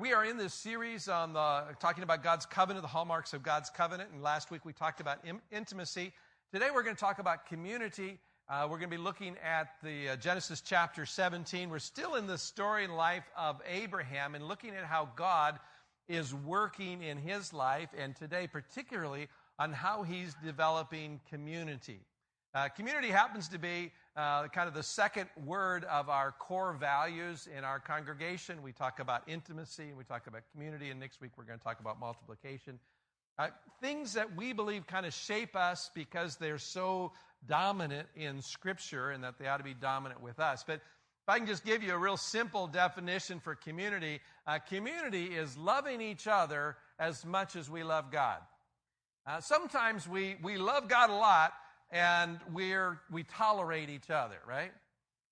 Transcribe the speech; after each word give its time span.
We 0.00 0.14
are 0.14 0.24
in 0.24 0.38
this 0.38 0.54
series 0.54 1.08
on 1.08 1.34
the 1.34 1.62
talking 1.78 2.02
about 2.02 2.22
God's 2.22 2.46
covenant, 2.46 2.82
the 2.82 2.88
hallmarks 2.88 3.34
of 3.34 3.42
God's 3.42 3.68
covenant. 3.68 4.08
And 4.14 4.22
last 4.22 4.50
week 4.50 4.64
we 4.64 4.72
talked 4.72 4.98
about 4.98 5.18
in, 5.26 5.42
intimacy. 5.52 6.14
Today 6.54 6.68
we're 6.74 6.84
going 6.84 6.96
to 6.96 7.00
talk 7.00 7.18
about 7.18 7.44
community. 7.44 8.18
Uh, 8.48 8.62
we're 8.62 8.78
going 8.78 8.90
to 8.90 8.96
be 8.96 9.02
looking 9.02 9.36
at 9.44 9.74
the 9.82 10.08
uh, 10.08 10.16
Genesis 10.16 10.62
chapter 10.62 11.04
17. 11.04 11.68
We're 11.68 11.78
still 11.80 12.14
in 12.14 12.26
the 12.26 12.38
story 12.38 12.84
and 12.84 12.96
life 12.96 13.24
of 13.36 13.60
Abraham 13.68 14.34
and 14.34 14.48
looking 14.48 14.70
at 14.70 14.84
how 14.84 15.10
God 15.16 15.58
is 16.08 16.34
working 16.34 17.02
in 17.02 17.18
his 17.18 17.52
life, 17.52 17.90
and 17.94 18.16
today 18.16 18.46
particularly 18.46 19.28
on 19.58 19.70
how 19.70 20.02
he's 20.02 20.34
developing 20.42 21.20
community. 21.28 22.00
Uh, 22.52 22.68
community 22.68 23.08
happens 23.08 23.48
to 23.48 23.58
be 23.58 23.92
uh, 24.16 24.48
kind 24.48 24.66
of 24.66 24.74
the 24.74 24.82
second 24.82 25.28
word 25.44 25.84
of 25.84 26.08
our 26.08 26.32
core 26.32 26.72
values 26.72 27.48
in 27.56 27.62
our 27.62 27.78
congregation. 27.78 28.60
We 28.62 28.72
talk 28.72 28.98
about 28.98 29.22
intimacy 29.28 29.84
and 29.84 29.96
we 29.96 30.02
talk 30.02 30.26
about 30.26 30.42
community, 30.52 30.90
and 30.90 30.98
next 30.98 31.20
week 31.20 31.30
we're 31.36 31.44
going 31.44 31.58
to 31.58 31.64
talk 31.64 31.78
about 31.78 32.00
multiplication. 32.00 32.80
Uh, 33.38 33.48
things 33.80 34.14
that 34.14 34.36
we 34.36 34.52
believe 34.52 34.86
kind 34.86 35.06
of 35.06 35.14
shape 35.14 35.54
us 35.54 35.90
because 35.94 36.36
they're 36.36 36.58
so 36.58 37.12
dominant 37.46 38.08
in 38.16 38.42
Scripture 38.42 39.10
and 39.10 39.22
that 39.22 39.38
they 39.38 39.46
ought 39.46 39.58
to 39.58 39.64
be 39.64 39.72
dominant 39.72 40.20
with 40.20 40.40
us. 40.40 40.64
But 40.66 40.74
if 40.74 41.28
I 41.28 41.38
can 41.38 41.46
just 41.46 41.64
give 41.64 41.84
you 41.84 41.94
a 41.94 41.98
real 41.98 42.16
simple 42.16 42.66
definition 42.66 43.38
for 43.38 43.54
community, 43.54 44.20
uh, 44.44 44.58
community 44.58 45.26
is 45.26 45.56
loving 45.56 46.00
each 46.00 46.26
other 46.26 46.76
as 46.98 47.24
much 47.24 47.54
as 47.54 47.70
we 47.70 47.84
love 47.84 48.10
God. 48.10 48.38
Uh, 49.24 49.40
sometimes 49.40 50.08
we, 50.08 50.36
we 50.42 50.56
love 50.56 50.88
God 50.88 51.10
a 51.10 51.14
lot, 51.14 51.52
and 51.90 52.38
we're, 52.52 53.00
we 53.10 53.24
tolerate 53.24 53.90
each 53.90 54.10
other, 54.10 54.36
right? 54.48 54.72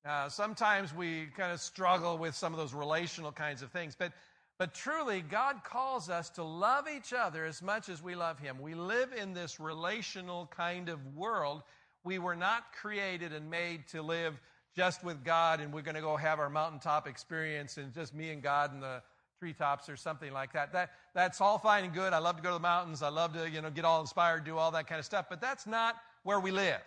Uh, 0.04 0.28
sometimes 0.28 0.94
we 0.94 1.26
kind 1.36 1.52
of 1.52 1.60
struggle 1.60 2.18
with 2.18 2.34
some 2.34 2.52
of 2.52 2.58
those 2.58 2.74
relational 2.74 3.32
kinds 3.32 3.62
of 3.62 3.70
things. 3.70 3.96
But, 3.98 4.12
but 4.58 4.74
truly, 4.74 5.20
God 5.20 5.62
calls 5.64 6.08
us 6.08 6.30
to 6.30 6.42
love 6.42 6.86
each 6.88 7.12
other 7.12 7.44
as 7.44 7.62
much 7.62 7.88
as 7.88 8.02
we 8.02 8.14
love 8.14 8.38
Him. 8.38 8.60
We 8.60 8.74
live 8.74 9.12
in 9.12 9.34
this 9.34 9.60
relational 9.60 10.46
kind 10.46 10.88
of 10.88 11.14
world. 11.14 11.62
We 12.04 12.18
were 12.18 12.36
not 12.36 12.72
created 12.80 13.32
and 13.32 13.50
made 13.50 13.86
to 13.88 14.02
live 14.02 14.40
just 14.74 15.02
with 15.02 15.24
God 15.24 15.60
and 15.60 15.72
we're 15.72 15.82
going 15.82 15.96
to 15.96 16.00
go 16.00 16.16
have 16.16 16.38
our 16.38 16.48
mountaintop 16.48 17.08
experience 17.08 17.78
and 17.78 17.92
just 17.92 18.14
me 18.14 18.30
and 18.30 18.40
God 18.42 18.72
in 18.72 18.80
the 18.80 19.02
treetops 19.40 19.88
or 19.88 19.96
something 19.96 20.32
like 20.32 20.52
that. 20.52 20.72
that. 20.72 20.90
That's 21.14 21.40
all 21.40 21.58
fine 21.58 21.84
and 21.84 21.92
good. 21.92 22.12
I 22.12 22.18
love 22.18 22.36
to 22.36 22.42
go 22.42 22.50
to 22.50 22.54
the 22.54 22.60
mountains. 22.60 23.02
I 23.02 23.08
love 23.08 23.32
to, 23.34 23.48
you 23.48 23.60
know, 23.60 23.70
get 23.70 23.84
all 23.84 24.00
inspired, 24.00 24.44
do 24.44 24.56
all 24.56 24.70
that 24.72 24.86
kind 24.86 24.98
of 24.98 25.04
stuff. 25.04 25.26
But 25.28 25.40
that's 25.40 25.66
not 25.66 25.96
where 26.28 26.40
we 26.40 26.50
live. 26.50 26.82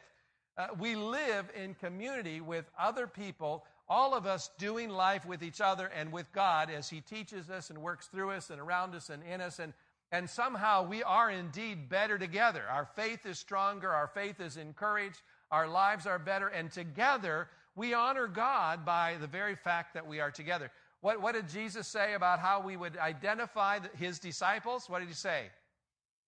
Uh, 0.56 0.68
we 0.78 0.94
live 0.94 1.50
in 1.60 1.74
community 1.74 2.42
with 2.42 2.70
other 2.80 3.08
people, 3.08 3.66
all 3.90 4.14
of 4.14 4.28
us 4.28 4.52
doing 4.60 4.88
life 4.88 5.26
with 5.26 5.42
each 5.42 5.60
other 5.60 5.88
and 5.98 6.12
with 6.12 6.32
God 6.32 6.70
as 6.70 6.92
He 6.92 7.02
teaches 7.02 7.50
us 7.50 7.72
and 7.72 7.80
works 7.80 8.06
through 8.06 8.30
us 8.30 8.52
and 8.52 8.62
around 8.62 8.94
us 8.94 9.10
and 9.10 9.24
in 9.24 9.42
us. 9.42 9.58
And, 9.58 9.74
and 10.12 10.30
somehow 10.30 10.88
we 10.88 11.02
are 11.02 11.32
indeed 11.32 11.90
better 11.90 12.20
together. 12.20 12.62
Our 12.70 12.88
faith 12.96 13.26
is 13.26 13.40
stronger, 13.40 13.90
our 13.90 14.10
faith 14.10 14.40
is 14.40 14.58
encouraged, 14.58 15.24
our 15.50 15.68
lives 15.68 16.06
are 16.06 16.20
better, 16.20 16.50
and 16.50 16.72
together 16.72 17.48
we 17.76 17.96
honor 17.96 18.28
God 18.28 18.86
by 18.86 19.16
the 19.20 19.26
very 19.26 19.56
fact 19.56 19.96
that 19.96 20.06
we 20.06 20.20
are 20.20 20.30
together. 20.30 20.70
What, 21.00 21.20
what 21.20 21.34
did 21.34 21.50
Jesus 21.50 21.88
say 21.88 22.14
about 22.14 22.38
how 22.38 22.62
we 22.62 22.78
would 22.78 22.96
identify 22.96 23.80
his 23.98 24.20
disciples? 24.20 24.88
What 24.88 25.00
did 25.00 25.08
he 25.08 25.16
say? 25.16 25.46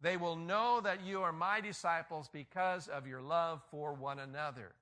They 0.04 0.18
will 0.18 0.36
know 0.36 0.82
that 0.84 1.06
you 1.06 1.22
are 1.22 1.32
my 1.32 1.62
disciples 1.62 2.30
because 2.32 2.90
of 2.90 3.08
your 3.08 3.22
love 3.22 3.62
for 3.72 3.94
one 3.94 4.20
another. 4.20 4.74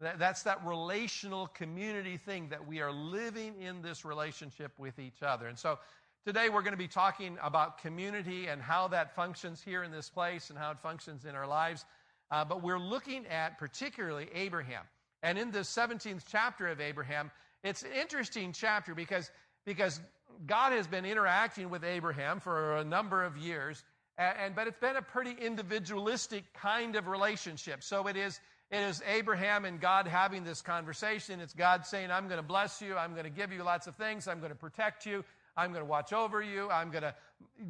That's 0.00 0.42
that 0.44 0.64
relational 0.64 1.48
community 1.48 2.16
thing 2.16 2.48
that 2.48 2.66
we 2.66 2.80
are 2.80 2.90
living 2.90 3.60
in 3.60 3.82
this 3.82 4.06
relationship 4.06 4.72
with 4.78 4.98
each 4.98 5.22
other. 5.22 5.46
And 5.46 5.58
so 5.58 5.78
today 6.26 6.48
we're 6.48 6.62
going 6.62 6.72
to 6.72 6.78
be 6.78 6.88
talking 6.88 7.36
about 7.42 7.78
community 7.78 8.46
and 8.46 8.60
how 8.60 8.88
that 8.88 9.14
functions 9.14 9.62
here 9.62 9.82
in 9.82 9.92
this 9.92 10.08
place 10.08 10.48
and 10.48 10.58
how 10.58 10.70
it 10.70 10.80
functions 10.80 11.26
in 11.26 11.34
our 11.34 11.46
lives. 11.46 11.84
Uh, 12.30 12.44
but 12.46 12.62
we're 12.62 12.80
looking 12.80 13.26
at 13.26 13.58
particularly 13.58 14.28
Abraham. 14.34 14.82
And 15.22 15.38
in 15.38 15.50
the 15.50 15.60
17th 15.60 16.22
chapter 16.30 16.68
of 16.68 16.80
Abraham, 16.80 17.30
it's 17.62 17.82
an 17.82 17.92
interesting 17.92 18.52
chapter 18.52 18.94
because, 18.94 19.30
because 19.66 20.00
God 20.46 20.72
has 20.72 20.86
been 20.86 21.04
interacting 21.04 21.68
with 21.68 21.84
Abraham 21.84 22.40
for 22.40 22.78
a 22.78 22.84
number 22.84 23.22
of 23.24 23.36
years. 23.36 23.84
And, 24.18 24.36
and, 24.38 24.54
but 24.54 24.66
it's 24.66 24.78
been 24.78 24.96
a 24.96 25.02
pretty 25.02 25.36
individualistic 25.40 26.44
kind 26.54 26.96
of 26.96 27.06
relationship. 27.08 27.82
So 27.82 28.06
it 28.06 28.16
is, 28.16 28.40
it 28.70 28.78
is 28.78 29.02
Abraham 29.06 29.64
and 29.64 29.80
God 29.80 30.06
having 30.06 30.44
this 30.44 30.62
conversation. 30.62 31.40
It's 31.40 31.54
God 31.54 31.86
saying, 31.86 32.10
I'm 32.10 32.28
going 32.28 32.40
to 32.40 32.46
bless 32.46 32.80
you. 32.80 32.96
I'm 32.96 33.12
going 33.12 33.24
to 33.24 33.30
give 33.30 33.52
you 33.52 33.62
lots 33.62 33.86
of 33.86 33.96
things. 33.96 34.28
I'm 34.28 34.38
going 34.38 34.52
to 34.52 34.58
protect 34.58 35.06
you. 35.06 35.24
I'm 35.56 35.70
going 35.70 35.84
to 35.84 35.90
watch 35.90 36.12
over 36.12 36.42
you. 36.42 36.68
I'm 36.70 36.90
going 36.90 37.02
to 37.02 37.14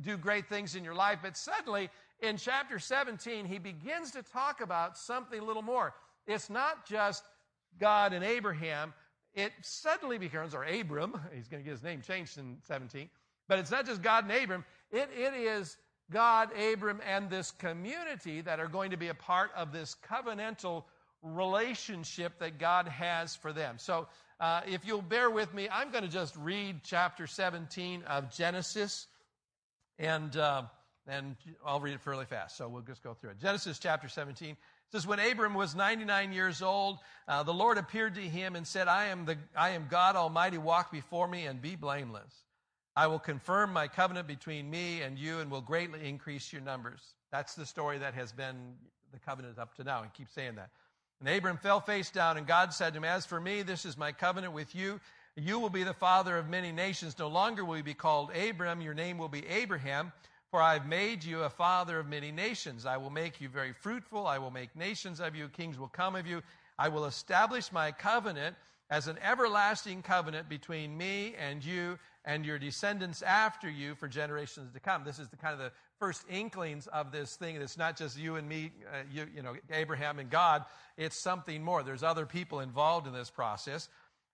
do 0.02 0.16
great 0.16 0.48
things 0.48 0.74
in 0.74 0.84
your 0.84 0.94
life. 0.94 1.18
But 1.22 1.36
suddenly, 1.36 1.90
in 2.20 2.36
chapter 2.36 2.78
17, 2.78 3.44
he 3.44 3.58
begins 3.58 4.12
to 4.12 4.22
talk 4.22 4.60
about 4.60 4.96
something 4.96 5.38
a 5.38 5.44
little 5.44 5.62
more. 5.62 5.94
It's 6.26 6.48
not 6.48 6.86
just 6.86 7.24
God 7.78 8.12
and 8.12 8.24
Abraham. 8.24 8.94
It 9.34 9.52
suddenly 9.62 10.18
becomes, 10.18 10.54
or 10.54 10.64
Abram, 10.64 11.20
he's 11.34 11.48
going 11.48 11.62
to 11.62 11.64
get 11.64 11.72
his 11.72 11.82
name 11.82 12.02
changed 12.02 12.38
in 12.38 12.58
17, 12.66 13.08
but 13.48 13.58
it's 13.58 13.70
not 13.70 13.86
just 13.86 14.02
God 14.02 14.24
and 14.24 14.32
Abram. 14.32 14.64
It, 14.90 15.10
it 15.16 15.34
is 15.34 15.76
God, 16.10 16.50
Abram, 16.58 17.00
and 17.08 17.30
this 17.30 17.50
community 17.50 18.40
that 18.42 18.60
are 18.60 18.68
going 18.68 18.90
to 18.90 18.96
be 18.96 19.08
a 19.08 19.14
part 19.14 19.50
of 19.56 19.72
this 19.72 19.96
covenantal 20.08 20.84
relationship 21.22 22.38
that 22.38 22.58
God 22.58 22.88
has 22.88 23.34
for 23.34 23.52
them. 23.52 23.76
So, 23.78 24.06
uh, 24.40 24.60
if 24.66 24.84
you'll 24.84 25.00
bear 25.00 25.30
with 25.30 25.54
me, 25.54 25.68
I'm 25.70 25.90
going 25.90 26.04
to 26.04 26.10
just 26.10 26.36
read 26.36 26.80
chapter 26.82 27.26
17 27.26 28.02
of 28.02 28.30
Genesis, 28.34 29.06
and, 29.98 30.36
uh, 30.36 30.64
and 31.06 31.36
I'll 31.64 31.80
read 31.80 31.94
it 31.94 32.02
fairly 32.02 32.26
fast. 32.26 32.56
So, 32.56 32.68
we'll 32.68 32.82
just 32.82 33.02
go 33.02 33.14
through 33.14 33.30
it. 33.30 33.40
Genesis 33.40 33.78
chapter 33.78 34.08
17 34.08 34.50
it 34.50 34.56
says, 34.92 35.06
When 35.06 35.18
Abram 35.18 35.54
was 35.54 35.74
99 35.74 36.32
years 36.32 36.60
old, 36.60 36.98
uh, 37.26 37.42
the 37.42 37.54
Lord 37.54 37.78
appeared 37.78 38.16
to 38.16 38.20
him 38.20 38.54
and 38.54 38.66
said, 38.66 38.86
I 38.86 39.06
am, 39.06 39.24
the, 39.24 39.38
I 39.56 39.70
am 39.70 39.86
God 39.88 40.16
Almighty, 40.16 40.58
walk 40.58 40.92
before 40.92 41.26
me 41.26 41.46
and 41.46 41.62
be 41.62 41.76
blameless. 41.76 42.43
I 42.96 43.06
will 43.08 43.18
confirm 43.18 43.72
my 43.72 43.88
covenant 43.88 44.28
between 44.28 44.70
me 44.70 45.02
and 45.02 45.18
you 45.18 45.40
and 45.40 45.50
will 45.50 45.60
greatly 45.60 46.08
increase 46.08 46.52
your 46.52 46.62
numbers. 46.62 47.00
That's 47.32 47.54
the 47.54 47.66
story 47.66 47.98
that 47.98 48.14
has 48.14 48.30
been 48.30 48.74
the 49.12 49.18
covenant 49.18 49.58
up 49.58 49.74
to 49.76 49.84
now. 49.84 50.02
And 50.02 50.12
keep 50.12 50.28
saying 50.28 50.54
that. 50.56 50.70
And 51.20 51.28
Abram 51.28 51.56
fell 51.56 51.80
face 51.80 52.10
down, 52.10 52.36
and 52.36 52.46
God 52.46 52.72
said 52.72 52.92
to 52.92 52.98
him, 52.98 53.04
As 53.04 53.26
for 53.26 53.40
me, 53.40 53.62
this 53.62 53.84
is 53.84 53.96
my 53.96 54.12
covenant 54.12 54.52
with 54.52 54.74
you. 54.74 55.00
You 55.36 55.58
will 55.58 55.70
be 55.70 55.82
the 55.82 55.94
father 55.94 56.36
of 56.36 56.48
many 56.48 56.70
nations. 56.70 57.18
No 57.18 57.28
longer 57.28 57.64
will 57.64 57.76
you 57.76 57.82
be 57.82 57.94
called 57.94 58.30
Abram, 58.36 58.80
your 58.80 58.94
name 58.94 59.18
will 59.18 59.28
be 59.28 59.46
Abraham, 59.48 60.12
for 60.50 60.62
I 60.62 60.74
have 60.74 60.86
made 60.86 61.24
you 61.24 61.42
a 61.42 61.50
father 61.50 61.98
of 61.98 62.06
many 62.06 62.30
nations. 62.30 62.86
I 62.86 62.96
will 62.98 63.10
make 63.10 63.40
you 63.40 63.48
very 63.48 63.72
fruitful. 63.72 64.26
I 64.28 64.38
will 64.38 64.52
make 64.52 64.76
nations 64.76 65.18
of 65.18 65.34
you. 65.34 65.48
Kings 65.48 65.78
will 65.78 65.88
come 65.88 66.14
of 66.14 66.26
you. 66.26 66.42
I 66.78 66.88
will 66.88 67.06
establish 67.06 67.72
my 67.72 67.90
covenant 67.90 68.54
as 68.90 69.08
an 69.08 69.18
everlasting 69.18 70.02
covenant 70.02 70.48
between 70.48 70.96
me 70.96 71.34
and 71.36 71.64
you 71.64 71.98
and 72.24 72.46
your 72.46 72.58
descendants 72.58 73.22
after 73.22 73.70
you 73.70 73.94
for 73.94 74.08
generations 74.08 74.72
to 74.72 74.80
come. 74.80 75.04
This 75.04 75.18
is 75.18 75.28
the 75.28 75.36
kind 75.36 75.52
of 75.52 75.58
the 75.58 75.72
first 75.98 76.24
inklings 76.28 76.86
of 76.86 77.12
this 77.12 77.36
thing. 77.36 77.56
It's 77.56 77.76
not 77.76 77.96
just 77.96 78.18
you 78.18 78.36
and 78.36 78.48
me, 78.48 78.72
uh, 78.92 79.02
you, 79.12 79.26
you 79.34 79.42
know, 79.42 79.54
Abraham 79.70 80.18
and 80.18 80.30
God. 80.30 80.64
It's 80.96 81.22
something 81.22 81.62
more. 81.62 81.82
There's 81.82 82.02
other 82.02 82.24
people 82.24 82.60
involved 82.60 83.06
in 83.06 83.12
this 83.12 83.30
process. 83.30 83.88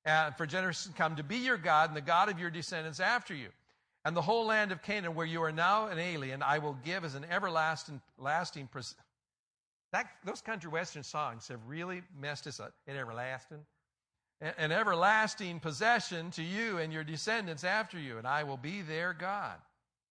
And 0.04 0.34
for 0.36 0.46
generations 0.46 0.86
to 0.86 0.92
come 0.92 1.16
to 1.16 1.24
be 1.24 1.38
your 1.38 1.58
God 1.58 1.90
and 1.90 1.96
the 1.96 2.00
God 2.00 2.30
of 2.30 2.38
your 2.38 2.50
descendants 2.50 3.00
after 3.00 3.34
you. 3.34 3.48
And 4.04 4.16
the 4.16 4.22
whole 4.22 4.46
land 4.46 4.72
of 4.72 4.82
Canaan, 4.82 5.14
where 5.14 5.26
you 5.26 5.42
are 5.42 5.52
now 5.52 5.88
an 5.88 5.98
alien, 5.98 6.42
I 6.42 6.58
will 6.58 6.78
give 6.84 7.04
as 7.04 7.14
an 7.14 7.26
everlasting, 7.30 8.00
lasting. 8.18 8.68
Pres- 8.68 8.94
that, 9.92 10.06
those 10.24 10.40
country 10.40 10.70
western 10.70 11.02
songs 11.02 11.48
have 11.48 11.60
really 11.66 12.02
messed 12.18 12.46
us 12.46 12.60
up. 12.60 12.72
An 12.86 12.96
everlasting 12.96 13.58
an 14.40 14.72
everlasting 14.72 15.60
possession 15.60 16.30
to 16.32 16.42
you 16.42 16.78
and 16.78 16.92
your 16.92 17.04
descendants 17.04 17.64
after 17.64 17.98
you, 17.98 18.18
and 18.18 18.26
I 18.26 18.42
will 18.42 18.56
be 18.56 18.80
their 18.82 19.12
God. 19.12 19.56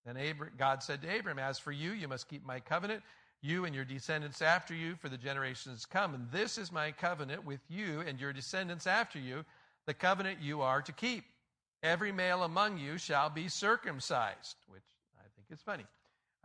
And 0.06 0.18
God 0.58 0.82
said 0.82 1.02
to 1.02 1.20
Abram, 1.20 1.40
As 1.40 1.60
for 1.60 1.72
you, 1.72 1.92
you 1.92 2.08
must 2.08 2.28
keep 2.28 2.46
my 2.46 2.60
covenant, 2.60 3.04
you 3.42 3.66
and 3.66 3.76
your 3.76 3.86
descendants 3.86 4.42
after 4.42 4.74
you, 4.74 4.96
for 4.96 5.10
the 5.10 5.18
generations 5.18 5.84
to 5.84 5.88
come. 5.88 6.14
And 6.14 6.28
this 6.32 6.58
is 6.58 6.72
my 6.72 6.92
covenant 6.92 7.46
with 7.46 7.60
you 7.70 8.02
and 8.02 8.20
your 8.20 8.34
descendants 8.34 8.88
after 8.88 9.20
you, 9.20 9.46
the 9.86 9.94
covenant 9.94 10.40
you 10.42 10.62
are 10.62 10.82
to 10.82 10.92
keep. 10.92 11.26
Every 11.82 12.12
male 12.12 12.44
among 12.44 12.78
you 12.78 12.98
shall 12.98 13.30
be 13.30 13.48
circumcised, 13.48 14.56
which 14.68 14.84
I 15.18 15.24
think 15.36 15.48
is 15.52 15.62
funny. 15.62 15.86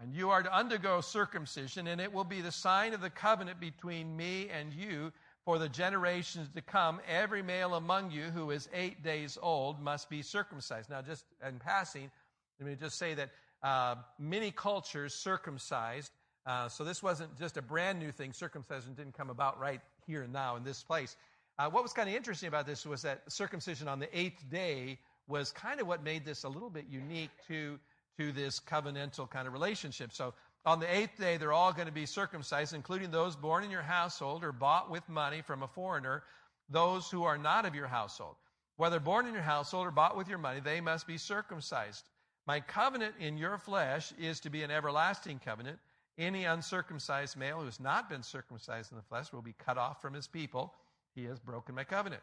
And 0.01 0.15
you 0.15 0.31
are 0.31 0.43
to 0.43 0.57
undergo 0.57 1.01
circumcision, 1.01 1.87
and 1.87 2.01
it 2.01 2.13
will 2.13 2.25
be 2.25 2.41
the 2.41 2.53
sign 2.53 2.95
of 2.95 3.01
the 3.01 3.11
covenant 3.11 3.61
between 3.61 4.17
me 4.17 4.49
and 4.51 4.73
you 4.73 5.13
for 5.45 5.59
the 5.59 5.69
generations 5.69 6.49
to 6.55 6.63
come, 6.63 7.01
every 7.09 7.43
male 7.43 7.75
among 7.75 8.11
you 8.11 8.25
who 8.25 8.51
is 8.51 8.69
eight 8.73 9.03
days 9.03 9.39
old 9.41 9.81
must 9.81 10.09
be 10.09 10.23
circumcised. 10.23 10.89
Now, 10.89 11.03
just 11.03 11.25
in 11.47 11.59
passing, 11.59 12.11
let 12.59 12.69
me 12.69 12.77
just 12.77 12.99
say 12.99 13.15
that 13.15 13.31
uh, 13.63 13.97
many 14.19 14.51
cultures 14.51 15.15
circumcised. 15.15 16.11
Uh, 16.47 16.69
so 16.69 16.85
this 16.85 17.03
wasn't 17.03 17.39
just 17.39 17.57
a 17.57 17.63
brand 17.63 17.99
new 17.99 18.11
thing. 18.11 18.33
Circumcision 18.33 18.95
didn't 18.95 19.17
come 19.17 19.31
about 19.31 19.59
right 19.59 19.81
here 20.07 20.23
and 20.23 20.33
now 20.33 20.57
in 20.57 20.65
this 20.65 20.83
place. 20.83 21.17
Uh, 21.59 21.71
what 21.71 21.83
was 21.83 21.93
kind 21.93 22.09
of 22.09 22.15
interesting 22.15 22.49
about 22.49 22.67
this 22.67 22.85
was 22.85 23.03
that 23.03 23.21
circumcision 23.29 23.87
on 23.87 23.99
the 23.99 24.19
eighth 24.19 24.49
day 24.51 24.99
was 25.29 25.53
kind 25.53 25.81
of 25.81 25.87
what 25.87 26.03
made 26.03 26.25
this 26.25 26.45
a 26.45 26.49
little 26.49 26.71
bit 26.71 26.87
unique 26.91 27.31
to, 27.49 27.79
to 28.19 28.33
this 28.33 28.61
covenantal 28.61 29.29
kind 29.31 29.47
of 29.47 29.53
relationship. 29.53 30.13
So 30.13 30.35
on 30.67 30.81
the 30.81 30.95
eighth 30.95 31.19
day, 31.19 31.37
they're 31.37 31.53
all 31.53 31.73
going 31.73 31.87
to 31.87 31.93
be 31.93 32.07
circumcised, 32.07 32.75
including 32.75 33.11
those 33.11 33.37
born 33.37 33.65
in 33.65 33.71
your 33.71 33.83
household 33.83 34.43
or 34.43 34.53
bought 34.53 34.91
with 34.91 35.07
money 35.09 35.43
from 35.43 35.63
a 35.63 35.69
foreigner, 35.69 36.23
those 36.71 37.11
who 37.11 37.25
are 37.25 37.37
not 37.37 37.67
of 37.67 37.75
your 37.75 37.87
household. 37.87 38.37
Whether 38.77 38.99
born 38.99 39.27
in 39.27 39.35
your 39.35 39.43
household 39.43 39.87
or 39.87 39.91
bought 39.91 40.17
with 40.17 40.29
your 40.29 40.39
money, 40.39 40.61
they 40.61 40.81
must 40.81 41.07
be 41.07 41.19
circumcised. 41.19 42.09
My 42.47 42.61
covenant 42.61 43.15
in 43.21 43.37
your 43.37 43.59
flesh 43.59 44.13
is 44.19 44.41
to 44.41 44.51
be 44.51 44.63
an 44.63 44.71
everlasting 44.71 45.39
covenant. 45.39 45.79
Any 46.17 46.45
uncircumcised 46.45 47.37
male 47.37 47.59
who 47.59 47.67
has 47.67 47.81
not 47.81 48.09
been 48.09 48.23
circumcised 48.23 48.91
in 48.91 48.97
the 48.97 49.05
flesh 49.05 49.33
will 49.33 49.43
be 49.43 49.55
cut 49.59 49.79
off 49.79 50.01
from 50.01 50.15
his 50.15 50.27
people. 50.27 50.75
He 51.15 51.25
has 51.25 51.39
broken 51.39 51.75
my 51.75 51.85
covenant. 51.85 52.23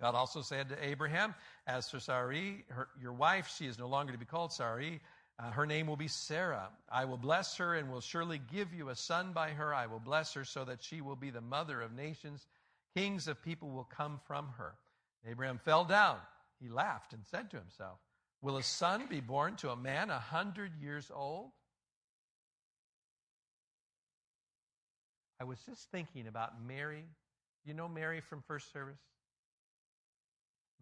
God 0.00 0.14
also 0.14 0.40
said 0.40 0.68
to 0.70 0.84
Abraham, 0.84 1.34
As 1.66 1.90
for 1.90 2.00
Sarai, 2.00 2.64
her, 2.68 2.88
your 3.00 3.12
wife, 3.12 3.52
she 3.56 3.66
is 3.66 3.78
no 3.78 3.86
longer 3.86 4.12
to 4.12 4.18
be 4.18 4.24
called 4.24 4.52
Sarai. 4.52 5.00
Uh, 5.40 5.50
her 5.52 5.64
name 5.64 5.86
will 5.86 5.96
be 5.96 6.08
Sarah. 6.08 6.68
I 6.90 7.06
will 7.06 7.16
bless 7.16 7.56
her 7.56 7.74
and 7.74 7.90
will 7.90 8.02
surely 8.02 8.40
give 8.52 8.74
you 8.74 8.90
a 8.90 8.94
son 8.94 9.32
by 9.32 9.50
her. 9.50 9.74
I 9.74 9.86
will 9.86 10.00
bless 10.00 10.34
her 10.34 10.44
so 10.44 10.64
that 10.66 10.82
she 10.82 11.00
will 11.00 11.16
be 11.16 11.30
the 11.30 11.40
mother 11.40 11.80
of 11.80 11.94
nations. 11.94 12.46
Kings 12.94 13.26
of 13.26 13.42
people 13.42 13.70
will 13.70 13.88
come 13.96 14.20
from 14.26 14.48
her. 14.58 14.74
Abraham 15.26 15.58
fell 15.58 15.84
down. 15.84 16.18
He 16.60 16.68
laughed 16.68 17.14
and 17.14 17.22
said 17.30 17.50
to 17.50 17.56
himself, 17.56 17.98
Will 18.42 18.58
a 18.58 18.62
son 18.62 19.06
be 19.08 19.20
born 19.20 19.56
to 19.56 19.70
a 19.70 19.76
man 19.76 20.10
a 20.10 20.18
hundred 20.18 20.72
years 20.80 21.10
old? 21.14 21.50
I 25.40 25.44
was 25.44 25.58
just 25.64 25.90
thinking 25.90 26.26
about 26.26 26.62
Mary. 26.66 27.04
You 27.64 27.72
know 27.72 27.88
Mary 27.88 28.20
from 28.20 28.42
first 28.46 28.72
service? 28.72 29.00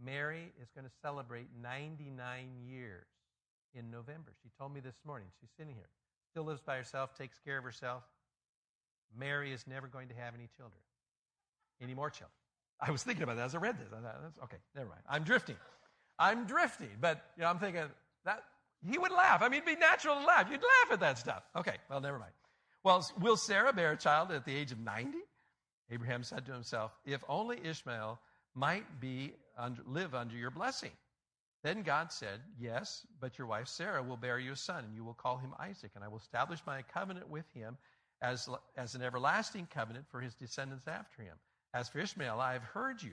Mary 0.04 0.52
is 0.60 0.68
going 0.74 0.84
to 0.84 0.92
celebrate 1.00 1.46
99 1.62 2.48
years 2.68 3.06
in 3.74 3.90
November. 3.90 4.32
She 4.42 4.50
told 4.58 4.72
me 4.72 4.80
this 4.80 4.96
morning. 5.04 5.28
She's 5.40 5.50
sitting 5.56 5.74
here. 5.74 5.88
Still 6.30 6.44
lives 6.44 6.60
by 6.60 6.76
herself, 6.76 7.16
takes 7.16 7.38
care 7.44 7.58
of 7.58 7.64
herself. 7.64 8.02
Mary 9.16 9.52
is 9.52 9.66
never 9.66 9.86
going 9.86 10.08
to 10.08 10.14
have 10.14 10.34
any 10.34 10.48
children, 10.56 10.80
any 11.80 11.94
more 11.94 12.10
children. 12.10 12.32
I 12.80 12.90
was 12.90 13.02
thinking 13.02 13.22
about 13.22 13.36
that 13.36 13.46
as 13.46 13.54
I 13.54 13.58
read 13.58 13.78
this. 13.78 13.88
I 13.92 14.00
thought, 14.00 14.20
okay, 14.44 14.58
never 14.76 14.88
mind. 14.88 15.00
I'm 15.08 15.24
drifting. 15.24 15.56
I'm 16.18 16.46
drifting. 16.46 16.90
But 17.00 17.24
you 17.36 17.42
know, 17.42 17.48
I'm 17.48 17.58
thinking 17.58 17.82
that 18.24 18.44
he 18.86 18.98
would 18.98 19.10
laugh. 19.10 19.42
I 19.42 19.48
mean, 19.48 19.62
it'd 19.62 19.66
be 19.66 19.80
natural 19.80 20.16
to 20.16 20.24
laugh. 20.24 20.48
You'd 20.50 20.60
laugh 20.60 20.92
at 20.92 21.00
that 21.00 21.18
stuff. 21.18 21.42
Okay, 21.56 21.76
well, 21.90 22.00
never 22.00 22.18
mind. 22.18 22.32
Well, 22.84 23.04
will 23.20 23.36
Sarah 23.36 23.72
bear 23.72 23.92
a 23.92 23.96
child 23.96 24.30
at 24.30 24.44
the 24.44 24.54
age 24.54 24.70
of 24.70 24.78
90? 24.78 25.18
Abraham 25.90 26.22
said 26.22 26.46
to 26.46 26.52
himself, 26.52 26.92
If 27.04 27.24
only 27.28 27.58
Ishmael 27.64 28.20
might 28.54 29.00
be 29.00 29.32
under, 29.56 29.82
live 29.86 30.14
under 30.14 30.36
your 30.36 30.50
blessing. 30.50 30.90
Then 31.62 31.82
God 31.82 32.12
said, 32.12 32.40
Yes, 32.58 33.06
but 33.20 33.38
your 33.38 33.46
wife 33.46 33.68
Sarah 33.68 34.02
will 34.02 34.16
bear 34.16 34.38
you 34.38 34.52
a 34.52 34.56
son, 34.56 34.84
and 34.84 34.94
you 34.94 35.04
will 35.04 35.14
call 35.14 35.38
him 35.38 35.54
Isaac, 35.58 35.90
and 35.94 36.04
I 36.04 36.08
will 36.08 36.18
establish 36.18 36.60
my 36.66 36.82
covenant 36.82 37.28
with 37.28 37.50
him 37.52 37.76
as, 38.22 38.48
as 38.76 38.94
an 38.94 39.02
everlasting 39.02 39.66
covenant 39.66 40.06
for 40.10 40.20
his 40.20 40.34
descendants 40.34 40.86
after 40.86 41.22
him. 41.22 41.34
As 41.74 41.88
for 41.88 41.98
Ishmael, 41.98 42.40
I 42.40 42.52
have 42.52 42.62
heard 42.62 43.02
you. 43.02 43.12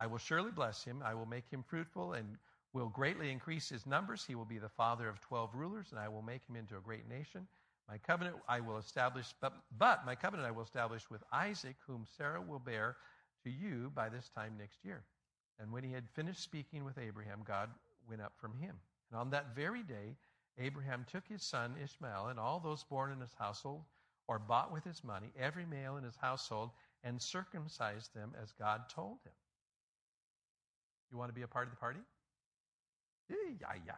I 0.00 0.06
will 0.06 0.18
surely 0.18 0.50
bless 0.50 0.84
him. 0.84 1.02
I 1.04 1.14
will 1.14 1.26
make 1.26 1.48
him 1.48 1.62
fruitful 1.62 2.14
and 2.14 2.36
will 2.72 2.88
greatly 2.88 3.30
increase 3.30 3.68
his 3.68 3.86
numbers. 3.86 4.24
He 4.26 4.34
will 4.34 4.44
be 4.44 4.58
the 4.58 4.68
father 4.68 5.08
of 5.08 5.20
12 5.20 5.54
rulers, 5.54 5.86
and 5.90 6.00
I 6.00 6.08
will 6.08 6.22
make 6.22 6.44
him 6.48 6.56
into 6.56 6.76
a 6.76 6.80
great 6.80 7.08
nation. 7.08 7.46
My 7.88 7.98
covenant 7.98 8.36
I 8.48 8.60
will 8.60 8.78
establish, 8.78 9.32
but, 9.40 9.52
but 9.78 10.04
my 10.04 10.14
covenant 10.14 10.48
I 10.48 10.50
will 10.50 10.64
establish 10.64 11.08
with 11.10 11.22
Isaac, 11.32 11.76
whom 11.86 12.06
Sarah 12.16 12.40
will 12.40 12.58
bear 12.58 12.96
to 13.44 13.50
you 13.50 13.92
by 13.94 14.08
this 14.08 14.28
time 14.34 14.54
next 14.58 14.84
year. 14.84 15.04
And 15.60 15.70
when 15.70 15.84
he 15.84 15.92
had 15.92 16.08
finished 16.10 16.42
speaking 16.42 16.84
with 16.84 16.98
Abraham, 16.98 17.42
God 17.46 17.70
went 18.08 18.22
up 18.22 18.32
from 18.36 18.54
him. 18.56 18.76
And 19.10 19.20
on 19.20 19.30
that 19.30 19.54
very 19.54 19.82
day, 19.82 20.16
Abraham 20.58 21.04
took 21.10 21.26
his 21.26 21.42
son 21.42 21.74
Ishmael 21.82 22.28
and 22.28 22.38
all 22.38 22.60
those 22.60 22.84
born 22.84 23.12
in 23.12 23.20
his 23.20 23.34
household 23.38 23.82
or 24.28 24.38
bought 24.38 24.72
with 24.72 24.84
his 24.84 25.04
money, 25.04 25.32
every 25.38 25.66
male 25.66 25.96
in 25.96 26.04
his 26.04 26.16
household, 26.16 26.70
and 27.02 27.20
circumcised 27.20 28.14
them 28.14 28.32
as 28.40 28.52
God 28.52 28.88
told 28.88 29.18
him. 29.24 29.32
You 31.10 31.18
want 31.18 31.28
to 31.28 31.34
be 31.34 31.42
a 31.42 31.48
part 31.48 31.66
of 31.66 31.70
the 31.70 31.76
party? 31.76 32.00
Yay, 33.28 33.56
yay. 33.60 33.92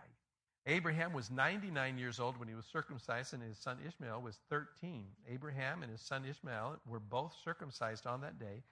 Abraham 0.67 1.13
was 1.13 1.31
99 1.31 1.97
years 1.97 2.19
old 2.19 2.37
when 2.39 2.49
he 2.49 2.55
was 2.55 2.67
circumcised, 2.67 3.35
and 3.35 3.43
his 3.43 3.57
son 3.57 3.79
Ishmael 3.87 4.21
was 4.21 4.41
13. 4.51 5.07
Abraham 5.31 5.83
and 5.83 5.93
his 5.93 6.01
son 6.01 6.25
Ishmael 6.29 6.81
were 6.87 6.99
both 6.99 7.37
circumcised 7.45 8.07
on 8.07 8.21
that 8.23 8.41
day, 8.41 8.63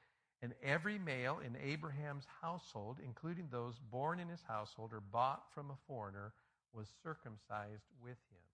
and 0.44 0.52
every 0.62 0.98
male 0.98 1.40
in 1.44 1.56
Abraham's 1.66 2.26
household, 2.42 2.98
including 3.02 3.48
those 3.50 3.80
born 3.90 4.20
in 4.20 4.28
his 4.28 4.42
household 4.46 4.90
or 4.92 5.00
bought 5.00 5.44
from 5.54 5.70
a 5.70 5.76
foreigner, 5.88 6.34
was 6.74 6.86
circumcised 7.02 7.88
with 8.02 8.18
him. 8.30 8.44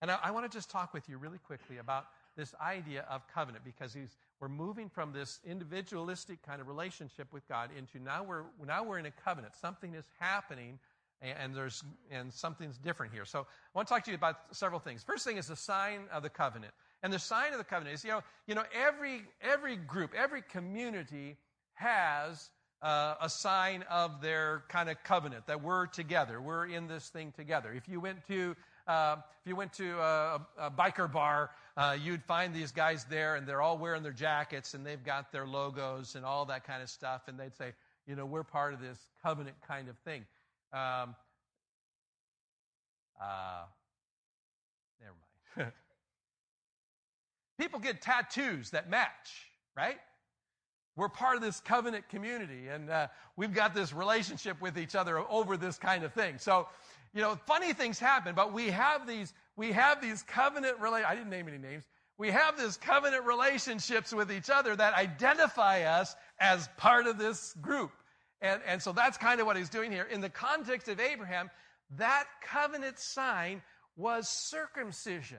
And 0.00 0.10
I, 0.10 0.18
I 0.24 0.30
want 0.30 0.50
to 0.50 0.56
just 0.56 0.70
talk 0.70 0.94
with 0.94 1.10
you 1.10 1.18
really 1.18 1.36
quickly 1.36 1.76
about 1.76 2.06
this 2.38 2.54
idea 2.58 3.04
of 3.10 3.28
covenant 3.28 3.66
because 3.66 3.94
we're 4.40 4.48
moving 4.48 4.88
from 4.88 5.12
this 5.12 5.40
individualistic 5.44 6.42
kind 6.42 6.62
of 6.62 6.68
relationship 6.68 7.30
with 7.34 7.46
God 7.48 7.68
into 7.76 7.98
now 8.02 8.22
we're, 8.22 8.44
now 8.66 8.82
we're 8.82 8.98
in 8.98 9.06
a 9.06 9.10
covenant. 9.10 9.54
Something 9.60 9.94
is 9.94 10.06
happening 10.18 10.78
and 11.20 11.54
there's 11.54 11.82
and 12.10 12.32
something's 12.32 12.78
different 12.78 13.12
here. 13.12 13.24
So 13.24 13.40
I 13.40 13.44
want 13.74 13.88
to 13.88 13.94
talk 13.94 14.04
to 14.04 14.10
you 14.10 14.16
about 14.16 14.36
several 14.54 14.80
things. 14.80 15.02
First 15.02 15.24
thing 15.24 15.36
is 15.36 15.48
the 15.48 15.56
sign 15.56 16.04
of 16.12 16.22
the 16.22 16.28
covenant. 16.30 16.72
And 17.06 17.12
the 17.12 17.20
sign 17.20 17.52
of 17.52 17.58
the 17.58 17.64
covenant 17.64 17.94
is, 17.94 18.04
you 18.04 18.10
know, 18.10 18.20
you 18.48 18.56
know 18.56 18.64
every 18.74 19.22
every 19.40 19.76
group, 19.76 20.12
every 20.12 20.42
community 20.42 21.36
has 21.74 22.50
uh, 22.82 23.14
a 23.20 23.30
sign 23.30 23.84
of 23.88 24.20
their 24.20 24.64
kind 24.68 24.90
of 24.90 25.00
covenant 25.04 25.46
that 25.46 25.62
we're 25.62 25.86
together. 25.86 26.40
We're 26.40 26.66
in 26.66 26.88
this 26.88 27.08
thing 27.08 27.30
together. 27.30 27.72
If 27.72 27.88
you 27.88 28.00
went 28.00 28.26
to 28.26 28.56
uh, 28.88 29.18
if 29.40 29.48
you 29.48 29.54
went 29.54 29.72
to 29.74 30.00
a, 30.00 30.40
a 30.58 30.68
biker 30.68 31.12
bar, 31.12 31.52
uh, 31.76 31.96
you'd 32.02 32.24
find 32.24 32.52
these 32.52 32.72
guys 32.72 33.04
there, 33.04 33.36
and 33.36 33.46
they're 33.46 33.62
all 33.62 33.78
wearing 33.78 34.02
their 34.02 34.10
jackets, 34.10 34.74
and 34.74 34.84
they've 34.84 35.04
got 35.04 35.30
their 35.30 35.46
logos 35.46 36.16
and 36.16 36.24
all 36.24 36.44
that 36.46 36.66
kind 36.66 36.82
of 36.82 36.90
stuff, 36.90 37.28
and 37.28 37.38
they'd 37.38 37.54
say, 37.54 37.72
you 38.08 38.16
know, 38.16 38.26
we're 38.26 38.42
part 38.42 38.74
of 38.74 38.80
this 38.80 38.98
covenant 39.22 39.54
kind 39.68 39.88
of 39.88 39.96
thing. 39.98 40.24
Um, 40.72 41.14
uh, 43.22 43.62
never 45.00 45.14
mind. 45.56 45.72
People 47.58 47.80
get 47.80 48.02
tattoos 48.02 48.70
that 48.70 48.90
match, 48.90 49.50
right? 49.76 49.96
We're 50.96 51.08
part 51.08 51.36
of 51.36 51.42
this 51.42 51.60
covenant 51.60 52.08
community, 52.08 52.68
and 52.68 52.88
uh, 52.88 53.08
we've 53.36 53.52
got 53.52 53.74
this 53.74 53.92
relationship 53.92 54.60
with 54.60 54.78
each 54.78 54.94
other 54.94 55.18
over 55.18 55.56
this 55.56 55.78
kind 55.78 56.04
of 56.04 56.12
thing. 56.14 56.38
So, 56.38 56.68
you 57.12 57.20
know, 57.20 57.38
funny 57.46 57.72
things 57.72 57.98
happen, 57.98 58.34
but 58.34 58.52
we 58.52 58.68
have 58.68 59.06
these 59.06 59.32
we 59.56 59.72
have 59.72 60.02
these 60.02 60.22
covenant 60.22 60.78
relate. 60.78 61.04
I 61.04 61.14
didn't 61.14 61.30
name 61.30 61.48
any 61.48 61.58
names. 61.58 61.84
We 62.18 62.30
have 62.30 62.58
these 62.58 62.76
covenant 62.76 63.24
relationships 63.24 64.12
with 64.12 64.32
each 64.32 64.48
other 64.48 64.74
that 64.76 64.94
identify 64.94 65.82
us 65.82 66.14
as 66.40 66.68
part 66.76 67.06
of 67.06 67.18
this 67.18 67.54
group. 67.60 67.90
And, 68.40 68.60
and 68.66 68.82
so 68.82 68.92
that's 68.92 69.18
kind 69.18 69.40
of 69.40 69.46
what 69.46 69.56
he's 69.56 69.68
doing 69.68 69.92
here. 69.92 70.04
In 70.04 70.20
the 70.20 70.30
context 70.30 70.88
of 70.88 71.00
Abraham, 71.00 71.50
that 71.96 72.24
covenant 72.42 72.98
sign 72.98 73.62
was 73.96 74.28
circumcision. 74.28 75.38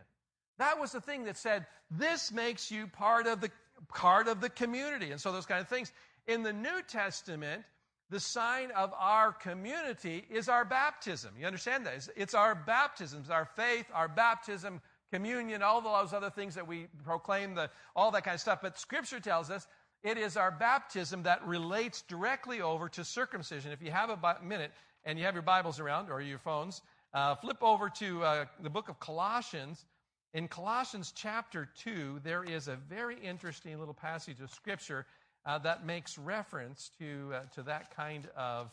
That 0.57 0.79
was 0.79 0.91
the 0.91 1.01
thing 1.01 1.25
that 1.25 1.37
said, 1.37 1.65
this 1.91 2.31
makes 2.31 2.71
you 2.71 2.87
part 2.87 3.27
of 3.27 3.41
the, 3.41 3.51
part 3.89 4.27
of 4.27 4.41
the 4.41 4.49
community. 4.49 5.11
And 5.11 5.21
so 5.21 5.31
those 5.31 5.45
kind 5.45 5.61
of 5.61 5.67
things. 5.67 5.91
In 6.27 6.43
the 6.43 6.53
New 6.53 6.81
Testament, 6.87 7.63
the 8.09 8.19
sign 8.19 8.71
of 8.71 8.93
our 8.97 9.31
community 9.31 10.25
is 10.29 10.49
our 10.49 10.65
baptism. 10.65 11.31
You 11.39 11.45
understand 11.45 11.85
that? 11.85 11.95
It's, 11.95 12.09
it's 12.15 12.33
our 12.33 12.55
baptisms, 12.55 13.29
our 13.29 13.45
faith, 13.55 13.85
our 13.93 14.07
baptism, 14.07 14.81
communion, 15.11 15.61
all 15.61 15.81
those 15.81 16.13
other 16.13 16.29
things 16.29 16.55
that 16.55 16.67
we 16.67 16.87
proclaim, 17.03 17.55
the, 17.55 17.69
all 17.95 18.11
that 18.11 18.23
kind 18.23 18.35
of 18.35 18.41
stuff. 18.41 18.59
But 18.61 18.77
Scripture 18.77 19.19
tells 19.19 19.49
us 19.49 19.67
it 20.03 20.17
is 20.17 20.37
our 20.37 20.51
baptism 20.51 21.23
that 21.23 21.45
relates 21.45 22.01
directly 22.03 22.61
over 22.61 22.89
to 22.89 23.03
circumcision. 23.03 23.71
If 23.71 23.81
you 23.81 23.91
have 23.91 24.09
a 24.09 24.37
minute 24.43 24.71
and 25.05 25.17
you 25.17 25.25
have 25.25 25.35
your 25.35 25.43
Bibles 25.43 25.79
around 25.79 26.09
or 26.09 26.21
your 26.21 26.39
phones, 26.39 26.81
uh, 27.13 27.35
flip 27.35 27.57
over 27.61 27.89
to 27.89 28.23
uh, 28.23 28.45
the 28.61 28.69
book 28.69 28.89
of 28.89 28.99
Colossians. 28.99 29.85
In 30.34 30.48
Colossians 30.48 31.13
chapter 31.15 31.69
2, 31.84 32.19
there 32.24 32.43
is 32.43 32.67
a 32.67 32.75
very 32.75 33.17
interesting 33.19 33.79
little 33.79 33.93
passage 33.93 34.41
of 34.41 34.51
Scripture 34.51 35.05
uh, 35.46 35.57
that 35.60 35.86
makes 35.86 36.17
reference 36.17 36.91
to, 37.00 37.31
uh, 37.34 37.41
to 37.55 37.63
that 37.63 37.96
kind 37.96 38.27
of 38.36 38.69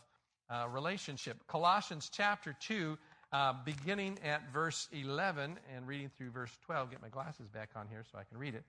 uh, 0.51 0.67
relationship. 0.69 1.37
Colossians 1.47 2.11
chapter 2.13 2.57
2, 2.61 2.99
uh, 3.33 3.53
beginning 3.65 4.19
at 4.25 4.53
verse 4.53 4.89
11 4.93 5.59
and 5.75 5.87
reading 5.87 6.11
through 6.19 6.31
verse 6.31 6.51
12. 6.67 6.91
Get 6.91 7.03
my 7.03 7.09
glasses 7.09 7.49
back 7.49 7.71
on 7.77 7.87
here 7.89 8.05
so 8.11 8.19
I 8.19 8.25
can 8.25 8.39
read 8.39 8.55
it. 8.55 8.65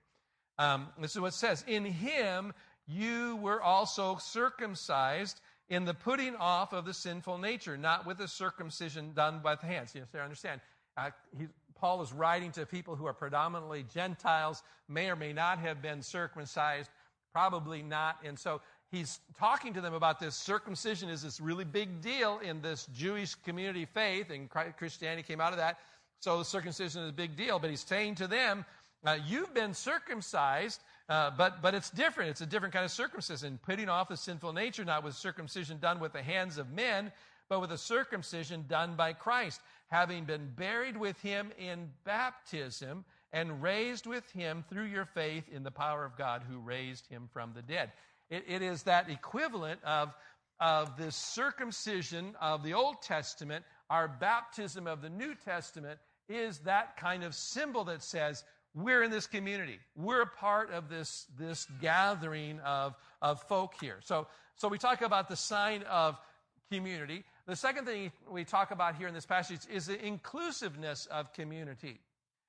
Um, 0.58 0.88
this 1.00 1.14
is 1.14 1.20
what 1.20 1.28
it 1.28 1.34
says 1.34 1.64
In 1.66 1.84
him 1.84 2.54
you 2.86 3.36
were 3.36 3.60
also 3.60 4.16
circumcised 4.20 5.40
in 5.68 5.84
the 5.84 5.94
putting 5.94 6.36
off 6.36 6.72
of 6.72 6.84
the 6.84 6.94
sinful 6.94 7.38
nature, 7.38 7.76
not 7.76 8.06
with 8.06 8.18
the 8.18 8.28
circumcision 8.28 9.12
done 9.12 9.40
by 9.42 9.56
the 9.56 9.66
hands. 9.66 9.92
You 9.94 10.02
understand. 10.20 10.60
Uh, 10.96 11.10
he, 11.38 11.46
Paul 11.74 12.02
is 12.02 12.12
writing 12.12 12.52
to 12.52 12.66
people 12.66 12.96
who 12.96 13.06
are 13.06 13.12
predominantly 13.12 13.84
Gentiles, 13.92 14.62
may 14.88 15.10
or 15.10 15.16
may 15.16 15.32
not 15.32 15.58
have 15.58 15.82
been 15.82 16.02
circumcised, 16.02 16.90
probably 17.32 17.82
not. 17.82 18.16
And 18.24 18.38
so 18.38 18.62
he's 18.90 19.20
talking 19.38 19.74
to 19.74 19.80
them 19.80 19.94
about 19.94 20.18
this 20.18 20.34
circumcision 20.34 21.08
is 21.08 21.22
this 21.22 21.40
really 21.40 21.64
big 21.64 22.00
deal 22.00 22.40
in 22.42 22.62
this 22.62 22.86
Jewish 22.94 23.34
community 23.34 23.84
faith, 23.84 24.30
and 24.30 24.48
Christianity 24.78 25.22
came 25.22 25.40
out 25.40 25.52
of 25.52 25.58
that. 25.58 25.78
So 26.20 26.42
circumcision 26.42 27.02
is 27.02 27.10
a 27.10 27.12
big 27.12 27.36
deal. 27.36 27.58
But 27.58 27.70
he's 27.70 27.80
saying 27.80 28.16
to 28.16 28.26
them, 28.26 28.64
uh, 29.04 29.18
You've 29.26 29.52
been 29.52 29.74
circumcised, 29.74 30.80
uh, 31.08 31.30
but, 31.36 31.60
but 31.60 31.74
it's 31.74 31.90
different. 31.90 32.30
It's 32.30 32.40
a 32.40 32.46
different 32.46 32.72
kind 32.72 32.84
of 32.84 32.90
circumcision. 32.90 33.58
Putting 33.62 33.88
off 33.88 34.08
the 34.08 34.16
sinful 34.16 34.52
nature, 34.52 34.84
not 34.84 35.04
with 35.04 35.14
circumcision 35.14 35.78
done 35.78 36.00
with 36.00 36.12
the 36.12 36.22
hands 36.22 36.56
of 36.56 36.72
men, 36.72 37.12
but 37.48 37.60
with 37.60 37.70
a 37.70 37.78
circumcision 37.78 38.64
done 38.68 38.96
by 38.96 39.12
Christ, 39.12 39.60
having 39.88 40.24
been 40.24 40.50
buried 40.56 40.96
with 40.96 41.20
him 41.20 41.52
in 41.58 41.90
baptism 42.04 43.04
and 43.32 43.62
raised 43.62 44.06
with 44.06 44.28
him 44.32 44.64
through 44.68 44.84
your 44.84 45.04
faith 45.04 45.44
in 45.52 45.62
the 45.62 45.70
power 45.70 46.04
of 46.04 46.16
God 46.16 46.42
who 46.48 46.58
raised 46.58 47.06
him 47.08 47.28
from 47.32 47.52
the 47.54 47.62
dead. 47.62 47.92
it, 48.30 48.44
it 48.48 48.62
is 48.62 48.84
that 48.84 49.10
equivalent 49.10 49.80
of, 49.84 50.12
of 50.60 50.96
this 50.96 51.14
circumcision 51.14 52.34
of 52.40 52.62
the 52.62 52.74
Old 52.74 53.02
Testament, 53.02 53.64
our 53.90 54.08
baptism 54.08 54.86
of 54.86 55.02
the 55.02 55.10
New 55.10 55.34
Testament 55.44 55.98
is 56.28 56.58
that 56.60 56.96
kind 56.96 57.22
of 57.22 57.34
symbol 57.34 57.84
that 57.84 58.02
says, 58.02 58.42
we're 58.74 59.02
in 59.02 59.10
this 59.10 59.26
community. 59.26 59.78
We're 59.96 60.22
a 60.22 60.26
part 60.26 60.70
of 60.70 60.88
this, 60.88 61.26
this 61.38 61.66
gathering 61.80 62.60
of, 62.60 62.94
of 63.22 63.42
folk 63.44 63.74
here. 63.80 63.98
So, 64.02 64.26
so 64.56 64.68
we 64.68 64.78
talk 64.78 65.00
about 65.02 65.28
the 65.28 65.36
sign 65.36 65.82
of 65.84 66.18
community. 66.70 67.24
The 67.46 67.54
second 67.54 67.84
thing 67.84 68.10
we 68.28 68.44
talk 68.44 68.72
about 68.72 68.96
here 68.96 69.06
in 69.06 69.14
this 69.14 69.26
passage 69.26 69.60
is 69.72 69.86
the 69.86 70.04
inclusiveness 70.04 71.06
of 71.06 71.32
community. 71.32 72.00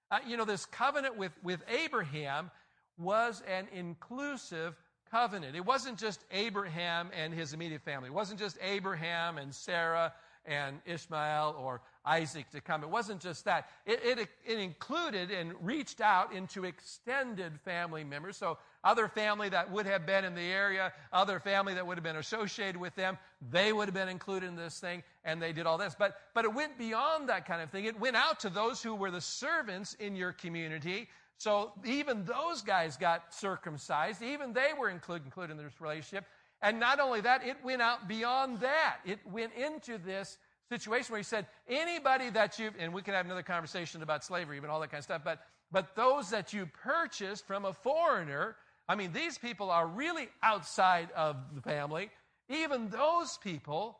Uh, 0.09 0.19
you 0.25 0.37
know, 0.37 0.45
this 0.45 0.65
covenant 0.65 1.17
with, 1.17 1.31
with 1.43 1.61
Abraham 1.69 2.49
was 2.97 3.43
an 3.47 3.67
inclusive 3.71 4.75
covenant. 5.11 5.55
It 5.55 5.65
wasn't 5.65 5.99
just 5.99 6.23
Abraham 6.31 7.11
and 7.15 7.31
his 7.31 7.53
immediate 7.53 7.83
family. 7.83 8.07
It 8.07 8.13
wasn't 8.13 8.39
just 8.39 8.57
Abraham 8.59 9.37
and 9.37 9.53
Sarah 9.53 10.13
and 10.47 10.79
Ishmael 10.85 11.55
or 11.59 11.81
Isaac 12.05 12.49
to 12.51 12.61
come. 12.61 12.83
It 12.83 12.89
wasn't 12.89 13.19
just 13.19 13.45
that. 13.45 13.67
It, 13.85 13.99
it, 14.03 14.29
it, 14.45 14.59
included 14.59 15.29
and 15.29 15.53
reached 15.61 15.99
out 15.99 16.33
into 16.33 16.63
extended 16.63 17.59
family 17.65 18.03
members. 18.03 18.37
So, 18.37 18.57
other 18.83 19.09
family 19.09 19.49
that 19.49 19.69
would 19.69 19.85
have 19.85 20.05
been 20.05 20.23
in 20.23 20.33
the 20.33 20.41
area, 20.41 20.93
other 21.11 21.39
family 21.39 21.73
that 21.73 21.85
would 21.85 21.97
have 21.97 22.03
been 22.03 22.15
associated 22.15 22.77
with 22.77 22.95
them, 22.95 23.17
they 23.51 23.73
would 23.73 23.87
have 23.87 23.93
been 23.93 24.07
included 24.07 24.47
in 24.47 24.55
this 24.55 24.79
thing, 24.79 25.03
and 25.25 25.41
they 25.41 25.51
did 25.51 25.65
all 25.65 25.77
this. 25.77 25.95
But, 25.97 26.15
but 26.33 26.45
it 26.45 26.53
went 26.53 26.77
beyond 26.77 27.27
that 27.27 27.45
kind 27.45 27.61
of 27.61 27.69
thing. 27.69 27.85
It 27.85 27.99
went 27.99 28.15
out 28.15 28.39
to 28.41 28.49
those 28.49 28.81
who 28.81 28.95
were 28.95 29.11
the 29.11 29.21
servants 29.21 29.95
in 29.95 30.15
your 30.15 30.31
community. 30.31 31.09
So, 31.37 31.73
even 31.85 32.23
those 32.23 32.61
guys 32.61 32.95
got 32.95 33.33
circumcised. 33.33 34.21
Even 34.23 34.53
they 34.53 34.71
were 34.77 34.89
included, 34.89 35.25
included 35.25 35.57
in 35.57 35.63
this 35.63 35.81
relationship. 35.81 36.25
And 36.61 36.79
not 36.79 36.99
only 36.99 37.21
that, 37.21 37.45
it 37.45 37.57
went 37.63 37.81
out 37.81 38.07
beyond 38.07 38.61
that. 38.61 38.97
It 39.05 39.19
went 39.29 39.53
into 39.53 39.97
this 39.97 40.37
situation 40.69 41.11
where 41.11 41.19
he 41.19 41.23
said, 41.23 41.45
anybody 41.67 42.29
that 42.31 42.57
you've, 42.59 42.73
and 42.79 42.93
we 42.93 43.01
can 43.01 43.13
have 43.13 43.25
another 43.25 43.43
conversation 43.43 44.01
about 44.01 44.23
slavery, 44.23 44.57
even 44.57 44.69
all 44.69 44.79
that 44.79 44.91
kind 44.91 44.99
of 44.99 45.05
stuff, 45.05 45.21
but, 45.23 45.39
but 45.71 45.95
those 45.95 46.29
that 46.31 46.53
you 46.53 46.65
purchased 46.65 47.45
from 47.45 47.65
a 47.65 47.73
foreigner, 47.73 48.55
I 48.89 48.95
mean, 48.95 49.13
these 49.13 49.37
people 49.37 49.69
are 49.69 49.87
really 49.87 50.29
outside 50.41 51.09
of 51.15 51.37
the 51.53 51.61
family. 51.61 52.09
Even 52.49 52.89
those 52.89 53.37
people 53.37 53.97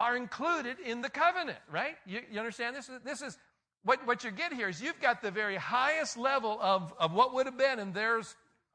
are 0.00 0.16
included 0.16 0.76
in 0.84 1.00
the 1.00 1.10
covenant, 1.10 1.58
right? 1.72 1.96
You, 2.04 2.20
you 2.30 2.38
understand 2.38 2.76
this? 2.76 2.90
This 3.04 3.22
is 3.22 3.38
what, 3.84 4.06
what 4.06 4.24
you 4.24 4.30
get 4.30 4.52
here 4.52 4.68
is 4.68 4.82
you've 4.82 5.00
got 5.00 5.22
the 5.22 5.30
very 5.30 5.56
highest 5.56 6.16
level 6.16 6.58
of, 6.60 6.92
of 6.98 7.12
what 7.12 7.34
would 7.34 7.46
have 7.46 7.58
been 7.58 7.78
in 7.78 7.92
their 7.92 8.20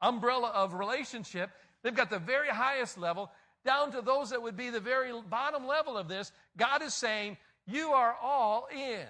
umbrella 0.00 0.48
of 0.54 0.74
relationship 0.74 1.50
They've 1.82 1.94
got 1.94 2.10
the 2.10 2.18
very 2.18 2.48
highest 2.48 2.98
level 2.98 3.30
down 3.64 3.92
to 3.92 4.02
those 4.02 4.30
that 4.30 4.42
would 4.42 4.56
be 4.56 4.70
the 4.70 4.80
very 4.80 5.12
bottom 5.28 5.66
level 5.66 5.96
of 5.96 6.08
this. 6.08 6.32
God 6.56 6.82
is 6.82 6.94
saying, 6.94 7.36
You 7.66 7.90
are 7.90 8.14
all 8.22 8.68
in. 8.72 9.06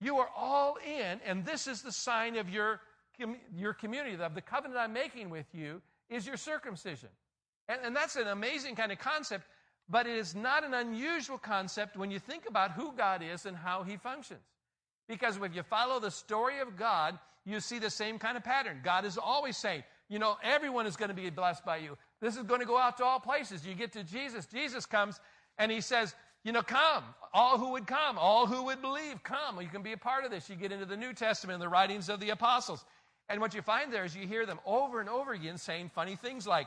You 0.00 0.18
are 0.18 0.28
all 0.36 0.78
in, 0.84 1.20
and 1.24 1.44
this 1.44 1.68
is 1.68 1.82
the 1.82 1.92
sign 1.92 2.36
of 2.36 2.50
your, 2.50 2.80
your 3.56 3.72
community, 3.72 4.20
of 4.20 4.34
the 4.34 4.40
covenant 4.40 4.80
I'm 4.80 4.92
making 4.92 5.30
with 5.30 5.46
you, 5.52 5.80
is 6.10 6.26
your 6.26 6.36
circumcision. 6.36 7.08
And, 7.68 7.80
and 7.84 7.96
that's 7.96 8.16
an 8.16 8.26
amazing 8.26 8.74
kind 8.74 8.90
of 8.90 8.98
concept, 8.98 9.44
but 9.88 10.08
it 10.08 10.16
is 10.16 10.34
not 10.34 10.64
an 10.64 10.74
unusual 10.74 11.38
concept 11.38 11.96
when 11.96 12.10
you 12.10 12.18
think 12.18 12.48
about 12.48 12.72
who 12.72 12.92
God 12.96 13.22
is 13.22 13.46
and 13.46 13.56
how 13.56 13.84
he 13.84 13.96
functions. 13.96 14.40
Because 15.08 15.36
if 15.36 15.54
you 15.54 15.62
follow 15.62 16.00
the 16.00 16.10
story 16.10 16.58
of 16.58 16.76
God, 16.76 17.16
you 17.44 17.60
see 17.60 17.78
the 17.78 17.90
same 17.90 18.18
kind 18.18 18.36
of 18.36 18.42
pattern. 18.42 18.80
God 18.82 19.04
is 19.04 19.18
always 19.18 19.56
saying, 19.56 19.84
you 20.12 20.18
know, 20.18 20.36
everyone 20.42 20.86
is 20.86 20.94
going 20.94 21.08
to 21.08 21.14
be 21.14 21.30
blessed 21.30 21.64
by 21.64 21.78
you. 21.78 21.96
This 22.20 22.36
is 22.36 22.42
going 22.42 22.60
to 22.60 22.66
go 22.66 22.76
out 22.76 22.98
to 22.98 23.04
all 23.04 23.18
places. 23.18 23.66
You 23.66 23.74
get 23.74 23.92
to 23.92 24.04
Jesus. 24.04 24.44
Jesus 24.44 24.84
comes 24.84 25.18
and 25.56 25.72
he 25.72 25.80
says, 25.80 26.14
you 26.44 26.52
know, 26.52 26.60
come. 26.60 27.02
All 27.32 27.56
who 27.56 27.70
would 27.70 27.86
come, 27.86 28.18
all 28.18 28.46
who 28.46 28.64
would 28.64 28.82
believe, 28.82 29.22
come. 29.22 29.58
You 29.58 29.68
can 29.68 29.80
be 29.80 29.92
a 29.92 29.96
part 29.96 30.26
of 30.26 30.30
this. 30.30 30.50
You 30.50 30.56
get 30.56 30.70
into 30.70 30.84
the 30.84 30.98
New 30.98 31.14
Testament 31.14 31.54
and 31.54 31.62
the 31.62 31.68
writings 31.70 32.10
of 32.10 32.20
the 32.20 32.28
apostles. 32.28 32.84
And 33.30 33.40
what 33.40 33.54
you 33.54 33.62
find 33.62 33.90
there 33.90 34.04
is 34.04 34.14
you 34.14 34.26
hear 34.26 34.44
them 34.44 34.60
over 34.66 35.00
and 35.00 35.08
over 35.08 35.32
again 35.32 35.56
saying 35.56 35.90
funny 35.94 36.14
things 36.14 36.46
like, 36.46 36.66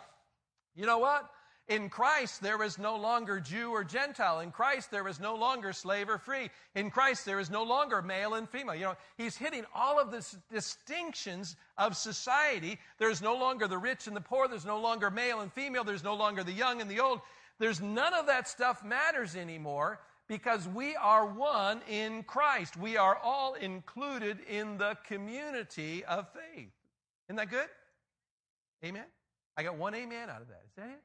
you 0.75 0.87
know 0.87 0.97
what? 0.97 1.29
In 1.67 1.89
Christ, 1.89 2.43
there 2.43 2.61
is 2.61 2.77
no 2.77 2.95
longer 2.95 3.39
Jew 3.39 3.71
or 3.71 3.83
Gentile. 3.83 4.39
In 4.39 4.51
Christ, 4.51 4.91
there 4.91 5.07
is 5.07 5.19
no 5.19 5.35
longer 5.35 5.73
slave 5.73 6.09
or 6.09 6.19
free. 6.19 6.51
In 6.75 6.91
Christ, 6.91 7.25
there 7.25 7.39
is 7.39 7.49
no 7.49 7.63
longer 7.63 8.03
male 8.03 8.35
and 8.35 8.47
female. 8.47 8.75
You 8.75 8.85
know, 8.85 8.95
he's 9.17 9.35
hitting 9.35 9.65
all 9.73 9.99
of 9.99 10.11
the 10.11 10.23
distinctions 10.51 11.55
of 11.75 11.97
society. 11.97 12.77
There's 12.99 13.19
no 13.19 13.35
longer 13.35 13.67
the 13.67 13.79
rich 13.79 14.05
and 14.05 14.15
the 14.15 14.21
poor. 14.21 14.47
There's 14.47 14.65
no 14.65 14.79
longer 14.79 15.09
male 15.09 15.39
and 15.39 15.51
female. 15.51 15.83
There's 15.83 16.03
no 16.03 16.13
longer 16.13 16.43
the 16.43 16.51
young 16.51 16.81
and 16.81 16.89
the 16.89 16.99
old. 16.99 17.21
There's 17.57 17.81
none 17.81 18.13
of 18.13 18.27
that 18.27 18.47
stuff 18.47 18.83
matters 18.83 19.35
anymore 19.35 19.99
because 20.27 20.67
we 20.67 20.95
are 20.95 21.25
one 21.25 21.81
in 21.89 22.21
Christ. 22.23 22.77
We 22.77 22.97
are 22.97 23.17
all 23.17 23.55
included 23.55 24.39
in 24.47 24.77
the 24.77 24.97
community 25.07 26.05
of 26.05 26.27
faith. 26.31 26.69
Isn't 27.27 27.37
that 27.37 27.49
good? 27.49 27.67
Amen? 28.83 29.05
I 29.57 29.63
got 29.63 29.77
one 29.77 29.95
amen 29.95 30.29
out 30.29 30.41
of 30.41 30.49
that. 30.49 30.61
Is 30.67 30.75
that 30.75 30.89
it? 30.89 31.01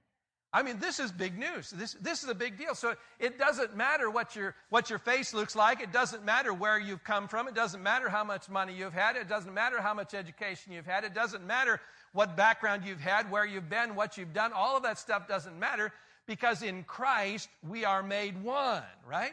I 0.52 0.64
mean, 0.64 0.80
this 0.80 0.99
is 0.99 1.12
big 1.12 1.38
news. 1.38 1.71
This, 1.71 1.95
this 2.00 2.25
is 2.25 2.28
a 2.28 2.35
big 2.35 2.59
deal. 2.59 2.75
So 2.75 2.95
it 3.21 3.38
doesn't 3.38 3.76
matter 3.76 4.11
what 4.11 4.35
your, 4.35 4.57
what 4.69 4.90
your 4.90 4.99
face 4.99 5.33
looks 5.33 5.54
like. 5.54 5.80
It 5.80 5.92
doesn't 5.92 6.25
matter 6.25 6.52
where 6.52 6.78
you've 6.78 7.04
come 7.04 7.28
from. 7.28 7.47
It 7.47 7.54
doesn't 7.54 7.83
matter 7.83 8.09
how 8.09 8.25
much 8.25 8.49
money 8.49 8.75
you've 8.75 8.92
had. 8.92 9.14
It 9.14 9.28
doesn't 9.28 9.54
matter 9.54 9.80
how 9.80 9.95
much 9.95 10.12
education 10.12 10.73
you've 10.73 10.87
had. 10.87 11.04
It 11.04 11.14
doesn't 11.14 11.47
matter 11.47 11.80
what 12.12 12.37
background 12.37 12.83
you've 12.85 13.00
had, 13.00 13.30
where 13.30 13.47
you've 13.47 13.71
been, 13.71 13.95
what 13.95 14.19
you've 14.19 14.33
done. 14.33 14.52
All 14.52 14.76
of 14.76 14.83
that 14.83 14.99
stuff 14.99 15.28
doesn't 15.28 15.57
matter 15.57 15.92
because 16.26 16.62
in 16.62 16.83
Christ 16.83 17.49
we 17.69 17.85
are 17.85 18.02
made 18.02 18.42
one, 18.42 18.83
right? 19.09 19.33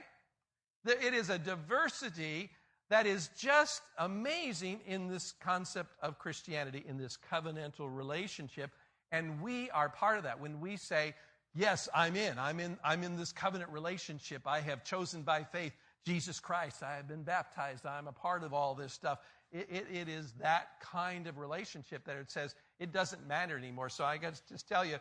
It 0.85 1.15
is 1.15 1.31
a 1.31 1.39
diversity 1.39 2.51
that 2.89 3.07
is 3.07 3.29
just 3.37 3.81
amazing 3.97 4.79
in 4.85 5.07
this 5.07 5.33
concept 5.41 5.91
of 6.01 6.19
Christianity, 6.19 6.85
in 6.87 6.97
this 6.97 7.17
covenantal 7.31 7.93
relationship 7.93 8.71
and 9.11 9.41
we 9.41 9.69
are 9.71 9.89
part 9.89 10.17
of 10.17 10.23
that. 10.23 10.39
When 10.39 10.59
we 10.59 10.77
say, 10.77 11.13
Yes, 11.57 11.89
I'm 11.93 12.15
in. 12.15 12.37
I'm 12.37 12.59
in, 12.59 12.77
I'm 12.83 13.03
in 13.03 13.17
this 13.17 13.31
covenant 13.31 13.71
relationship. 13.71 14.43
I 14.45 14.59
have 14.61 14.83
chosen 14.83 15.23
by 15.23 15.43
faith 15.43 15.73
Jesus 16.05 16.39
Christ. 16.39 16.83
I 16.83 16.95
have 16.95 17.07
been 17.07 17.23
baptized. 17.23 17.83
I'm 17.85 18.07
a 18.07 18.11
part 18.11 18.43
of 18.43 18.53
all 18.53 18.75
this 18.75 18.93
stuff. 18.93 19.19
It, 19.51 19.67
it, 19.71 19.87
it 19.91 20.07
is 20.07 20.33
that 20.33 20.67
kind 20.81 21.25
of 21.25 21.39
relationship 21.39 22.05
that 22.05 22.15
it 22.17 22.29
says 22.29 22.53
it 22.79 22.91
doesn't 22.91 23.27
matter 23.27 23.57
anymore. 23.57 23.89
So 23.89 24.05
I 24.05 24.17
got 24.17 24.35
to 24.35 24.41
just 24.47 24.69
tell 24.69 24.85
you, 24.85 24.97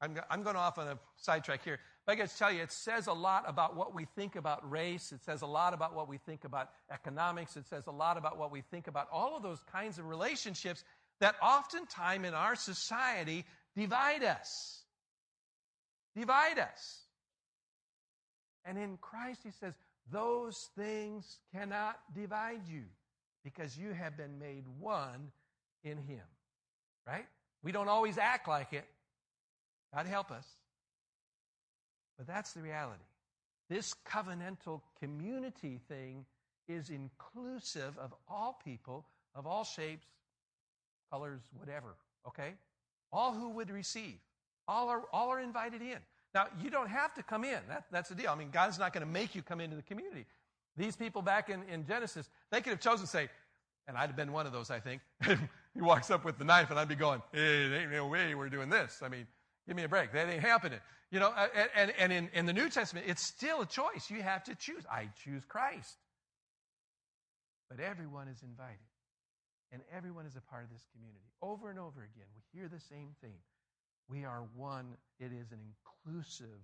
I'm, 0.00 0.18
I'm 0.30 0.42
going 0.42 0.56
off 0.56 0.78
on 0.78 0.88
a 0.88 0.98
sidetrack 1.16 1.62
here, 1.62 1.78
but 2.06 2.12
I 2.12 2.14
got 2.14 2.28
to 2.28 2.38
tell 2.38 2.50
you, 2.50 2.62
it 2.62 2.72
says 2.72 3.06
a 3.06 3.12
lot 3.12 3.44
about 3.46 3.76
what 3.76 3.94
we 3.94 4.06
think 4.16 4.36
about 4.36 4.68
race. 4.70 5.12
It 5.12 5.22
says 5.24 5.42
a 5.42 5.46
lot 5.46 5.74
about 5.74 5.94
what 5.94 6.08
we 6.08 6.16
think 6.16 6.44
about 6.44 6.70
economics. 6.90 7.56
It 7.56 7.66
says 7.66 7.86
a 7.86 7.92
lot 7.92 8.16
about 8.16 8.38
what 8.38 8.50
we 8.50 8.62
think 8.62 8.86
about 8.86 9.08
all 9.12 9.36
of 9.36 9.42
those 9.42 9.62
kinds 9.70 9.98
of 9.98 10.08
relationships 10.08 10.84
that 11.20 11.36
oftentimes 11.42 12.26
in 12.26 12.34
our 12.34 12.54
society 12.54 13.44
divide 13.76 14.24
us. 14.24 14.82
Divide 16.16 16.58
us. 16.58 17.00
And 18.64 18.78
in 18.78 18.98
Christ, 19.00 19.40
he 19.44 19.50
says, 19.50 19.74
those 20.10 20.68
things 20.76 21.38
cannot 21.54 21.98
divide 22.14 22.62
you 22.68 22.84
because 23.44 23.76
you 23.78 23.92
have 23.92 24.16
been 24.16 24.38
made 24.38 24.64
one 24.78 25.30
in 25.84 25.98
him. 25.98 26.24
Right? 27.06 27.26
We 27.62 27.72
don't 27.72 27.88
always 27.88 28.18
act 28.18 28.48
like 28.48 28.72
it. 28.72 28.84
God 29.94 30.06
help 30.06 30.30
us. 30.30 30.46
But 32.16 32.26
that's 32.26 32.52
the 32.52 32.60
reality. 32.60 33.02
This 33.70 33.94
covenantal 34.06 34.80
community 35.00 35.80
thing 35.88 36.24
is 36.68 36.90
inclusive 36.90 37.96
of 37.98 38.14
all 38.28 38.58
people, 38.64 39.06
of 39.34 39.46
all 39.46 39.64
shapes, 39.64 40.06
colors, 41.10 41.40
whatever, 41.56 41.96
okay? 42.26 42.54
All 43.12 43.32
who 43.32 43.50
would 43.50 43.70
receive. 43.70 44.16
All 44.66 44.88
are, 44.88 45.02
all 45.12 45.30
are 45.30 45.40
invited 45.40 45.80
in. 45.80 45.98
Now, 46.34 46.46
you 46.62 46.70
don't 46.70 46.90
have 46.90 47.14
to 47.14 47.22
come 47.22 47.44
in. 47.44 47.58
That, 47.68 47.84
that's 47.90 48.10
the 48.10 48.14
deal. 48.14 48.30
I 48.30 48.34
mean, 48.34 48.50
God's 48.50 48.78
not 48.78 48.92
going 48.92 49.06
to 49.06 49.10
make 49.10 49.34
you 49.34 49.42
come 49.42 49.60
into 49.60 49.76
the 49.76 49.82
community. 49.82 50.26
These 50.76 50.94
people 50.94 51.22
back 51.22 51.48
in, 51.48 51.62
in 51.72 51.86
Genesis, 51.86 52.28
they 52.50 52.60
could 52.60 52.70
have 52.70 52.80
chosen 52.80 53.06
to 53.06 53.10
say, 53.10 53.28
and 53.86 53.96
I'd 53.96 54.08
have 54.08 54.16
been 54.16 54.32
one 54.32 54.46
of 54.46 54.52
those, 54.52 54.70
I 54.70 54.80
think. 54.80 55.00
he 55.26 55.80
walks 55.80 56.10
up 56.10 56.24
with 56.24 56.38
the 56.38 56.44
knife, 56.44 56.70
and 56.70 56.78
I'd 56.78 56.88
be 56.88 56.94
going, 56.94 57.22
hey, 57.32 57.68
there 57.68 57.80
ain't 57.82 57.92
no 57.92 58.06
way 58.06 58.34
we're 58.34 58.50
doing 58.50 58.68
this. 58.68 59.00
I 59.02 59.08
mean, 59.08 59.26
Give 59.68 59.76
me 59.76 59.84
a 59.84 59.88
break. 59.88 60.12
That 60.12 60.30
ain't 60.30 60.40
happening. 60.40 60.80
You 61.10 61.20
know, 61.20 61.32
and, 61.76 61.92
and 61.98 62.12
in, 62.12 62.30
in 62.32 62.46
the 62.46 62.54
New 62.54 62.70
Testament, 62.70 63.06
it's 63.06 63.22
still 63.22 63.60
a 63.60 63.66
choice. 63.66 64.10
You 64.10 64.22
have 64.22 64.42
to 64.44 64.54
choose. 64.54 64.82
I 64.90 65.10
choose 65.22 65.44
Christ. 65.46 65.94
But 67.68 67.80
everyone 67.80 68.28
is 68.28 68.42
invited. 68.42 68.78
And 69.72 69.82
everyone 69.94 70.26
is 70.26 70.36
a 70.36 70.40
part 70.40 70.64
of 70.64 70.70
this 70.70 70.86
community. 70.94 71.26
Over 71.42 71.70
and 71.70 71.78
over 71.78 72.00
again, 72.00 72.26
we 72.34 72.58
hear 72.58 72.68
the 72.68 72.80
same 72.80 73.14
thing. 73.20 73.36
We 74.08 74.24
are 74.24 74.44
one. 74.56 74.96
It 75.20 75.32
is 75.32 75.52
an 75.52 75.58
inclusive 75.60 76.60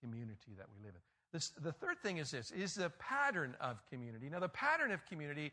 community 0.00 0.54
that 0.56 0.66
we 0.72 0.84
live 0.84 0.94
in. 0.94 1.00
This, 1.32 1.50
the 1.60 1.72
third 1.72 1.98
thing 2.00 2.18
is 2.18 2.30
this 2.30 2.52
is 2.52 2.74
the 2.74 2.90
pattern 2.90 3.56
of 3.60 3.82
community. 3.90 4.28
Now, 4.30 4.38
the 4.38 4.48
pattern 4.48 4.92
of 4.92 5.04
community 5.06 5.50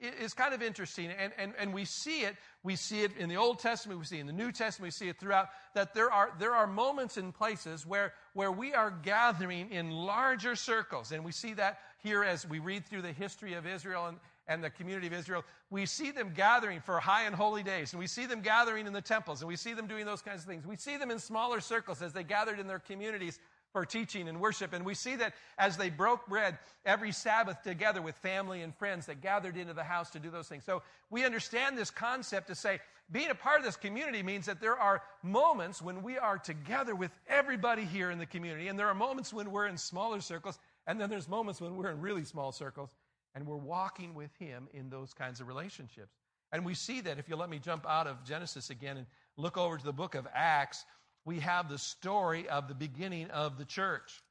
is 0.00 0.32
kind 0.32 0.52
of 0.54 0.62
interesting, 0.62 1.10
and, 1.10 1.32
and, 1.38 1.52
and 1.58 1.72
we 1.72 1.84
see 1.84 2.22
it. 2.22 2.36
We 2.62 2.76
see 2.76 3.02
it 3.02 3.16
in 3.18 3.28
the 3.28 3.36
Old 3.36 3.58
Testament, 3.58 4.00
we 4.00 4.06
see 4.06 4.16
it 4.16 4.22
in 4.22 4.26
the 4.26 4.32
New 4.32 4.50
Testament, 4.50 4.88
we 4.88 4.90
see 4.90 5.08
it 5.08 5.20
throughout, 5.20 5.48
that 5.74 5.94
there 5.94 6.10
are, 6.10 6.32
there 6.38 6.54
are 6.54 6.66
moments 6.66 7.18
and 7.18 7.32
places 7.32 7.86
where, 7.86 8.14
where 8.32 8.50
we 8.50 8.72
are 8.74 8.90
gathering 8.90 9.70
in 9.70 9.90
larger 9.90 10.56
circles. 10.56 11.12
And 11.12 11.24
we 11.24 11.30
see 11.30 11.52
that 11.54 11.78
here 12.02 12.24
as 12.24 12.48
we 12.48 12.58
read 12.58 12.86
through 12.86 13.02
the 13.02 13.12
history 13.12 13.54
of 13.54 13.66
Israel 13.66 14.06
and, 14.06 14.18
and 14.46 14.62
the 14.62 14.70
community 14.70 15.06
of 15.06 15.12
Israel. 15.12 15.44
We 15.70 15.86
see 15.86 16.10
them 16.10 16.32
gathering 16.34 16.80
for 16.80 16.98
high 17.00 17.24
and 17.24 17.34
holy 17.34 17.62
days, 17.62 17.92
and 17.92 18.00
we 18.00 18.06
see 18.06 18.26
them 18.26 18.40
gathering 18.40 18.86
in 18.86 18.92
the 18.92 19.00
temples, 19.00 19.40
and 19.40 19.48
we 19.48 19.56
see 19.56 19.74
them 19.74 19.86
doing 19.86 20.06
those 20.06 20.22
kinds 20.22 20.42
of 20.42 20.48
things. 20.48 20.66
We 20.66 20.76
see 20.76 20.96
them 20.96 21.10
in 21.10 21.18
smaller 21.18 21.60
circles 21.60 22.02
as 22.02 22.12
they 22.12 22.24
gathered 22.24 22.58
in 22.58 22.66
their 22.66 22.78
communities 22.78 23.38
for 23.72 23.86
teaching 23.86 24.28
and 24.28 24.38
worship. 24.38 24.74
And 24.74 24.84
we 24.84 24.94
see 24.94 25.16
that 25.16 25.32
as 25.56 25.76
they 25.78 25.88
broke 25.88 26.26
bread 26.26 26.58
every 26.84 27.10
Sabbath 27.10 27.62
together 27.62 28.02
with 28.02 28.14
family 28.16 28.60
and 28.60 28.74
friends 28.74 29.06
that 29.06 29.22
gathered 29.22 29.56
into 29.56 29.72
the 29.72 29.82
house 29.82 30.10
to 30.10 30.18
do 30.18 30.30
those 30.30 30.46
things. 30.46 30.64
So 30.64 30.82
we 31.08 31.24
understand 31.24 31.78
this 31.78 31.90
concept 31.90 32.48
to 32.48 32.54
say 32.54 32.80
being 33.10 33.30
a 33.30 33.34
part 33.34 33.58
of 33.58 33.64
this 33.64 33.76
community 33.76 34.22
means 34.22 34.46
that 34.46 34.60
there 34.60 34.76
are 34.76 35.02
moments 35.22 35.82
when 35.82 36.02
we 36.02 36.18
are 36.18 36.38
together 36.38 36.94
with 36.94 37.10
everybody 37.28 37.84
here 37.84 38.10
in 38.10 38.18
the 38.18 38.26
community, 38.26 38.68
and 38.68 38.78
there 38.78 38.88
are 38.88 38.94
moments 38.94 39.32
when 39.32 39.50
we're 39.50 39.66
in 39.66 39.76
smaller 39.76 40.20
circles, 40.20 40.58
and 40.86 41.00
then 41.00 41.10
there's 41.10 41.28
moments 41.28 41.60
when 41.60 41.76
we're 41.76 41.90
in 41.90 42.00
really 42.00 42.24
small 42.24 42.52
circles, 42.52 42.94
and 43.34 43.46
we're 43.46 43.56
walking 43.56 44.14
with 44.14 44.30
Him 44.38 44.68
in 44.72 44.90
those 44.90 45.14
kinds 45.14 45.40
of 45.40 45.48
relationships. 45.48 46.16
And 46.52 46.64
we 46.64 46.74
see 46.74 47.00
that 47.00 47.18
if 47.18 47.28
you 47.28 47.36
let 47.36 47.48
me 47.48 47.58
jump 47.58 47.86
out 47.88 48.06
of 48.06 48.24
Genesis 48.24 48.70
again 48.70 48.98
and 48.98 49.06
look 49.36 49.56
over 49.56 49.78
to 49.78 49.84
the 49.84 49.92
book 49.92 50.14
of 50.14 50.26
Acts 50.34 50.84
we 51.24 51.40
have 51.40 51.68
the 51.68 51.78
story 51.78 52.48
of 52.48 52.68
the 52.68 52.74
beginning 52.74 53.30
of 53.30 53.58
the 53.58 53.64
church. 53.64 54.22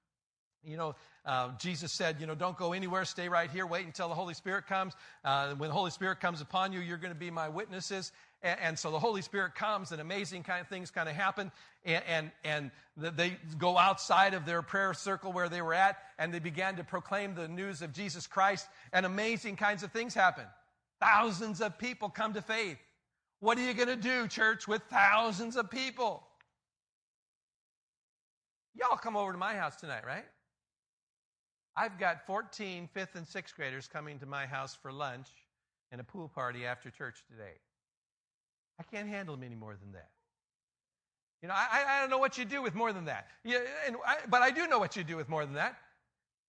You 0.63 0.77
know, 0.77 0.95
uh, 1.25 1.49
Jesus 1.57 1.91
said, 1.91 2.17
you 2.19 2.27
know, 2.27 2.35
don't 2.35 2.57
go 2.57 2.73
anywhere, 2.73 3.03
stay 3.05 3.29
right 3.29 3.49
here, 3.49 3.65
wait 3.65 3.85
until 3.85 4.09
the 4.09 4.15
Holy 4.15 4.35
Spirit 4.35 4.67
comes. 4.67 4.93
Uh, 5.23 5.55
when 5.55 5.69
the 5.69 5.73
Holy 5.73 5.89
Spirit 5.89 6.19
comes 6.19 6.41
upon 6.41 6.71
you, 6.71 6.79
you're 6.79 6.97
going 6.97 7.13
to 7.13 7.19
be 7.19 7.31
my 7.31 7.49
witnesses. 7.49 8.11
And, 8.43 8.59
and, 8.59 8.79
so 8.79 8.91
the 8.91 8.99
Holy 8.99 9.21
Spirit 9.21 9.55
comes, 9.55 9.91
and 9.91 10.01
amazing 10.01 10.43
kind 10.43 10.61
of 10.61 10.67
things 10.67 10.89
kind 10.89 11.07
of 11.07 11.15
happen. 11.15 11.51
And, 11.85 12.03
and, 12.07 12.31
and 12.43 12.71
they 12.97 13.37
go 13.57 13.77
outside 13.77 14.33
of 14.33 14.45
their 14.45 14.61
prayer 14.61 14.93
circle 14.93 15.31
where 15.31 15.49
they 15.49 15.61
were 15.61 15.73
at, 15.73 15.97
and 16.17 16.33
they 16.33 16.39
began 16.39 16.75
to 16.77 16.83
proclaim 16.83 17.35
the 17.35 17.47
news 17.47 17.81
of 17.81 17.93
Jesus 17.93 18.27
Christ, 18.27 18.67
and 18.93 19.05
amazing 19.05 19.55
kinds 19.57 19.83
of 19.83 19.91
things 19.91 20.13
happen. 20.13 20.45
Thousands 20.99 21.61
of 21.61 21.77
people 21.77 22.09
come 22.09 22.33
to 22.33 22.41
faith. 22.41 22.77
What 23.39 23.57
are 23.57 23.61
you 23.61 23.73
going 23.73 23.87
to 23.87 23.95
do, 23.95 24.27
church, 24.27 24.67
with 24.67 24.83
thousands 24.89 25.55
of 25.55 25.69
people? 25.69 26.23
Y'all 28.75 28.97
come 28.97 29.17
over 29.17 29.31
to 29.31 29.37
my 29.37 29.55
house 29.55 29.75
tonight, 29.75 30.05
right? 30.05 30.25
I've 31.75 31.97
got 31.99 32.25
14 32.25 32.89
fifth 32.93 33.15
and 33.15 33.27
sixth 33.27 33.55
graders 33.55 33.87
coming 33.87 34.19
to 34.19 34.25
my 34.25 34.45
house 34.45 34.77
for 34.81 34.91
lunch 34.91 35.27
and 35.91 35.99
a 35.99 36.03
pool 36.03 36.29
party 36.29 36.65
after 36.65 36.89
church 36.89 37.23
today. 37.29 37.53
I 38.81 38.95
can't 38.95 39.07
handle 39.07 39.35
them 39.35 39.43
any 39.43 39.55
more 39.55 39.75
than 39.75 39.91
that. 39.91 40.09
You 41.43 41.47
know, 41.47 41.53
I, 41.55 41.97
I 41.97 42.01
don't 42.01 42.09
know 42.09 42.17
what 42.17 42.37
you 42.37 42.45
do 42.45 42.61
with 42.63 42.73
more 42.73 42.91
than 42.91 43.05
that. 43.05 43.27
You, 43.43 43.59
and 43.85 43.95
I, 44.05 44.17
but 44.27 44.41
I 44.41 44.49
do 44.49 44.67
know 44.67 44.79
what 44.79 44.95
you 44.95 45.03
do 45.03 45.17
with 45.17 45.29
more 45.29 45.45
than 45.45 45.55
that. 45.55 45.75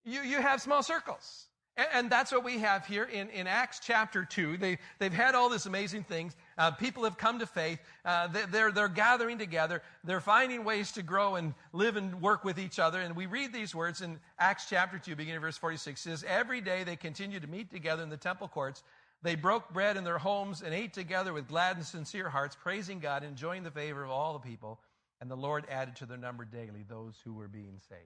You, 0.05 0.23
you 0.23 0.41
have 0.41 0.61
small 0.63 0.83
circles. 0.83 1.47
And, 1.77 1.89
and 1.93 2.11
that's 2.11 2.33
what 2.33 2.43
we 2.43 2.59
have 2.59 2.87
here 2.87 3.05
in, 3.05 3.29
in 3.31 3.47
Acts 3.47 3.81
chapter 3.85 4.25
2. 4.25 4.57
They, 4.57 4.79
they've 4.99 5.13
had 5.13 5.35
all 5.35 5.51
these 5.51 5.67
amazing 5.67 6.05
things. 6.05 6.35
Uh, 6.57 6.71
people 6.71 7.05
have 7.05 7.19
come 7.19 7.39
to 7.39 7.47
faith. 7.47 7.81
Uh, 8.05 8.29
they, 8.29 8.43
they're, 8.51 8.73
they're 8.73 8.89
gathering 8.89 9.39
together. 9.39 9.83
They're 10.05 10.21
finding 10.21 10.65
ways 10.65 10.93
to 10.93 11.03
grow 11.03 11.37
and 11.37 11.53
live 11.75 11.97
and 11.97 12.23
work 12.23 12.45
with 12.45 12.59
each 12.59 12.79
other. 12.79 13.01
And 13.01 13.15
we 13.15 13.27
read 13.27 13.53
these 13.53 13.75
words 13.75 14.01
in 14.01 14.19
Acts 14.39 14.67
chapter 14.71 14.99
2, 14.99 15.17
beginning 15.17 15.37
of 15.37 15.43
verse 15.43 15.59
46. 15.59 16.01
It 16.01 16.11
says, 16.11 16.25
Every 16.27 16.63
day 16.63 16.85
they 16.85 16.97
continued 16.97 17.43
to 17.43 17.49
meet 17.49 17.71
together 17.71 18.03
in 18.03 18.09
the 18.09 18.17
temple 18.17 18.49
courts. 18.49 18.83
They 19.23 19.37
broke 19.37 19.73
bread 19.73 19.97
in 19.97 20.05
their 20.05 20.19
homes 20.19 20.63
and 20.63 20.75
ate 20.75 20.93
together 20.93 21.33
with 21.33 21.49
glad 21.49 21.77
and 21.77 21.87
sincere 21.87 22.29
hearts, 22.29 22.57
praising 22.61 22.99
God, 22.99 23.23
enjoying 23.23 23.63
the 23.63 23.71
favor 23.71 24.03
of 24.03 24.11
all 24.11 24.33
the 24.33 24.49
people. 24.49 24.81
And 25.21 25.31
the 25.31 25.37
Lord 25.37 25.65
added 25.71 25.97
to 25.97 26.07
their 26.07 26.17
number 26.17 26.45
daily 26.45 26.85
those 26.89 27.15
who 27.25 27.33
were 27.33 27.47
being 27.47 27.79
saved. 27.89 28.01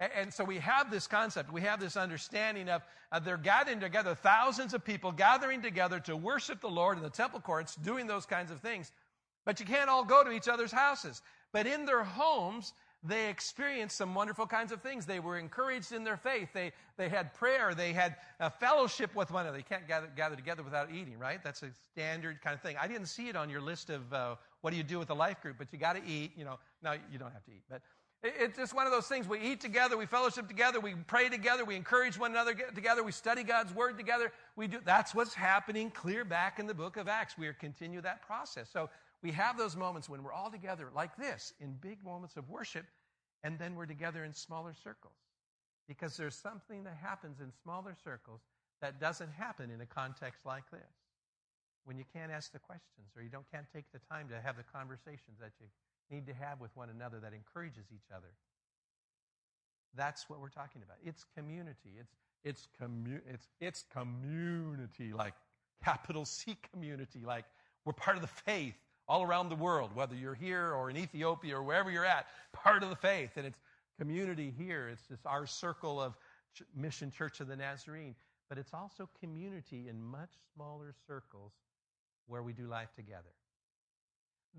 And 0.00 0.32
so 0.32 0.44
we 0.44 0.58
have 0.58 0.90
this 0.90 1.06
concept, 1.06 1.52
we 1.52 1.60
have 1.60 1.78
this 1.78 1.96
understanding 1.96 2.70
of 2.70 2.82
uh, 3.12 3.18
they're 3.18 3.36
gathering 3.36 3.80
together, 3.80 4.14
thousands 4.14 4.72
of 4.72 4.82
people 4.82 5.12
gathering 5.12 5.60
together 5.60 6.00
to 6.00 6.16
worship 6.16 6.62
the 6.62 6.70
Lord 6.70 6.96
in 6.96 7.02
the 7.02 7.10
temple 7.10 7.40
courts, 7.40 7.76
doing 7.76 8.06
those 8.06 8.24
kinds 8.24 8.50
of 8.50 8.60
things. 8.60 8.92
But 9.44 9.60
you 9.60 9.66
can't 9.66 9.90
all 9.90 10.04
go 10.04 10.24
to 10.24 10.30
each 10.30 10.48
other's 10.48 10.72
houses. 10.72 11.20
But 11.52 11.66
in 11.66 11.84
their 11.84 12.02
homes, 12.02 12.72
they 13.02 13.30
experienced 13.30 13.96
some 13.96 14.14
wonderful 14.14 14.46
kinds 14.46 14.72
of 14.72 14.82
things. 14.82 15.06
They 15.06 15.20
were 15.20 15.38
encouraged 15.38 15.92
in 15.92 16.04
their 16.04 16.18
faith. 16.18 16.50
They, 16.52 16.72
they 16.98 17.08
had 17.08 17.32
prayer. 17.32 17.74
They 17.74 17.92
had 17.94 18.16
a 18.38 18.50
fellowship 18.50 19.14
with 19.14 19.30
one 19.30 19.44
another. 19.44 19.58
You 19.58 19.64
can't 19.64 19.88
gather, 19.88 20.08
gather 20.14 20.36
together 20.36 20.62
without 20.62 20.90
eating, 20.92 21.18
right? 21.18 21.42
That's 21.42 21.62
a 21.62 21.70
standard 21.92 22.42
kind 22.42 22.54
of 22.54 22.60
thing. 22.60 22.76
I 22.78 22.86
didn't 22.86 23.06
see 23.06 23.28
it 23.28 23.36
on 23.36 23.48
your 23.48 23.62
list 23.62 23.88
of 23.88 24.12
uh, 24.12 24.34
what 24.60 24.70
do 24.70 24.76
you 24.76 24.82
do 24.82 24.98
with 24.98 25.08
the 25.08 25.14
life 25.14 25.40
group, 25.40 25.56
but 25.58 25.68
you 25.72 25.78
got 25.78 25.96
to 25.96 26.02
eat. 26.06 26.32
You 26.36 26.44
know, 26.44 26.58
no, 26.82 26.92
you 27.10 27.18
don't 27.18 27.32
have 27.32 27.44
to 27.46 27.52
eat. 27.52 27.62
But 27.70 27.80
it's 28.22 28.58
just 28.58 28.74
one 28.74 28.84
of 28.84 28.92
those 28.92 29.06
things. 29.06 29.26
We 29.26 29.40
eat 29.40 29.62
together, 29.62 29.96
we 29.96 30.04
fellowship 30.04 30.46
together, 30.46 30.78
we 30.78 30.94
pray 31.06 31.30
together, 31.30 31.64
we 31.64 31.74
encourage 31.74 32.18
one 32.18 32.32
another 32.32 32.54
together, 32.74 33.02
we 33.02 33.12
study 33.12 33.42
God's 33.42 33.74
word 33.74 33.96
together. 33.96 34.30
We 34.56 34.66
do 34.66 34.78
that's 34.84 35.14
what's 35.14 35.32
happening 35.32 35.90
clear 35.90 36.26
back 36.26 36.58
in 36.58 36.66
the 36.66 36.74
book 36.74 36.98
of 36.98 37.08
Acts. 37.08 37.38
We 37.38 37.50
continue 37.58 38.02
that 38.02 38.20
process. 38.26 38.68
So 38.70 38.90
we 39.22 39.32
have 39.32 39.58
those 39.58 39.76
moments 39.76 40.08
when 40.08 40.22
we're 40.22 40.32
all 40.32 40.50
together 40.50 40.88
like 40.94 41.16
this 41.16 41.52
in 41.60 41.74
big 41.80 42.02
moments 42.04 42.36
of 42.36 42.48
worship, 42.48 42.86
and 43.42 43.58
then 43.58 43.74
we're 43.74 43.86
together 43.86 44.24
in 44.24 44.32
smaller 44.32 44.74
circles. 44.82 45.14
Because 45.88 46.16
there's 46.16 46.36
something 46.36 46.84
that 46.84 46.96
happens 47.02 47.40
in 47.40 47.50
smaller 47.62 47.96
circles 48.04 48.40
that 48.80 49.00
doesn't 49.00 49.30
happen 49.32 49.70
in 49.70 49.80
a 49.80 49.86
context 49.86 50.46
like 50.46 50.70
this. 50.70 50.80
When 51.84 51.98
you 51.98 52.04
can't 52.12 52.30
ask 52.30 52.52
the 52.52 52.58
questions 52.58 53.08
or 53.16 53.22
you 53.22 53.28
don't 53.28 53.50
can't 53.50 53.66
take 53.74 53.90
the 53.92 53.98
time 54.10 54.28
to 54.28 54.40
have 54.40 54.56
the 54.56 54.62
conversations 54.62 55.38
that 55.40 55.52
you 55.60 55.66
need 56.10 56.26
to 56.26 56.34
have 56.34 56.60
with 56.60 56.70
one 56.76 56.90
another 56.90 57.18
that 57.20 57.32
encourages 57.32 57.86
each 57.92 58.10
other. 58.14 58.28
That's 59.96 60.28
what 60.28 60.40
we're 60.40 60.50
talking 60.50 60.82
about. 60.82 60.98
It's 61.04 61.24
community. 61.36 61.96
It's 61.98 62.14
it's 62.44 62.68
commu- 62.80 63.22
it's 63.28 63.48
it's 63.60 63.84
community 63.92 65.12
like 65.12 65.34
capital 65.84 66.24
C 66.24 66.56
community 66.72 67.20
like 67.24 67.44
we're 67.84 67.92
part 67.92 68.16
of 68.16 68.22
the 68.22 68.28
faith 68.28 68.76
all 69.10 69.24
around 69.24 69.48
the 69.48 69.56
world 69.56 69.90
whether 69.92 70.14
you're 70.14 70.34
here 70.34 70.72
or 70.72 70.88
in 70.88 70.96
Ethiopia 70.96 71.56
or 71.56 71.62
wherever 71.64 71.90
you're 71.90 72.04
at 72.04 72.26
part 72.52 72.84
of 72.84 72.90
the 72.90 72.96
faith 72.96 73.32
and 73.36 73.44
it's 73.44 73.58
community 73.98 74.54
here 74.56 74.88
it's 74.88 75.08
just 75.08 75.26
our 75.26 75.46
circle 75.46 76.00
of 76.00 76.16
mission 76.76 77.10
church 77.10 77.40
of 77.40 77.48
the 77.48 77.56
Nazarene 77.56 78.14
but 78.48 78.56
it's 78.56 78.72
also 78.72 79.08
community 79.18 79.88
in 79.88 80.00
much 80.00 80.30
smaller 80.54 80.94
circles 81.08 81.52
where 82.28 82.42
we 82.44 82.52
do 82.52 82.68
life 82.68 82.94
together 82.94 83.34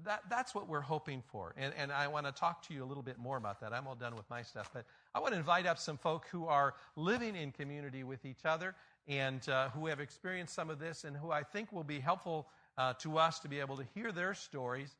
that, 0.05 0.23
that's 0.29 0.55
what 0.55 0.69
we're 0.69 0.79
hoping 0.81 1.21
for. 1.31 1.53
And, 1.57 1.73
and 1.77 1.91
I 1.91 2.07
want 2.07 2.25
to 2.25 2.31
talk 2.31 2.65
to 2.67 2.73
you 2.73 2.83
a 2.83 2.87
little 2.87 3.03
bit 3.03 3.19
more 3.19 3.37
about 3.37 3.59
that. 3.61 3.73
I'm 3.73 3.87
all 3.87 3.95
done 3.95 4.15
with 4.15 4.29
my 4.29 4.41
stuff. 4.41 4.69
But 4.73 4.85
I 5.13 5.19
want 5.19 5.33
to 5.33 5.37
invite 5.37 5.65
up 5.65 5.77
some 5.77 5.97
folk 5.97 6.27
who 6.31 6.47
are 6.47 6.75
living 6.95 7.35
in 7.35 7.51
community 7.51 8.03
with 8.03 8.25
each 8.25 8.45
other 8.45 8.73
and 9.07 9.47
uh, 9.49 9.69
who 9.69 9.87
have 9.87 9.99
experienced 9.99 10.53
some 10.53 10.69
of 10.69 10.79
this 10.79 11.03
and 11.03 11.17
who 11.17 11.31
I 11.31 11.43
think 11.43 11.73
will 11.73 11.83
be 11.83 11.99
helpful 11.99 12.47
uh, 12.81 12.93
to 12.93 13.19
us 13.19 13.37
to 13.39 13.47
be 13.47 13.59
able 13.59 13.77
to 13.77 13.85
hear 13.93 14.11
their 14.11 14.33
stories. 14.33 14.95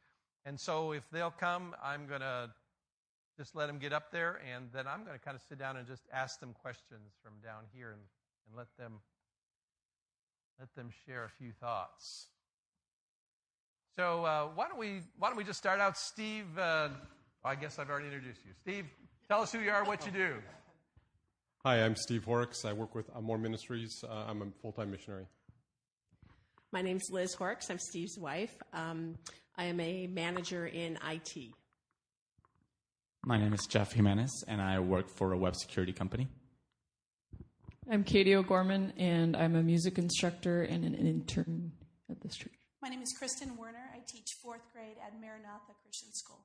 And 0.46 0.60
so 0.60 0.92
if 0.92 1.04
they'll 1.12 1.32
come, 1.32 1.76
I'm 1.84 2.06
going 2.06 2.22
to 2.22 2.52
just 3.38 3.56
let 3.56 3.68
them 3.68 3.80
get 3.80 3.92
up 3.92 4.12
there 4.12 4.40
and 4.54 4.70
then 4.72 4.86
I'm 4.86 5.04
going 5.04 5.18
to 5.18 5.24
kind 5.24 5.36
of 5.36 5.42
sit 5.50 5.58
down 5.58 5.78
and 5.78 5.88
just 5.88 6.04
ask 6.14 6.40
them 6.40 6.54
questions 6.62 7.14
from 7.24 7.34
down 7.44 7.64
here 7.74 7.92
and, 7.92 8.02
and 8.48 8.58
let 8.58 8.68
them 8.78 9.00
let 10.60 10.74
them 10.76 10.92
share 11.08 11.24
a 11.24 11.30
few 11.30 11.52
thoughts. 11.60 12.28
So 13.96 14.26
uh, 14.26 14.50
why 14.54 14.68
don't 14.68 14.78
we 14.78 15.02
why 15.18 15.30
don't 15.30 15.38
we 15.38 15.44
just 15.44 15.58
start 15.58 15.80
out, 15.80 15.98
Steve? 15.98 16.46
Uh, 16.58 16.90
I 17.44 17.56
guess 17.56 17.80
I've 17.80 17.90
already 17.90 18.08
introduced 18.08 18.42
you. 18.46 18.52
Steve, 18.62 18.86
tell 19.28 19.42
us 19.42 19.52
who 19.52 19.60
you 19.60 19.72
are, 19.72 19.84
what 19.86 20.06
you 20.06 20.12
do. 20.12 20.36
Hi, 21.66 21.84
I'm 21.84 21.96
Steve 21.96 22.26
Horrocks. 22.26 22.64
I 22.64 22.74
work 22.74 22.94
with 22.94 23.10
Amor 23.16 23.40
Ministries. 23.40 24.04
Uh, 24.08 24.26
I'm 24.28 24.42
a 24.44 24.48
full 24.62 24.72
time 24.72 24.92
missionary. 24.92 25.26
My 26.74 26.82
name's 26.82 27.10
Liz 27.12 27.34
Horrocks. 27.34 27.70
I'm 27.70 27.80
Steve's 27.80 28.18
wife. 28.18 28.56
Um, 28.72 29.16
I 29.58 29.66
am 29.66 29.82
a 29.82 30.08
manager 30.08 30.66
in 30.66 30.98
IT. 31.06 31.52
My 33.26 33.38
name 33.38 33.52
is 33.52 33.68
Jeff 33.68 33.92
Jimenez, 33.92 34.46
and 34.48 34.62
I 34.62 34.80
work 34.80 35.10
for 35.10 35.34
a 35.34 35.38
web 35.38 35.58
security 35.58 35.92
company. 35.92 36.30
I'm 37.92 38.06
Katie 38.06 38.36
O'Gorman, 38.36 38.94
and 38.96 39.36
I'm 39.36 39.58
a 39.58 39.62
music 39.62 39.98
instructor 39.98 40.64
and 40.64 40.86
an 40.86 40.96
intern 40.96 41.74
at 42.10 42.22
this 42.22 42.38
church. 42.38 42.54
My 42.82 42.88
name 42.88 43.02
is 43.02 43.14
Kristen 43.20 43.58
Werner. 43.58 43.92
I 43.94 44.00
teach 44.08 44.38
fourth 44.42 44.72
grade 44.72 44.96
at 45.06 45.20
Maranatha 45.20 45.74
Christian 45.84 46.14
School. 46.14 46.40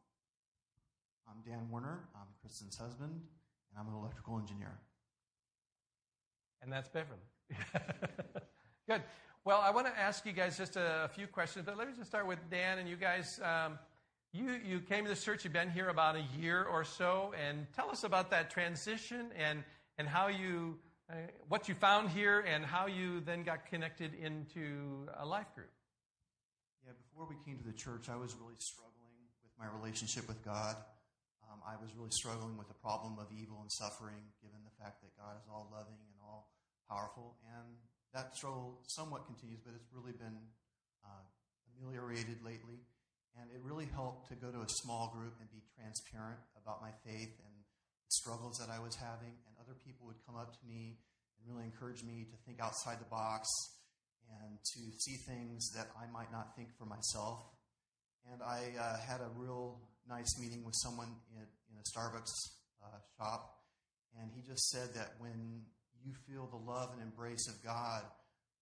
I'm 1.28 1.36
Dan 1.48 1.70
Werner. 1.70 2.08
I'm 2.16 2.26
Kristen's 2.40 2.76
husband, 2.76 3.12
and 3.12 3.78
I'm 3.78 3.86
an 3.86 3.94
electrical 3.94 4.40
engineer. 4.40 4.76
And 6.62 6.72
that's 6.72 6.88
Beverly. 6.88 7.20
Good. 8.88 9.02
Well, 9.46 9.60
I 9.62 9.70
want 9.70 9.86
to 9.86 9.96
ask 9.96 10.26
you 10.26 10.32
guys 10.32 10.58
just 10.58 10.74
a, 10.74 11.08
few 11.14 11.28
questions, 11.28 11.64
but 11.64 11.78
let 11.78 11.86
me 11.86 11.94
just 11.96 12.10
start 12.10 12.26
with 12.26 12.40
Dan 12.50 12.78
and 12.78 12.88
you 12.88 12.96
guys. 12.96 13.38
Um, 13.38 13.78
you, 14.32 14.58
you 14.66 14.80
came 14.80 15.04
to 15.04 15.08
this 15.08 15.22
church, 15.22 15.44
you've 15.44 15.52
been 15.52 15.70
here 15.70 15.88
about 15.88 16.16
a 16.16 16.24
year 16.36 16.64
or 16.64 16.82
so, 16.82 17.32
and 17.38 17.64
tell 17.72 17.88
us 17.88 18.02
about 18.02 18.32
that 18.32 18.50
transition 18.50 19.30
and, 19.38 19.62
and 19.98 20.08
how 20.08 20.26
you, 20.26 20.80
uh, 21.08 21.30
what 21.46 21.68
you 21.68 21.76
found 21.76 22.10
here 22.10 22.40
and 22.40 22.64
how 22.64 22.88
you 22.88 23.20
then 23.20 23.44
got 23.44 23.66
connected 23.66 24.14
into 24.14 25.06
a 25.16 25.24
life 25.24 25.54
group. 25.54 25.70
Yeah, 26.84 26.94
before 27.06 27.28
we 27.28 27.36
came 27.46 27.56
to 27.62 27.64
the 27.64 27.78
church, 27.78 28.08
I 28.08 28.16
was 28.16 28.34
really 28.34 28.58
struggling 28.58 29.30
with 29.44 29.52
my 29.60 29.66
relationship 29.78 30.26
with 30.26 30.44
God. 30.44 30.74
Um, 31.46 31.60
I 31.64 31.80
was 31.80 31.94
really 31.94 32.10
struggling 32.10 32.58
with 32.58 32.66
the 32.66 32.74
problem 32.82 33.14
of 33.20 33.26
evil 33.30 33.58
and 33.60 33.70
suffering, 33.70 34.26
given 34.42 34.58
the 34.64 34.82
fact 34.82 35.02
that 35.02 35.14
God 35.16 35.38
is 35.38 35.46
all 35.46 35.70
loving 35.70 36.02
and 36.02 36.18
all 36.20 36.50
powerful. 36.90 37.36
And 37.54 37.78
that 38.16 38.32
struggle 38.32 38.80
somewhat 38.88 39.28
continues, 39.28 39.60
but 39.60 39.76
it's 39.76 39.92
really 39.92 40.16
been 40.16 40.40
uh, 41.04 41.24
ameliorated 41.76 42.40
lately. 42.40 42.80
And 43.36 43.52
it 43.52 43.60
really 43.60 43.84
helped 43.84 44.32
to 44.32 44.34
go 44.40 44.48
to 44.48 44.64
a 44.64 44.70
small 44.80 45.12
group 45.12 45.36
and 45.36 45.44
be 45.52 45.60
transparent 45.76 46.40
about 46.56 46.80
my 46.80 46.88
faith 47.04 47.36
and 47.36 47.54
struggles 48.08 48.56
that 48.56 48.72
I 48.72 48.80
was 48.80 48.96
having. 48.96 49.36
And 49.44 49.52
other 49.60 49.76
people 49.84 50.08
would 50.08 50.16
come 50.24 50.40
up 50.40 50.56
to 50.56 50.62
me 50.64 50.96
and 51.36 51.44
really 51.44 51.68
encourage 51.68 52.00
me 52.00 52.24
to 52.32 52.36
think 52.48 52.56
outside 52.56 52.96
the 52.96 53.12
box 53.12 53.44
and 54.40 54.56
to 54.56 54.80
see 54.96 55.20
things 55.28 55.68
that 55.76 55.92
I 55.92 56.08
might 56.08 56.32
not 56.32 56.56
think 56.56 56.72
for 56.80 56.88
myself. 56.88 57.44
And 58.32 58.40
I 58.40 58.72
uh, 58.80 58.96
had 59.04 59.20
a 59.20 59.28
real 59.36 59.84
nice 60.08 60.40
meeting 60.40 60.64
with 60.64 60.74
someone 60.80 61.12
in, 61.36 61.44
in 61.44 61.76
a 61.76 61.84
Starbucks 61.92 62.32
uh, 62.82 62.98
shop, 63.20 63.60
and 64.18 64.32
he 64.34 64.42
just 64.42 64.66
said 64.70 64.94
that 64.94 65.14
when 65.18 65.62
you 66.06 66.14
feel 66.30 66.46
the 66.46 66.62
love 66.62 66.94
and 66.94 67.02
embrace 67.02 67.50
of 67.50 67.58
God, 67.66 68.06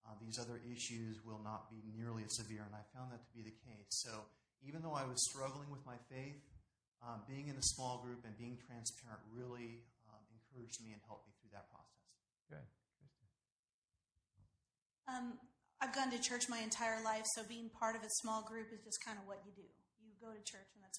uh, 0.09 0.17
these 0.17 0.41
other 0.41 0.57
issues 0.65 1.21
will 1.21 1.41
not 1.45 1.69
be 1.69 1.85
nearly 1.93 2.25
as 2.25 2.33
severe. 2.41 2.65
And 2.65 2.73
I 2.73 2.81
found 2.97 3.13
that 3.13 3.21
to 3.21 3.33
be 3.37 3.45
the 3.45 3.53
case. 3.69 3.93
So 4.01 4.25
even 4.65 4.81
though 4.81 4.97
I 4.97 5.05
was 5.05 5.21
struggling 5.29 5.69
with 5.69 5.85
my 5.85 6.01
faith, 6.09 6.41
um, 7.05 7.21
being 7.29 7.53
in 7.53 7.57
a 7.61 7.67
small 7.77 8.01
group 8.01 8.25
and 8.25 8.33
being 8.41 8.57
transparent 8.57 9.21
really 9.29 9.85
um, 10.09 10.25
encouraged 10.33 10.81
me 10.81 10.97
and 10.97 11.01
helped 11.05 11.29
me 11.29 11.37
through 11.37 11.53
that 11.53 11.69
process. 11.69 12.09
Good. 12.49 12.67
Um, 15.05 15.37
I've 15.85 15.93
gone 15.93 16.09
to 16.17 16.21
church 16.21 16.49
my 16.49 16.65
entire 16.65 17.05
life, 17.05 17.29
so 17.37 17.45
being 17.45 17.69
part 17.69 17.93
of 17.93 18.01
a 18.01 18.13
small 18.25 18.41
group 18.41 18.73
is 18.73 18.81
just 18.81 19.05
kind 19.05 19.21
of 19.21 19.29
what 19.29 19.45
you 19.45 19.53
do. 19.53 19.69
You 20.01 20.17
go 20.17 20.33
to 20.33 20.41
church, 20.49 20.73
and 20.73 20.81
that's 20.81 20.97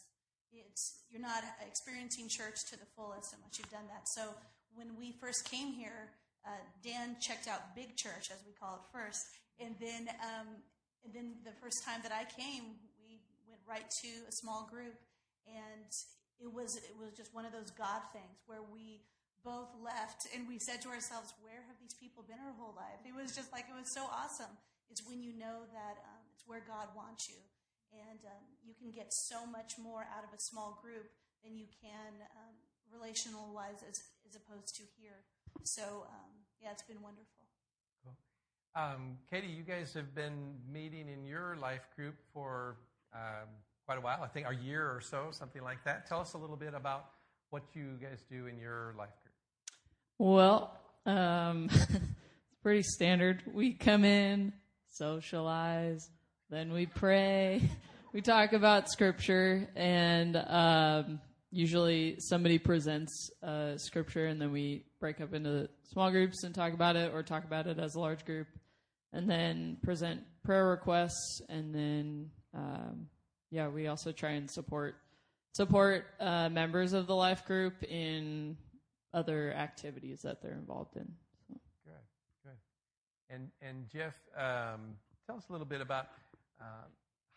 it's 0.54 1.02
you're 1.10 1.26
not 1.26 1.42
experiencing 1.66 2.30
church 2.30 2.70
to 2.70 2.78
the 2.78 2.86
fullest 2.96 3.34
unless 3.34 3.58
you've 3.58 3.74
done 3.74 3.90
that. 3.90 4.06
So 4.06 4.38
when 4.78 4.96
we 4.96 5.18
first 5.20 5.50
came 5.50 5.74
here, 5.74 6.14
uh, 6.46 6.62
Dan 6.84 7.18
checked 7.20 7.48
out 7.48 7.76
Big 7.76 7.96
Church, 7.96 8.30
as 8.32 8.40
we 8.46 8.54
call 8.54 8.76
it 8.76 8.86
first, 8.94 9.28
and 9.60 9.76
then 9.82 10.08
um, 10.22 10.62
and 11.04 11.14
then 11.14 11.36
the 11.44 11.54
first 11.62 11.84
time 11.84 12.02
that 12.04 12.12
I 12.14 12.26
came, 12.26 12.78
we 13.02 13.22
went 13.50 13.62
right 13.68 13.90
to 14.02 14.12
a 14.30 14.32
small 14.32 14.70
group, 14.70 14.96
and 15.48 15.90
it 16.40 16.52
was 16.52 16.78
it 16.78 16.96
was 16.98 17.14
just 17.18 17.34
one 17.34 17.46
of 17.46 17.52
those 17.52 17.72
God 17.72 18.02
things 18.14 18.46
where 18.46 18.62
we 18.62 19.02
both 19.44 19.70
left 19.78 20.26
and 20.34 20.48
we 20.48 20.60
said 20.60 20.82
to 20.84 20.90
ourselves, 20.90 21.34
"Where 21.42 21.66
have 21.68 21.78
these 21.82 21.94
people 21.94 22.24
been 22.24 22.40
our 22.40 22.54
whole 22.58 22.76
life?" 22.76 23.02
It 23.06 23.14
was 23.14 23.36
just 23.36 23.52
like 23.52 23.66
it 23.70 23.78
was 23.78 23.90
so 23.90 24.06
awesome. 24.12 24.54
It's 24.90 25.02
when 25.06 25.22
you 25.22 25.34
know 25.34 25.66
that 25.74 25.98
um, 26.06 26.22
it's 26.34 26.46
where 26.46 26.62
God 26.62 26.94
wants 26.96 27.28
you 27.28 27.42
and 27.94 28.20
um, 28.28 28.46
you 28.64 28.76
can 28.76 28.92
get 28.92 29.14
so 29.14 29.46
much 29.46 29.80
more 29.80 30.08
out 30.12 30.24
of 30.24 30.32
a 30.36 30.42
small 30.42 30.80
group 30.82 31.08
than 31.44 31.56
you 31.56 31.68
can 31.72 32.20
um, 32.36 32.56
relational 32.92 33.54
wise 33.54 33.84
as, 33.88 34.04
as 34.28 34.36
opposed 34.36 34.76
to 34.78 34.84
here. 35.00 35.24
So, 35.64 36.08
um, 36.10 36.35
yeah, 36.66 36.72
it's 36.72 36.82
been 36.82 37.02
wonderful. 37.02 37.46
Cool. 38.04 38.16
Um, 38.76 39.18
Katie, 39.30 39.46
you 39.46 39.62
guys 39.62 39.94
have 39.94 40.16
been 40.16 40.56
meeting 40.68 41.08
in 41.08 41.24
your 41.24 41.56
life 41.62 41.88
group 41.96 42.16
for 42.34 42.78
um, 43.14 43.48
quite 43.86 44.00
a 44.00 44.02
while, 44.02 44.24
I 44.24 44.28
think 44.28 44.48
a 44.50 44.56
year 44.56 44.82
or 44.82 45.00
so, 45.00 45.28
something 45.30 45.62
like 45.62 45.84
that. 45.86 46.08
Tell 46.08 46.20
us 46.20 46.34
a 46.34 46.40
little 46.40 46.56
bit 46.56 46.74
about 46.74 47.06
what 47.52 47.62
you 47.76 47.98
guys 48.02 48.24
do 48.32 48.48
in 48.48 48.58
your 48.58 48.96
life 48.98 49.14
group. 49.22 49.36
Well, 50.18 50.76
um, 51.06 51.70
it's 51.72 52.58
pretty 52.64 52.82
standard. 52.82 53.44
We 53.54 53.74
come 53.74 54.04
in, 54.04 54.52
socialize, 54.92 56.10
then 56.50 56.74
we 56.74 56.88
pray. 56.88 57.62
We 58.14 58.22
talk 58.22 58.54
about 58.54 58.90
scripture, 58.90 59.68
and 59.76 60.38
um, 60.38 61.20
usually 61.56 62.18
somebody 62.20 62.60
presents 62.60 63.32
uh, 63.42 63.78
scripture, 63.78 64.26
and 64.26 64.42
then 64.42 64.52
we 64.52 64.84
break 65.00 65.22
up 65.22 65.34
into 65.34 65.70
small 65.90 66.12
groups 66.12 66.44
and 66.44 66.54
talk 66.54 66.74
about 66.74 66.98
it, 66.98 67.14
or 67.14 67.24
talk 67.24 67.46
about 67.46 67.66
it 67.66 67.80
as 67.80 67.96
a 67.96 68.00
large 68.00 68.26
group, 68.26 68.48
and 69.14 69.30
then 69.30 69.78
present 69.82 70.22
prayer 70.44 70.68
requests, 70.68 71.42
and 71.48 71.74
then 71.74 72.30
um, 72.54 73.08
yeah, 73.52 73.70
we 73.70 73.88
also 73.88 74.12
try 74.12 74.32
and 74.32 74.52
support 74.52 74.96
support 75.54 76.08
uh, 76.20 76.50
members 76.50 76.92
of 76.92 77.08
the 77.08 77.16
life 77.16 77.46
group 77.46 77.82
in 77.84 78.58
other 79.14 79.54
activities 79.54 80.20
that 80.24 80.42
they're 80.42 80.56
involved 80.56 80.98
in. 80.98 81.08
So. 81.48 81.56
Good, 81.86 81.94
good. 82.44 83.34
And 83.34 83.50
and 83.62 83.90
Jeff, 83.90 84.14
um, 84.38 84.96
tell 85.26 85.38
us 85.38 85.46
a 85.50 85.54
little 85.54 85.68
bit 85.68 85.80
about 85.80 86.08
um, 86.60 86.92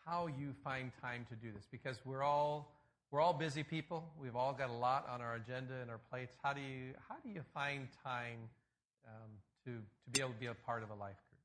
how 0.04 0.26
you 0.26 0.54
find 0.64 0.90
time 1.00 1.24
to 1.28 1.36
do 1.36 1.52
this 1.52 1.66
because 1.70 1.98
we're 2.04 2.24
all 2.24 2.77
we're 3.10 3.20
all 3.20 3.32
busy 3.32 3.62
people. 3.62 4.04
We've 4.20 4.36
all 4.36 4.52
got 4.52 4.70
a 4.70 4.74
lot 4.74 5.08
on 5.08 5.20
our 5.20 5.34
agenda 5.34 5.74
and 5.80 5.90
our 5.90 6.00
plates. 6.10 6.32
How 6.42 6.52
do 6.52 6.60
you 6.60 6.94
how 7.08 7.16
do 7.24 7.30
you 7.30 7.42
find 7.54 7.88
time 8.04 8.38
um, 9.06 9.30
to 9.64 9.68
to 9.68 10.10
be 10.10 10.20
able 10.20 10.32
to 10.32 10.40
be 10.40 10.46
a 10.46 10.54
part 10.54 10.82
of 10.82 10.90
a 10.90 10.94
life 10.94 11.16
group? 11.28 11.38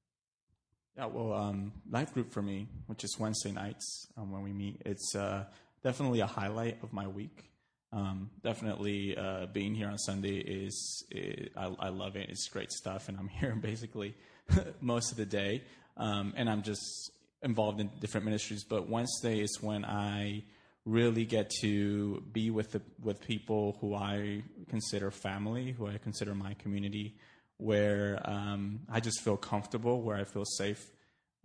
Yeah, 0.97 1.05
well, 1.05 1.33
um, 1.33 1.73
life 1.89 2.13
group 2.13 2.31
for 2.31 2.41
me, 2.41 2.67
which 2.87 3.03
is 3.03 3.17
Wednesday 3.19 3.51
nights 3.51 4.07
um, 4.17 4.31
when 4.31 4.43
we 4.43 4.53
meet, 4.53 4.81
it's 4.85 5.15
uh, 5.15 5.45
definitely 5.83 6.19
a 6.19 6.27
highlight 6.27 6.81
of 6.83 6.93
my 6.93 7.07
week. 7.07 7.49
Um, 7.91 8.31
definitely 8.43 9.15
uh, 9.17 9.47
being 9.47 9.75
here 9.75 9.87
on 9.87 9.97
Sunday 9.97 10.37
is, 10.37 11.05
is 11.11 11.49
I, 11.55 11.65
I, 11.79 11.89
love 11.89 12.15
it. 12.15 12.29
It's 12.29 12.47
great 12.47 12.71
stuff, 12.71 13.07
and 13.07 13.17
I'm 13.17 13.27
here 13.39 13.55
basically 13.55 14.15
most 14.81 15.11
of 15.11 15.17
the 15.17 15.25
day, 15.25 15.63
um, 15.97 16.33
and 16.35 16.49
I'm 16.49 16.63
just 16.63 17.11
involved 17.43 17.79
in 17.79 17.91
different 17.99 18.25
ministries, 18.25 18.63
but 18.63 18.89
Wednesday 18.89 19.39
is 19.39 19.61
when 19.61 19.85
I 19.85 20.43
really 20.85 21.25
get 21.25 21.49
to 21.61 22.21
be 22.31 22.49
with 22.49 22.71
the, 22.71 22.81
with 23.01 23.21
people 23.21 23.77
who 23.79 23.95
I 23.95 24.43
consider 24.69 25.11
family, 25.11 25.71
who 25.71 25.87
I 25.87 25.97
consider 25.97 26.35
my 26.35 26.55
community, 26.55 27.15
where 27.57 28.21
um, 28.25 28.81
I 28.91 28.99
just 28.99 29.21
feel 29.21 29.37
comfortable, 29.37 30.01
where 30.01 30.17
I 30.17 30.25
feel 30.25 30.45
safe, 30.45 30.85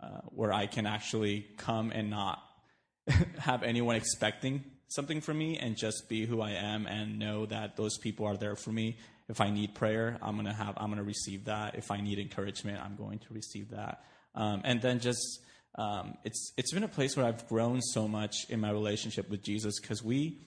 uh, 0.01 0.21
where 0.25 0.51
I 0.51 0.67
can 0.67 0.85
actually 0.85 1.45
come 1.57 1.91
and 1.91 2.09
not 2.09 2.43
have 3.39 3.63
anyone 3.63 3.95
expecting 3.95 4.63
something 4.89 5.21
from 5.21 5.37
me 5.37 5.57
and 5.57 5.77
just 5.77 6.09
be 6.09 6.25
who 6.25 6.41
I 6.41 6.51
am 6.51 6.87
and 6.87 7.19
know 7.19 7.45
that 7.45 7.77
those 7.77 7.97
people 7.97 8.25
are 8.25 8.35
there 8.35 8.55
for 8.55 8.71
me. 8.71 8.97
If 9.29 9.39
I 9.39 9.51
need 9.51 9.75
prayer, 9.75 10.17
I'm 10.21 10.35
gonna 10.35 10.53
have 10.53 10.73
I'm 10.77 10.89
gonna 10.89 11.03
receive 11.03 11.45
that. 11.45 11.75
If 11.75 11.91
I 11.91 12.01
need 12.01 12.17
encouragement, 12.17 12.79
I'm 12.83 12.95
going 12.95 13.19
to 13.19 13.33
receive 13.33 13.69
that. 13.69 14.03
Um, 14.33 14.61
and 14.65 14.81
then 14.81 14.99
just 14.99 15.41
um, 15.75 16.17
it's 16.23 16.51
it's 16.57 16.73
been 16.73 16.83
a 16.83 16.89
place 16.89 17.15
where 17.15 17.25
I've 17.25 17.47
grown 17.47 17.81
so 17.81 18.07
much 18.07 18.49
in 18.49 18.59
my 18.59 18.71
relationship 18.71 19.29
with 19.29 19.43
Jesus 19.43 19.79
because 19.79 20.03
we 20.03 20.39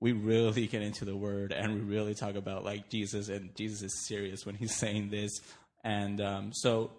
we 0.00 0.12
really 0.12 0.66
get 0.66 0.82
into 0.82 1.04
the 1.04 1.16
Word 1.16 1.52
and 1.52 1.74
we 1.74 1.80
really 1.80 2.14
talk 2.14 2.36
about 2.36 2.64
like 2.64 2.88
Jesus 2.88 3.28
and 3.28 3.54
Jesus 3.56 3.82
is 3.82 4.06
serious 4.06 4.46
when 4.46 4.54
he's 4.54 4.74
saying 4.76 5.10
this, 5.10 5.40
and 5.82 6.20
um, 6.20 6.52
so 6.52 6.90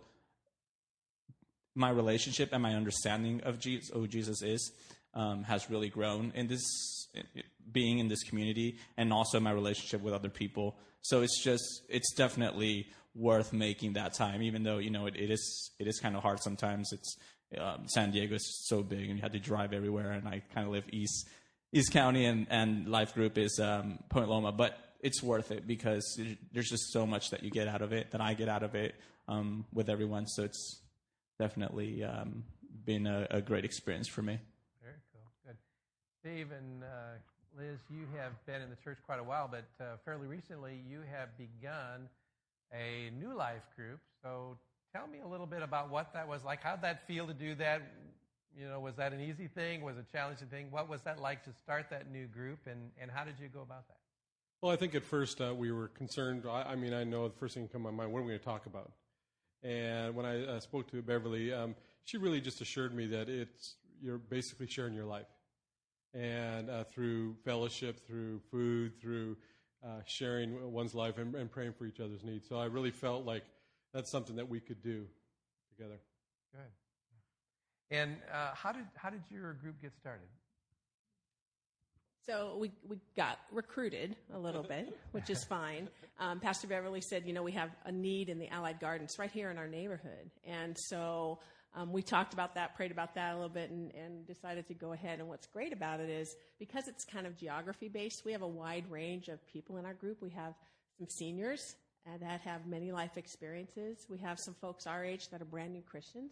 my 1.76 1.90
relationship 1.90 2.50
and 2.52 2.62
my 2.62 2.74
understanding 2.76 3.42
of 3.42 3.60
Jesus, 3.60 3.90
who 3.94 4.08
Jesus 4.08 4.42
is, 4.42 4.72
um, 5.14 5.44
has 5.44 5.70
really 5.70 5.90
grown 5.90 6.32
in 6.36 6.48
this 6.48 7.08
being 7.72 8.00
in 8.00 8.08
this 8.08 8.24
community, 8.24 8.78
and 8.98 9.14
also 9.14 9.40
my 9.40 9.52
relationship 9.52 10.02
with 10.02 10.14
other 10.14 10.30
people. 10.30 10.76
So 11.02 11.22
it's 11.22 11.42
just 11.42 11.84
it's 11.88 12.14
definitely 12.14 12.88
worth 13.16 13.54
making 13.54 13.94
that 13.94 14.14
time, 14.14 14.42
even 14.42 14.64
though 14.64 14.78
you 14.78 14.90
know 14.90 15.06
it, 15.06 15.16
it 15.16 15.32
is 15.32 15.72
it 15.80 15.88
is 15.88 16.00
kind 16.00 16.16
of 16.16 16.24
hard 16.24 16.42
sometimes. 16.42 16.92
It's 16.92 17.16
um, 17.58 17.88
San 17.88 18.12
Diego 18.12 18.36
is 18.36 18.68
so 18.68 18.84
big 18.84 19.08
and 19.10 19.16
you 19.16 19.22
had 19.22 19.34
to 19.34 19.40
drive 19.40 19.74
everywhere. 19.74 20.12
And 20.12 20.28
I 20.28 20.44
kind 20.54 20.68
of 20.68 20.74
live 20.74 20.86
east 20.92 21.28
East 21.72 21.92
County, 21.92 22.26
and 22.26 22.48
and 22.50 22.88
Life 22.88 23.14
Group 23.14 23.38
is 23.38 23.60
um, 23.60 24.00
Point 24.10 24.28
Loma, 24.28 24.52
but 24.52 24.78
it's 25.02 25.22
worth 25.22 25.52
it 25.52 25.68
because 25.68 26.20
there's 26.52 26.70
just 26.70 26.92
so 26.92 27.06
much 27.06 27.30
that 27.30 27.44
you 27.44 27.52
get 27.52 27.68
out 27.68 27.82
of 27.82 27.94
it 27.94 28.12
that 28.12 28.22
I 28.22 28.34
get 28.34 28.50
out 28.50 28.64
of 28.64 28.76
it 28.76 28.96
um, 29.28 29.66
with 29.74 29.90
everyone. 29.90 30.26
So 30.28 30.44
it's 30.44 30.82
definitely 31.38 32.04
um, 32.04 32.44
been 32.86 33.08
a, 33.08 33.28
a, 33.30 33.42
great 33.42 33.64
experience 33.64 34.10
for 34.10 34.22
me. 34.22 34.40
Very 34.82 34.96
cool, 35.14 35.32
good. 35.46 35.58
Dave 36.24 36.52
and 36.52 36.84
uh, 36.84 37.16
Liz, 37.58 37.80
you 37.90 38.08
have 38.18 38.34
been 38.46 38.62
in 38.62 38.70
the 38.70 38.76
church 38.84 38.98
quite 39.06 39.20
a 39.20 39.24
while, 39.24 39.48
but 39.50 39.66
uh, 39.80 39.96
fairly 40.04 40.28
recently 40.28 40.82
you 40.90 41.00
have 41.12 41.30
begun 41.38 42.10
a 42.74 43.12
new 43.12 43.34
life 43.34 43.64
group. 43.76 44.00
So 44.24 44.58
tell 44.94 45.08
me 45.08 45.20
a 45.24 45.28
little 45.28 45.46
bit 45.46 45.62
about 45.62 45.90
what 45.90 46.14
that 46.14 46.28
was 46.28 46.44
like. 46.44 46.64
How'd 46.64 46.82
that 46.82 47.08
feel 47.08 47.28
to 47.28 47.34
do 47.34 47.56
that? 47.56 47.82
you 48.58 48.68
know, 48.68 48.80
was 48.80 48.96
that 48.96 49.14
an 49.14 49.22
easy 49.22 49.48
thing? 49.48 49.82
Was 49.82 49.98
it 49.98 50.06
a 50.10 50.12
challenging 50.12 50.48
thing? 50.48 50.68
What 50.70 50.90
was 50.90 51.02
that 51.04 51.22
like 51.22 51.44
to 51.46 51.54
start 51.54 51.90
that 51.92 52.12
new 52.12 52.28
group, 52.28 52.60
and, 52.66 52.92
and 53.02 53.10
how 53.10 53.24
did 53.24 53.36
you 53.40 53.48
go 53.48 53.62
about 53.62 53.88
that? 53.88 53.98
Well, 54.62 54.72
I 54.72 54.76
think 54.76 54.96
at 54.96 55.06
first 55.06 55.40
uh, 55.40 55.54
we 55.56 55.72
were 55.72 55.88
concerned. 55.88 56.44
I, 56.50 56.64
I, 56.64 56.76
mean, 56.76 56.94
I 56.94 57.04
know 57.04 57.28
the 57.28 57.36
first 57.36 57.54
thing 57.54 57.64
that 57.64 57.72
came 57.72 57.84
to 57.84 57.92
my 57.92 57.96
mind, 57.96 58.12
what 58.12 58.20
are 58.20 58.24
we 58.24 58.30
going 58.30 58.40
to 58.40 58.46
talk 58.46 58.66
about? 58.66 58.92
And 59.64 60.16
when 60.16 60.26
I 60.26 60.46
uh, 60.46 60.60
spoke 60.60 60.90
to 60.92 61.02
Beverly, 61.02 61.54
um, 61.54 61.76
she 62.04 62.18
really 62.18 62.42
just 62.42 62.60
assured 62.62 62.94
me 62.94 63.08
that 63.08 63.30
it's 63.30 63.76
you're 64.02 64.18
basically 64.18 64.68
sharing 64.68 64.94
your 64.94 65.06
life, 65.06 65.28
and 66.14 66.70
uh, 66.70 66.84
through 66.84 67.36
fellowship, 67.46 68.06
through 68.06 68.40
food, 68.52 69.00
through 69.00 69.38
uh, 69.86 70.02
sharing 70.06 70.72
one's 70.72 70.96
life, 70.96 71.18
and, 71.18 71.36
and, 71.36 71.52
praying 71.52 71.74
for 71.74 71.86
each 71.86 72.00
other's 72.00 72.24
needs. 72.24 72.48
So 72.48 72.58
I 72.58 72.66
really 72.66 72.92
felt 72.92 73.26
like 73.26 73.44
that's 73.94 74.12
something 74.12 74.36
that 74.36 74.50
we 74.50 74.60
could 74.60 74.82
do 74.82 75.06
together. 75.76 76.00
Good. 76.52 77.98
And 77.98 78.18
uh, 78.32 78.54
how 78.54 78.72
did 78.72 78.86
how 78.96 79.10
did 79.10 79.22
your 79.30 79.54
group 79.54 79.82
get 79.82 79.96
started? 79.96 80.28
So 82.26 82.58
we, 82.60 82.72
we 82.88 82.98
got 83.18 83.40
recruited 83.52 84.16
a 84.36 84.38
little 84.38 84.62
bit, 84.62 84.96
which 85.12 85.30
is 85.30 85.44
fine. 85.44 85.90
Um, 86.22 86.42
Pastor 86.42 86.68
Beverly 86.68 87.00
said, 87.00 87.26
you 87.26 87.32
know, 87.32 87.44
we 87.44 87.54
have 87.54 87.70
a 87.86 87.94
need 87.94 88.28
in 88.28 88.40
the 88.40 88.50
Allied 88.50 88.82
Gardens 88.82 89.18
right 89.18 89.32
here 89.32 89.52
in 89.52 89.58
our 89.58 89.70
neighborhood. 89.70 90.30
And 90.46 90.76
so 90.78 91.40
um, 91.74 91.94
we 91.94 92.02
talked 92.02 92.34
about 92.34 92.56
that, 92.56 92.76
prayed 92.76 92.92
about 92.92 93.16
that 93.16 93.32
a 93.32 93.36
little 93.36 93.48
bit, 93.48 93.70
and, 93.70 93.94
and 93.96 94.28
decided 94.28 94.68
to 94.68 94.74
go 94.74 94.92
ahead. 94.92 95.20
And 95.20 95.30
what's 95.30 95.48
great 95.48 95.72
about 95.72 96.02
it 96.02 96.10
is 96.10 96.36
because 96.60 96.90
it's 96.90 97.06
kind 97.06 97.26
of 97.26 97.38
geography 97.38 97.88
based, 97.88 98.24
we 98.26 98.34
have 98.34 98.42
a 98.42 98.48
wide 98.48 98.84
range 98.92 99.30
of 99.30 99.40
people 99.48 99.78
in 99.78 99.86
our 99.86 99.94
group. 99.94 100.22
We 100.22 100.32
have 100.32 100.56
some 100.98 101.08
seniors 101.08 101.76
uh, 102.08 102.18
that 102.20 102.42
have 102.42 102.66
many 102.66 102.92
life 102.92 103.18
experiences. 103.18 104.06
We 104.10 104.18
have 104.20 104.40
some 104.40 104.54
folks 104.56 104.88
our 104.88 105.04
age 105.04 105.30
that 105.30 105.42
are 105.42 105.46
brand 105.46 105.74
new 105.74 105.82
Christians 105.82 106.32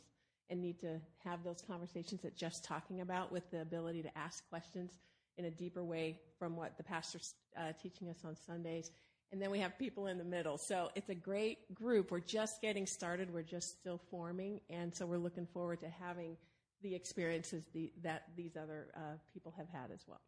and 0.50 0.62
need 0.62 0.80
to 0.80 1.00
have 1.24 1.44
those 1.44 1.62
conversations 1.68 2.22
that 2.22 2.36
just 2.36 2.64
talking 2.64 3.02
about 3.02 3.32
with 3.32 3.50
the 3.52 3.62
ability 3.62 4.04
to 4.04 4.18
ask 4.18 4.48
questions 4.50 4.92
in 5.38 5.46
a 5.46 5.52
deeper 5.52 5.84
way 5.84 6.20
from 6.40 6.56
what 6.56 6.78
the 6.78 6.84
pastor's 6.84 7.36
uh, 7.58 7.74
teaching 7.82 8.10
us 8.10 8.18
on 8.26 8.36
Sundays. 8.36 8.92
And 9.32 9.42
then 9.42 9.52
we 9.52 9.60
have 9.60 9.78
people 9.78 10.08
in 10.08 10.18
the 10.18 10.24
middle. 10.24 10.58
So 10.58 10.90
it's 10.96 11.10
a 11.10 11.16
great 11.16 11.74
group. 11.74 12.12
We're 12.12 12.22
just 12.22 12.62
getting 12.62 12.86
started. 12.86 13.34
We're 13.34 13.42
just 13.42 13.78
still 13.80 14.00
forming. 14.10 14.62
And 14.70 14.96
so 14.96 15.06
we're 15.06 15.18
looking 15.18 15.46
forward 15.46 15.82
to 15.82 15.90
having 15.90 16.38
the 16.82 16.96
experiences 16.96 17.64
the, 17.74 17.92
that 18.04 18.24
these 18.38 18.56
other 18.56 18.88
uh, 18.96 19.18
people 19.34 19.54
have 19.58 19.68
had 19.70 19.92
as 19.94 20.02
well. 20.08 20.22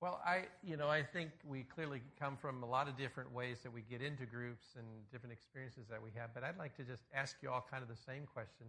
Well, 0.00 0.20
I, 0.24 0.44
you 0.62 0.76
know, 0.76 0.88
I 0.88 1.02
think 1.02 1.30
we 1.44 1.64
clearly 1.64 2.02
come 2.20 2.36
from 2.36 2.62
a 2.62 2.66
lot 2.66 2.88
of 2.88 2.96
different 2.96 3.32
ways 3.32 3.58
that 3.64 3.72
we 3.72 3.82
get 3.82 4.00
into 4.00 4.26
groups 4.26 4.66
and 4.76 4.86
different 5.10 5.32
experiences 5.32 5.86
that 5.90 6.00
we 6.00 6.10
have. 6.14 6.30
But 6.34 6.44
I'd 6.44 6.56
like 6.56 6.76
to 6.76 6.84
just 6.84 7.02
ask 7.12 7.36
you 7.42 7.50
all 7.50 7.66
kind 7.68 7.82
of 7.82 7.88
the 7.88 8.00
same 8.06 8.24
question: 8.32 8.66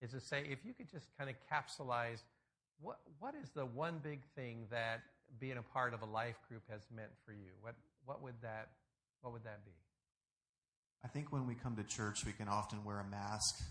is 0.00 0.12
to 0.12 0.20
say 0.20 0.46
if 0.50 0.64
you 0.64 0.72
could 0.72 0.90
just 0.90 1.06
kind 1.18 1.28
of 1.28 1.36
capsulize 1.52 2.20
what, 2.80 2.98
what 3.18 3.34
is 3.40 3.50
the 3.50 3.66
one 3.66 4.00
big 4.02 4.20
thing 4.34 4.66
that 4.70 5.02
being 5.38 5.58
a 5.58 5.62
part 5.62 5.94
of 5.94 6.02
a 6.02 6.06
life 6.06 6.36
group 6.48 6.62
has 6.70 6.82
meant 6.94 7.10
for 7.24 7.32
you? 7.32 7.50
What, 7.60 7.74
what, 8.04 8.22
would, 8.22 8.34
that, 8.42 8.68
what 9.20 9.32
would 9.32 9.44
that 9.44 9.64
be? 9.64 9.72
I 11.04 11.08
think 11.08 11.32
when 11.32 11.46
we 11.46 11.54
come 11.54 11.76
to 11.76 11.84
church, 11.84 12.24
we 12.24 12.32
can 12.32 12.48
often 12.48 12.84
wear 12.84 13.00
a 13.00 13.04
mask. 13.04 13.62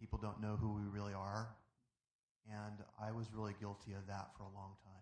People 0.00 0.18
don't 0.20 0.40
know 0.40 0.56
who 0.56 0.72
we 0.74 0.82
really 0.82 1.14
are. 1.14 1.48
And 2.50 2.76
I 3.00 3.12
was 3.12 3.26
really 3.32 3.54
guilty 3.58 3.92
of 3.92 4.06
that 4.08 4.28
for 4.36 4.42
a 4.42 4.52
long 4.54 4.76
time. 4.84 4.93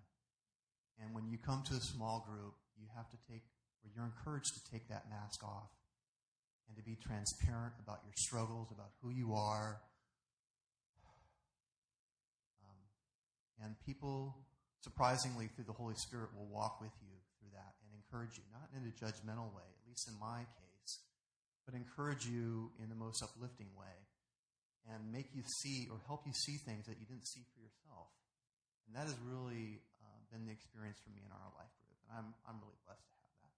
And 1.00 1.14
when 1.14 1.28
you 1.28 1.38
come 1.38 1.62
to 1.68 1.74
a 1.74 1.80
small 1.80 2.24
group, 2.28 2.54
you 2.78 2.86
have 2.96 3.08
to 3.10 3.18
take, 3.30 3.42
or 3.84 3.90
you're 3.94 4.04
encouraged 4.04 4.52
to 4.54 4.62
take 4.70 4.88
that 4.88 5.08
mask 5.10 5.42
off 5.42 5.70
and 6.68 6.76
to 6.76 6.82
be 6.82 6.96
transparent 6.96 7.74
about 7.82 8.00
your 8.04 8.14
struggles, 8.16 8.70
about 8.70 8.92
who 9.02 9.10
you 9.10 9.34
are, 9.34 9.80
um, 12.64 12.82
And 13.64 13.76
people, 13.86 14.46
surprisingly, 14.80 15.48
through 15.54 15.64
the 15.64 15.76
Holy 15.76 15.96
Spirit, 15.96 16.30
will 16.36 16.48
walk 16.48 16.80
with 16.80 16.94
you 17.02 17.14
through 17.38 17.50
that 17.54 17.74
and 17.84 17.90
encourage 17.94 18.38
you, 18.38 18.44
not 18.52 18.70
in 18.74 18.86
a 18.86 18.92
judgmental 18.94 19.52
way, 19.54 19.66
at 19.66 19.88
least 19.88 20.08
in 20.08 20.18
my 20.18 20.46
case, 20.58 21.02
but 21.66 21.74
encourage 21.74 22.26
you 22.26 22.72
in 22.82 22.88
the 22.88 22.98
most 22.98 23.22
uplifting 23.22 23.68
way 23.76 24.08
and 24.90 25.12
make 25.12 25.30
you 25.34 25.42
see 25.62 25.86
or 25.90 26.00
help 26.06 26.26
you 26.26 26.32
see 26.32 26.56
things 26.58 26.86
that 26.86 26.98
you 26.98 27.06
didn't 27.06 27.26
see 27.26 27.42
for 27.54 27.60
yourself. 27.62 28.10
And 28.86 28.96
that 28.96 29.06
is 29.06 29.14
really 29.22 29.80
been 30.32 30.48
the 30.48 30.56
experience 30.56 30.96
for 31.04 31.12
me 31.12 31.20
in 31.20 31.30
our 31.30 31.52
life 31.54 31.70
group. 31.84 32.00
And 32.08 32.16
I'm, 32.16 32.28
I'm 32.48 32.56
really 32.64 32.80
blessed 32.88 33.04
to 33.04 33.14
have 33.14 33.32
that. 33.44 33.52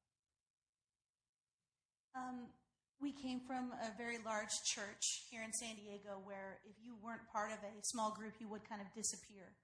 Um, 2.18 2.36
we 2.98 3.14
came 3.14 3.38
from 3.46 3.70
a 3.78 3.94
very 3.94 4.18
large 4.26 4.66
church 4.66 5.30
here 5.30 5.46
in 5.46 5.54
San 5.54 5.78
Diego 5.78 6.18
where 6.26 6.58
if 6.66 6.74
you 6.82 6.98
weren't 6.98 7.22
part 7.30 7.54
of 7.54 7.62
a 7.62 7.72
small 7.86 8.10
group, 8.10 8.34
you 8.42 8.50
would 8.50 8.66
kind 8.66 8.82
of 8.82 8.90
disappear 8.90 9.54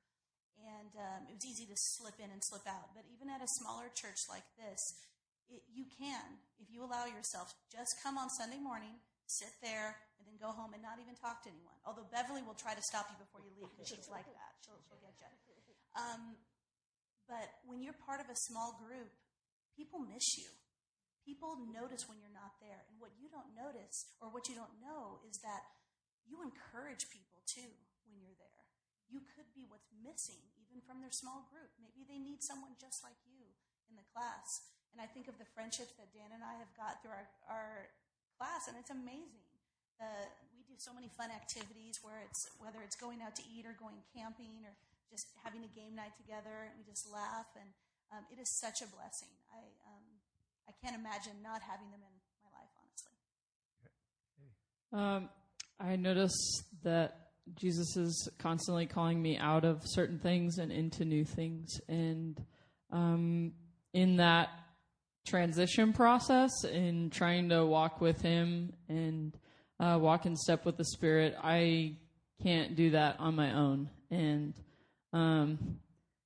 and 0.66 0.92
um, 0.96 1.20
it 1.28 1.34
was 1.40 1.46
easy 1.46 1.64
to 1.68 1.76
slip 1.76 2.20
in 2.20 2.28
and 2.28 2.44
slip 2.44 2.64
out. 2.68 2.92
But 2.92 3.08
even 3.08 3.32
at 3.32 3.40
a 3.40 3.48
smaller 3.48 3.88
church 3.92 4.28
like 4.28 4.44
this, 4.60 5.00
it, 5.48 5.64
you 5.72 5.88
can, 5.88 6.40
if 6.60 6.68
you 6.68 6.84
allow 6.84 7.08
yourself, 7.08 7.56
just 7.72 7.98
come 8.04 8.20
on 8.20 8.28
Sunday 8.30 8.60
morning, 8.60 9.00
sit 9.26 9.52
there, 9.64 9.96
and 10.20 10.28
then 10.28 10.36
go 10.36 10.52
home 10.52 10.76
and 10.76 10.82
not 10.84 11.00
even 11.00 11.16
talk 11.16 11.42
to 11.44 11.48
anyone. 11.48 11.76
Although 11.88 12.06
Beverly 12.12 12.44
will 12.44 12.58
try 12.58 12.76
to 12.76 12.84
stop 12.84 13.08
you 13.08 13.16
before 13.18 13.40
you 13.40 13.50
leave 13.56 13.72
because 13.72 13.88
she's 13.88 14.10
like 14.12 14.28
that. 14.28 14.52
She'll, 14.60 14.78
she'll 14.84 15.00
get 15.00 15.32
you. 15.48 15.56
Um, 15.96 16.38
but 17.30 17.62
when 17.62 17.78
you're 17.78 17.94
part 17.94 18.18
of 18.18 18.26
a 18.26 18.34
small 18.34 18.74
group, 18.82 19.14
people 19.78 20.02
miss 20.02 20.34
you. 20.34 20.50
People 21.22 21.54
notice 21.70 22.10
when 22.10 22.18
you're 22.18 22.34
not 22.34 22.58
there. 22.58 22.82
And 22.90 22.98
what 22.98 23.14
you 23.14 23.30
don't 23.30 23.54
notice 23.54 24.10
or 24.18 24.34
what 24.34 24.50
you 24.50 24.58
don't 24.58 24.82
know 24.82 25.22
is 25.30 25.38
that 25.46 25.62
you 26.26 26.42
encourage 26.42 27.06
people 27.14 27.38
too 27.46 27.70
when 28.10 28.18
you're 28.18 28.34
there 28.34 28.50
you 29.10 29.26
could 29.34 29.50
be 29.52 29.66
what's 29.66 29.90
missing 29.98 30.38
even 30.62 30.78
from 30.86 31.02
their 31.02 31.10
small 31.10 31.50
group. 31.50 31.74
Maybe 31.82 32.06
they 32.06 32.22
need 32.22 32.46
someone 32.46 32.78
just 32.78 33.02
like 33.02 33.18
you 33.26 33.42
in 33.90 33.98
the 33.98 34.06
class. 34.14 34.62
And 34.94 35.02
I 35.02 35.10
think 35.10 35.26
of 35.26 35.34
the 35.42 35.46
friendships 35.50 35.98
that 35.98 36.14
Dan 36.14 36.30
and 36.30 36.46
I 36.46 36.62
have 36.62 36.70
got 36.78 37.02
through 37.02 37.14
our, 37.14 37.26
our 37.50 37.70
class, 38.38 38.70
and 38.70 38.78
it's 38.78 38.90
amazing. 38.90 39.50
Uh, 39.98 40.30
we 40.54 40.62
do 40.66 40.78
so 40.78 40.94
many 40.94 41.10
fun 41.10 41.34
activities 41.34 42.00
where 42.00 42.22
it's 42.22 42.48
whether 42.62 42.80
it's 42.80 42.96
going 42.96 43.20
out 43.20 43.36
to 43.36 43.44
eat 43.50 43.66
or 43.66 43.74
going 43.76 44.00
camping 44.14 44.62
or 44.64 44.74
just 45.10 45.26
having 45.42 45.62
a 45.64 45.72
game 45.74 45.94
night 45.94 46.14
together, 46.16 46.70
and 46.70 46.78
we 46.78 46.84
just 46.86 47.10
laugh, 47.12 47.50
and 47.58 47.68
um, 48.12 48.24
it 48.30 48.40
is 48.40 48.48
such 48.58 48.80
a 48.80 48.88
blessing. 48.88 49.34
I 49.50 49.60
um, 49.86 50.06
I 50.68 50.72
can't 50.82 50.98
imagine 50.98 51.42
not 51.42 51.60
having 51.62 51.90
them 51.90 52.00
in 52.00 52.14
my 52.42 52.50
life, 52.54 52.72
honestly. 52.78 53.14
Um, 54.92 55.28
I 55.80 55.96
notice 55.96 56.64
that 56.84 57.30
Jesus 57.54 57.96
is 57.96 58.28
constantly 58.38 58.86
calling 58.86 59.20
me 59.20 59.38
out 59.38 59.64
of 59.64 59.82
certain 59.84 60.18
things 60.18 60.58
and 60.58 60.70
into 60.70 61.04
new 61.04 61.24
things. 61.24 61.80
And 61.88 62.40
um, 62.92 63.52
in 63.92 64.16
that 64.16 64.50
transition 65.26 65.92
process, 65.92 66.50
in 66.64 67.10
trying 67.10 67.48
to 67.48 67.64
walk 67.64 68.00
with 68.00 68.20
Him 68.20 68.72
and 68.88 69.36
uh, 69.78 69.98
walk 70.00 70.26
in 70.26 70.36
step 70.36 70.64
with 70.64 70.76
the 70.76 70.84
Spirit, 70.84 71.34
I 71.42 71.96
can't 72.42 72.76
do 72.76 72.90
that 72.90 73.16
on 73.18 73.34
my 73.34 73.54
own. 73.54 73.90
And 74.10 74.54
um, 75.12 75.78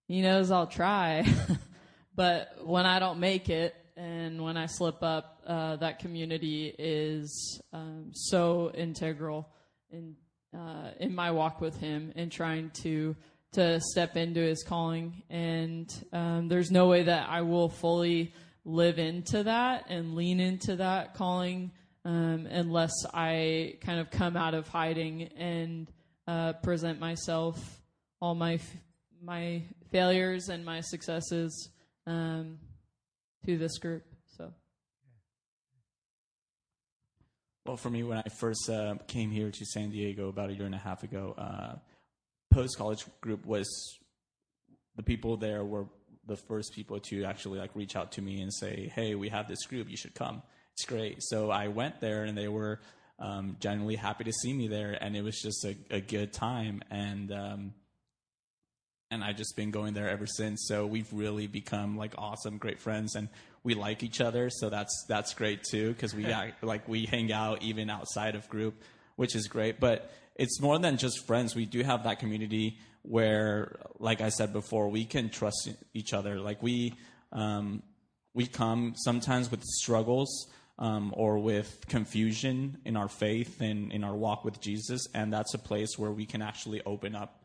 He 0.09 0.21
knows 0.21 0.51
I'll 0.51 0.67
try, 0.67 1.25
but 2.15 2.59
when 2.65 2.87
I 2.87 2.99
don't 2.99 3.21
make 3.21 3.49
it, 3.49 3.75
and 3.97 4.43
when 4.43 4.57
I 4.57 4.67
slip 4.67 5.03
up, 5.03 5.43
uh, 5.47 5.77
that 5.77 6.01
community 6.01 6.75
is 6.79 7.61
um, 7.73 8.11
so 8.13 8.73
integral 8.75 9.49
in 9.91 10.17
uh, 10.57 10.91
in 11.01 11.15
my 11.15 11.31
walk 11.31 11.61
with 11.61 11.77
Him 11.79 12.13
and 12.17 12.31
trying 12.31 12.71
to 12.83 13.17
to 13.53 13.81
step 13.81 14.17
into 14.17 14.41
His 14.41 14.63
calling. 14.63 15.23
And 15.31 15.93
um, 16.13 16.49
there's 16.49 16.71
no 16.71 16.87
way 16.87 17.05
that 17.05 17.29
I 17.29 17.43
will 17.43 17.69
fully 17.69 18.33
live 18.65 18.99
into 18.99 19.43
that 19.45 19.87
and 19.89 20.15
lean 20.15 20.41
into 20.41 20.77
that 20.77 21.15
calling 21.15 21.71
um, 22.05 22.47
unless 22.51 22.93
I 23.13 23.77
kind 23.81 24.01
of 24.01 24.11
come 24.11 24.37
out 24.37 24.55
of 24.55 24.69
hiding 24.69 25.23
and 25.37 25.91
uh, 26.27 26.55
present 26.55 26.99
myself 27.01 27.59
all 28.25 28.35
my 28.35 28.59
my 29.23 29.63
failures 29.93 30.49
and 30.49 30.65
my 30.65 30.81
successes 30.81 31.69
um, 32.07 32.59
to 33.45 33.59
this 33.59 33.77
group. 33.79 34.03
So, 34.39 34.51
Well, 37.67 37.77
for 37.77 37.91
me, 37.91 38.03
when 38.03 38.19
I 38.19 38.29
first 38.31 38.71
uh, 38.71 38.95
came 39.07 39.31
here 39.31 39.51
to 39.51 39.65
San 39.67 39.91
Diego 39.91 40.29
about 40.29 40.49
a 40.49 40.55
year 40.55 40.65
and 40.65 40.75
a 40.75 40.79
half 40.79 41.03
ago, 41.03 41.35
uh, 41.37 41.77
post 42.51 42.79
college 42.79 43.05
group 43.21 43.45
was 43.45 43.69
the 44.97 45.03
people 45.03 45.37
there 45.37 45.63
were 45.63 45.87
the 46.27 46.37
first 46.37 46.73
people 46.75 46.99
to 47.01 47.25
actually 47.25 47.59
like 47.59 47.77
reach 47.77 47.95
out 47.95 48.13
to 48.13 48.23
me 48.23 48.41
and 48.41 48.53
say, 48.55 48.91
"Hey, 48.95 49.15
we 49.15 49.29
have 49.29 49.49
this 49.49 49.67
group. 49.67 49.91
You 49.91 49.99
should 49.99 50.15
come. 50.15 50.43
It's 50.73 50.87
great." 50.87 51.17
So 51.21 51.51
I 51.51 51.69
went 51.69 52.01
there, 52.01 52.25
and 52.25 52.39
they 52.39 52.49
were 52.49 52.81
um, 53.19 53.59
genuinely 53.61 53.97
happy 53.97 54.25
to 54.25 54.33
see 54.33 54.55
me 54.55 54.67
there, 54.67 54.97
and 54.99 55.15
it 55.15 55.23
was 55.23 55.39
just 55.43 55.63
a, 55.67 55.77
a 55.91 56.01
good 56.01 56.33
time. 56.33 56.83
And 56.91 57.31
um, 57.31 57.75
and 59.11 59.23
I've 59.23 59.37
just 59.37 59.57
been 59.57 59.71
going 59.71 59.95
there 59.95 60.09
ever 60.09 60.27
since. 60.27 60.67
So 60.67 60.87
we've 60.87 61.13
really 61.13 61.47
become 61.47 61.97
like 61.97 62.15
awesome, 62.19 62.59
great 62.59 62.81
friends, 62.81 63.15
and 63.15 63.29
we 63.63 63.75
like 63.75 64.03
each 64.03 64.21
other, 64.21 64.51
so 64.51 64.69
that's 64.71 65.05
that's 65.09 65.35
great 65.35 65.63
too 65.63 65.93
because 65.93 66.15
we 66.15 66.27
act, 66.33 66.63
like 66.63 66.89
we 66.89 67.07
hang 67.07 67.33
out 67.33 67.63
even 67.63 67.91
outside 67.91 68.35
of 68.35 68.49
group. 68.49 68.75
which 69.17 69.35
is 69.35 69.47
great. 69.49 69.81
But 69.81 70.11
it's 70.37 70.61
more 70.61 70.79
than 70.79 70.97
just 70.97 71.27
friends. 71.27 71.55
We 71.55 71.67
do 71.67 71.83
have 71.83 72.05
that 72.05 72.19
community 72.19 72.79
where, 73.03 73.77
like 73.99 74.21
I 74.21 74.31
said 74.31 74.53
before, 74.53 74.89
we 74.89 75.05
can 75.05 75.31
trust 75.31 75.71
each 75.93 76.13
other. 76.13 76.41
Like 76.41 76.63
we, 76.63 76.95
um, 77.33 77.83
we 78.33 78.47
come 78.47 78.95
sometimes 78.97 79.51
with 79.51 79.63
struggles 79.63 80.49
um, 80.79 81.13
or 81.17 81.39
with 81.39 81.87
confusion 81.89 82.79
in 82.85 82.97
our 82.97 83.09
faith 83.09 83.61
and 83.61 83.93
in 83.93 84.03
our 84.03 84.15
walk 84.15 84.45
with 84.45 84.61
Jesus, 84.61 85.07
and 85.15 85.33
that's 85.33 85.55
a 85.55 85.59
place 85.59 85.99
where 85.99 86.11
we 86.11 86.27
can 86.27 86.43
actually 86.43 86.83
open 86.85 87.15
up 87.15 87.44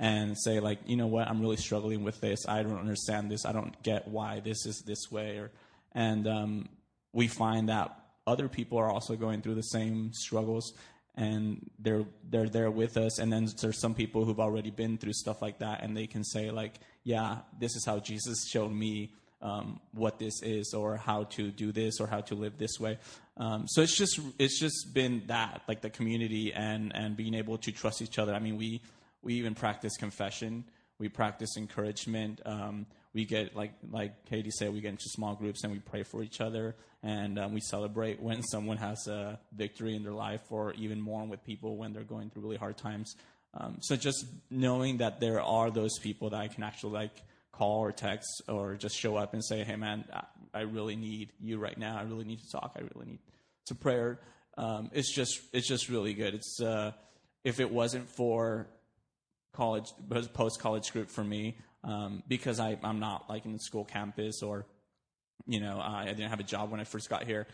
and 0.00 0.36
say 0.36 0.58
like 0.58 0.80
you 0.86 0.96
know 0.96 1.06
what? 1.06 1.28
I'm 1.28 1.40
really 1.40 1.58
struggling 1.58 2.02
with 2.02 2.20
this. 2.20 2.48
I 2.48 2.64
don't 2.64 2.80
understand 2.80 3.30
this. 3.30 3.46
I 3.46 3.52
don't 3.52 3.80
get 3.84 4.08
why 4.08 4.40
this 4.40 4.66
is 4.66 4.82
this 4.84 5.12
way 5.12 5.36
or 5.38 5.52
and 5.92 6.26
um, 6.26 6.68
we 7.12 7.28
find 7.28 7.68
that 7.68 7.96
other 8.26 8.48
people 8.48 8.78
are 8.78 8.90
also 8.90 9.14
going 9.14 9.42
through 9.42 9.56
the 9.56 9.62
same 9.62 10.12
struggles 10.12 10.72
and 11.16 11.70
they're 11.78 12.04
they're 12.28 12.48
there 12.48 12.70
with 12.70 12.96
us 12.96 13.18
and 13.18 13.32
then 13.32 13.48
there's 13.60 13.80
some 13.80 13.94
people 13.94 14.24
who've 14.24 14.40
already 14.40 14.70
been 14.70 14.96
through 14.96 15.12
stuff 15.12 15.42
like 15.42 15.58
that 15.58 15.82
and 15.82 15.96
they 15.96 16.06
can 16.06 16.22
say 16.22 16.50
like 16.50 16.74
yeah 17.02 17.38
this 17.58 17.74
is 17.74 17.84
how 17.84 17.98
jesus 17.98 18.46
showed 18.48 18.70
me 18.70 19.12
um, 19.42 19.80
what 19.92 20.18
this 20.18 20.42
is 20.42 20.74
or 20.74 20.96
how 20.96 21.24
to 21.24 21.50
do 21.50 21.72
this 21.72 22.00
or 22.00 22.06
how 22.06 22.20
to 22.20 22.34
live 22.34 22.58
this 22.58 22.78
way. 22.78 22.98
Um, 23.36 23.66
so 23.68 23.82
it's 23.82 23.96
just 23.96 24.20
it's 24.38 24.60
just 24.60 24.92
been 24.92 25.22
that 25.28 25.62
like 25.66 25.80
the 25.80 25.90
community 25.90 26.52
and 26.52 26.92
and 26.94 27.16
being 27.16 27.34
able 27.34 27.56
to 27.58 27.72
trust 27.72 28.02
each 28.02 28.18
other. 28.18 28.34
I 28.34 28.38
mean 28.38 28.56
we 28.56 28.82
we 29.22 29.34
even 29.34 29.54
practice 29.54 29.96
confession 29.96 30.64
we 30.98 31.08
practice 31.08 31.56
encouragement 31.56 32.40
um, 32.44 32.86
we 33.12 33.24
get 33.24 33.56
like 33.56 33.72
like 33.90 34.24
Katie 34.26 34.50
said, 34.50 34.72
we 34.72 34.80
get 34.80 34.90
into 34.90 35.08
small 35.08 35.34
groups 35.34 35.64
and 35.64 35.72
we 35.72 35.78
pray 35.80 36.02
for 36.02 36.22
each 36.22 36.40
other, 36.40 36.76
and 37.02 37.38
um, 37.38 37.52
we 37.52 37.60
celebrate 37.60 38.20
when 38.22 38.42
someone 38.42 38.76
has 38.76 39.06
a 39.06 39.38
victory 39.52 39.96
in 39.96 40.02
their 40.02 40.12
life, 40.12 40.42
or 40.50 40.72
even 40.74 41.00
mourn 41.00 41.28
with 41.28 41.44
people 41.44 41.76
when 41.76 41.92
they're 41.92 42.02
going 42.04 42.30
through 42.30 42.42
really 42.42 42.56
hard 42.56 42.76
times. 42.76 43.16
Um, 43.52 43.78
so 43.80 43.96
just 43.96 44.26
knowing 44.48 44.98
that 44.98 45.18
there 45.18 45.40
are 45.40 45.70
those 45.70 45.98
people 45.98 46.30
that 46.30 46.40
I 46.40 46.46
can 46.46 46.62
actually 46.62 46.92
like 46.92 47.22
call 47.50 47.80
or 47.80 47.90
text 47.90 48.42
or 48.46 48.76
just 48.76 48.96
show 48.96 49.16
up 49.16 49.34
and 49.34 49.44
say, 49.44 49.64
"Hey, 49.64 49.76
man, 49.76 50.04
I, 50.54 50.60
really 50.60 50.94
need 50.94 51.32
you 51.40 51.58
right 51.58 51.76
now. 51.76 51.98
I 51.98 52.02
really 52.02 52.24
need 52.24 52.40
to 52.40 52.50
talk. 52.50 52.76
I 52.76 52.82
really 52.94 53.06
need 53.06 53.18
to 53.66 53.74
prayer." 53.74 54.20
Um, 54.56 54.90
it's 54.92 55.12
just 55.12 55.40
it's 55.52 55.66
just 55.66 55.88
really 55.88 56.14
good. 56.14 56.34
It's 56.34 56.60
uh, 56.60 56.92
if 57.42 57.58
it 57.58 57.72
wasn't 57.72 58.08
for 58.08 58.68
college 59.52 59.92
post 60.34 60.60
college 60.60 60.92
group 60.92 61.10
for 61.10 61.24
me, 61.24 61.56
um, 61.84 62.22
because 62.28 62.60
I, 62.60 62.78
I'm 62.82 63.00
not 63.00 63.28
like 63.28 63.44
in 63.44 63.52
the 63.52 63.58
school 63.58 63.84
campus 63.84 64.42
or, 64.42 64.66
you 65.46 65.60
know, 65.60 65.80
I 65.80 66.06
didn't 66.06 66.30
have 66.30 66.40
a 66.40 66.44
job 66.44 66.70
when 66.70 66.80
I 66.80 66.84
first 66.84 67.08
got 67.08 67.24
here. 67.24 67.46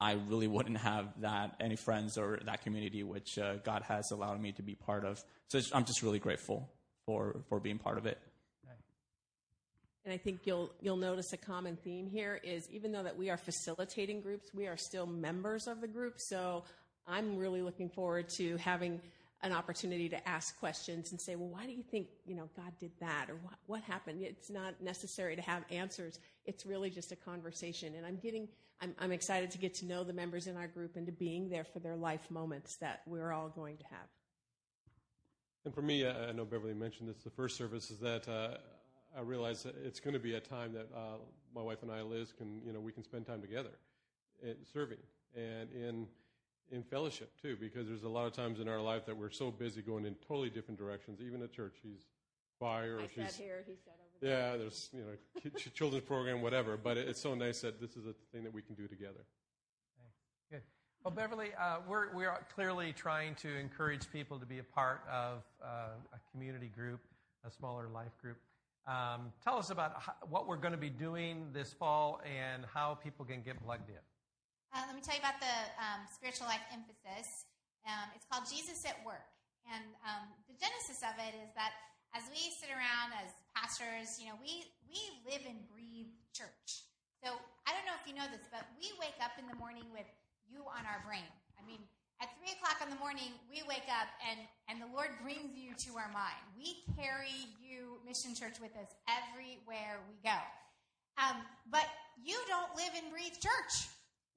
I 0.00 0.12
really 0.28 0.48
wouldn't 0.48 0.78
have 0.78 1.06
that 1.20 1.56
any 1.60 1.76
friends 1.76 2.18
or 2.18 2.40
that 2.44 2.62
community 2.62 3.02
which 3.02 3.38
uh, 3.38 3.56
God 3.64 3.82
has 3.82 4.10
allowed 4.10 4.40
me 4.40 4.52
to 4.52 4.62
be 4.62 4.74
part 4.74 5.04
of. 5.04 5.22
So 5.48 5.60
I'm 5.72 5.84
just 5.84 6.02
really 6.02 6.18
grateful 6.18 6.68
for 7.06 7.42
for 7.48 7.60
being 7.60 7.78
part 7.78 7.98
of 7.98 8.06
it. 8.06 8.18
And 10.04 10.12
I 10.12 10.18
think 10.18 10.40
you'll 10.44 10.70
you'll 10.82 10.98
notice 10.98 11.32
a 11.32 11.38
common 11.38 11.76
theme 11.76 12.10
here 12.10 12.38
is 12.44 12.68
even 12.70 12.92
though 12.92 13.02
that 13.02 13.16
we 13.16 13.30
are 13.30 13.38
facilitating 13.38 14.20
groups, 14.20 14.52
we 14.52 14.66
are 14.66 14.76
still 14.76 15.06
members 15.06 15.66
of 15.66 15.80
the 15.80 15.88
group. 15.88 16.14
So 16.18 16.64
I'm 17.06 17.38
really 17.38 17.62
looking 17.62 17.88
forward 17.88 18.28
to 18.36 18.58
having 18.58 19.00
an 19.44 19.52
opportunity 19.52 20.08
to 20.08 20.28
ask 20.28 20.58
questions 20.58 21.12
and 21.12 21.20
say, 21.20 21.36
well, 21.36 21.48
why 21.48 21.66
do 21.66 21.72
you 21.72 21.82
think, 21.82 22.08
you 22.24 22.34
know, 22.34 22.48
God 22.56 22.72
did 22.80 22.90
that 23.00 23.26
or 23.28 23.34
what, 23.36 23.54
what 23.66 23.82
happened? 23.82 24.22
It's 24.22 24.50
not 24.50 24.80
necessary 24.82 25.36
to 25.36 25.42
have 25.42 25.62
answers. 25.70 26.18
It's 26.46 26.64
really 26.64 26.88
just 26.88 27.12
a 27.12 27.16
conversation. 27.16 27.94
And 27.94 28.06
I'm 28.06 28.16
getting, 28.16 28.48
I'm, 28.80 28.94
I'm 28.98 29.12
excited 29.12 29.50
to 29.50 29.58
get 29.58 29.74
to 29.74 29.86
know 29.86 30.02
the 30.02 30.14
members 30.14 30.46
in 30.46 30.56
our 30.56 30.66
group 30.66 30.96
and 30.96 31.04
to 31.06 31.12
being 31.12 31.50
there 31.50 31.64
for 31.64 31.78
their 31.78 31.94
life 31.94 32.30
moments 32.30 32.76
that 32.76 33.02
we're 33.06 33.32
all 33.32 33.50
going 33.50 33.76
to 33.76 33.84
have. 33.84 34.08
And 35.66 35.74
for 35.74 35.82
me, 35.82 36.08
I 36.08 36.32
know 36.32 36.46
Beverly 36.46 36.74
mentioned 36.74 37.10
this, 37.10 37.18
the 37.18 37.30
first 37.30 37.56
service 37.56 37.90
is 37.90 37.98
that 37.98 38.26
uh, 38.26 38.56
I 39.16 39.20
realize 39.20 39.62
that 39.64 39.74
it's 39.84 40.00
going 40.00 40.14
to 40.14 40.20
be 40.20 40.34
a 40.34 40.40
time 40.40 40.72
that 40.72 40.88
uh, 40.96 41.18
my 41.54 41.62
wife 41.62 41.82
and 41.82 41.92
I, 41.92 42.00
Liz, 42.00 42.32
can, 42.32 42.62
you 42.64 42.72
know, 42.72 42.80
we 42.80 42.92
can 42.92 43.04
spend 43.04 43.26
time 43.26 43.42
together 43.42 43.70
serving. 44.72 44.98
And 45.36 45.70
in, 45.70 46.06
in 46.70 46.82
fellowship 46.82 47.30
too, 47.40 47.56
because 47.60 47.86
there's 47.88 48.04
a 48.04 48.08
lot 48.08 48.26
of 48.26 48.32
times 48.32 48.60
in 48.60 48.68
our 48.68 48.80
life 48.80 49.06
that 49.06 49.16
we're 49.16 49.30
so 49.30 49.50
busy 49.50 49.82
going 49.82 50.06
in 50.06 50.14
totally 50.26 50.50
different 50.50 50.78
directions. 50.78 51.20
Even 51.20 51.42
at 51.42 51.52
church, 51.52 51.74
she's 51.82 52.06
choir, 52.58 52.96
or 52.96 53.00
I 53.00 53.06
she's 53.06 53.32
sat 53.32 53.42
here, 53.42 53.64
he 53.66 53.74
sat 53.84 53.94
over 54.00 54.26
there. 54.26 54.52
yeah, 54.52 54.56
there's 54.56 54.90
you 54.92 55.00
know 55.00 55.50
children's 55.74 56.04
program, 56.04 56.42
whatever. 56.42 56.76
But 56.76 56.96
it's 56.96 57.20
so 57.20 57.34
nice 57.34 57.60
that 57.60 57.80
this 57.80 57.96
is 57.96 58.06
a 58.06 58.14
thing 58.32 58.44
that 58.44 58.52
we 58.52 58.62
can 58.62 58.74
do 58.74 58.86
together. 58.86 59.24
Good. 60.50 60.62
Well, 61.04 61.12
Beverly, 61.12 61.50
uh, 61.60 61.78
we're, 61.86 62.14
we're 62.14 62.34
clearly 62.54 62.92
trying 62.92 63.34
to 63.36 63.54
encourage 63.58 64.10
people 64.10 64.38
to 64.38 64.46
be 64.46 64.58
a 64.58 64.64
part 64.64 65.02
of 65.10 65.42
uh, 65.62 65.88
a 66.14 66.32
community 66.32 66.68
group, 66.74 67.00
a 67.46 67.50
smaller 67.50 67.88
life 67.88 68.16
group. 68.20 68.38
Um, 68.86 69.32
tell 69.42 69.58
us 69.58 69.70
about 69.70 69.94
how, 70.00 70.14
what 70.28 70.46
we're 70.46 70.56
going 70.56 70.72
to 70.72 70.78
be 70.78 70.90
doing 70.90 71.48
this 71.52 71.72
fall 71.72 72.20
and 72.24 72.64
how 72.72 72.94
people 72.94 73.24
can 73.24 73.42
get 73.42 73.62
plugged 73.62 73.88
in. 73.88 73.96
Uh, 74.74 74.82
let 74.90 74.98
me 74.98 75.02
tell 75.06 75.14
you 75.14 75.22
about 75.22 75.38
the 75.38 75.56
um, 75.78 76.02
spiritual 76.10 76.50
life 76.50 76.66
emphasis. 76.74 77.46
Um, 77.86 78.10
it's 78.10 78.26
called 78.26 78.42
Jesus 78.50 78.82
at 78.82 78.98
Work. 79.06 79.22
And 79.70 79.86
um, 80.02 80.26
the 80.50 80.58
genesis 80.58 80.98
of 81.06 81.14
it 81.22 81.30
is 81.46 81.54
that 81.54 81.78
as 82.10 82.26
we 82.26 82.42
sit 82.58 82.74
around 82.74 83.14
as 83.22 83.30
pastors, 83.54 84.18
you 84.18 84.26
know, 84.26 84.34
we, 84.42 84.66
we 84.90 84.98
live 85.30 85.46
and 85.46 85.62
breathe 85.70 86.10
church. 86.34 86.90
So 87.22 87.38
I 87.64 87.70
don't 87.70 87.86
know 87.86 87.94
if 87.94 88.02
you 88.02 88.18
know 88.18 88.26
this, 88.34 88.42
but 88.50 88.66
we 88.74 88.90
wake 88.98 89.14
up 89.22 89.38
in 89.38 89.46
the 89.46 89.54
morning 89.62 89.86
with 89.94 90.10
you 90.50 90.66
on 90.66 90.82
our 90.90 90.98
brain. 91.06 91.30
I 91.54 91.62
mean, 91.62 91.78
at 92.18 92.34
three 92.42 92.50
o'clock 92.58 92.82
in 92.82 92.90
the 92.90 92.98
morning, 92.98 93.30
we 93.46 93.62
wake 93.70 93.86
up 93.86 94.10
and, 94.26 94.42
and 94.66 94.82
the 94.82 94.90
Lord 94.90 95.14
brings 95.22 95.54
you 95.54 95.78
to 95.86 96.02
our 96.02 96.10
mind. 96.10 96.42
We 96.58 96.82
carry 96.98 97.46
you, 97.62 98.02
Mission 98.02 98.34
Church, 98.34 98.58
with 98.58 98.74
us 98.74 98.90
everywhere 99.06 100.02
we 100.10 100.18
go. 100.26 100.38
Um, 101.14 101.46
but 101.70 101.86
you 102.18 102.34
don't 102.50 102.74
live 102.74 102.90
and 102.98 103.14
breathe 103.14 103.38
church 103.38 103.93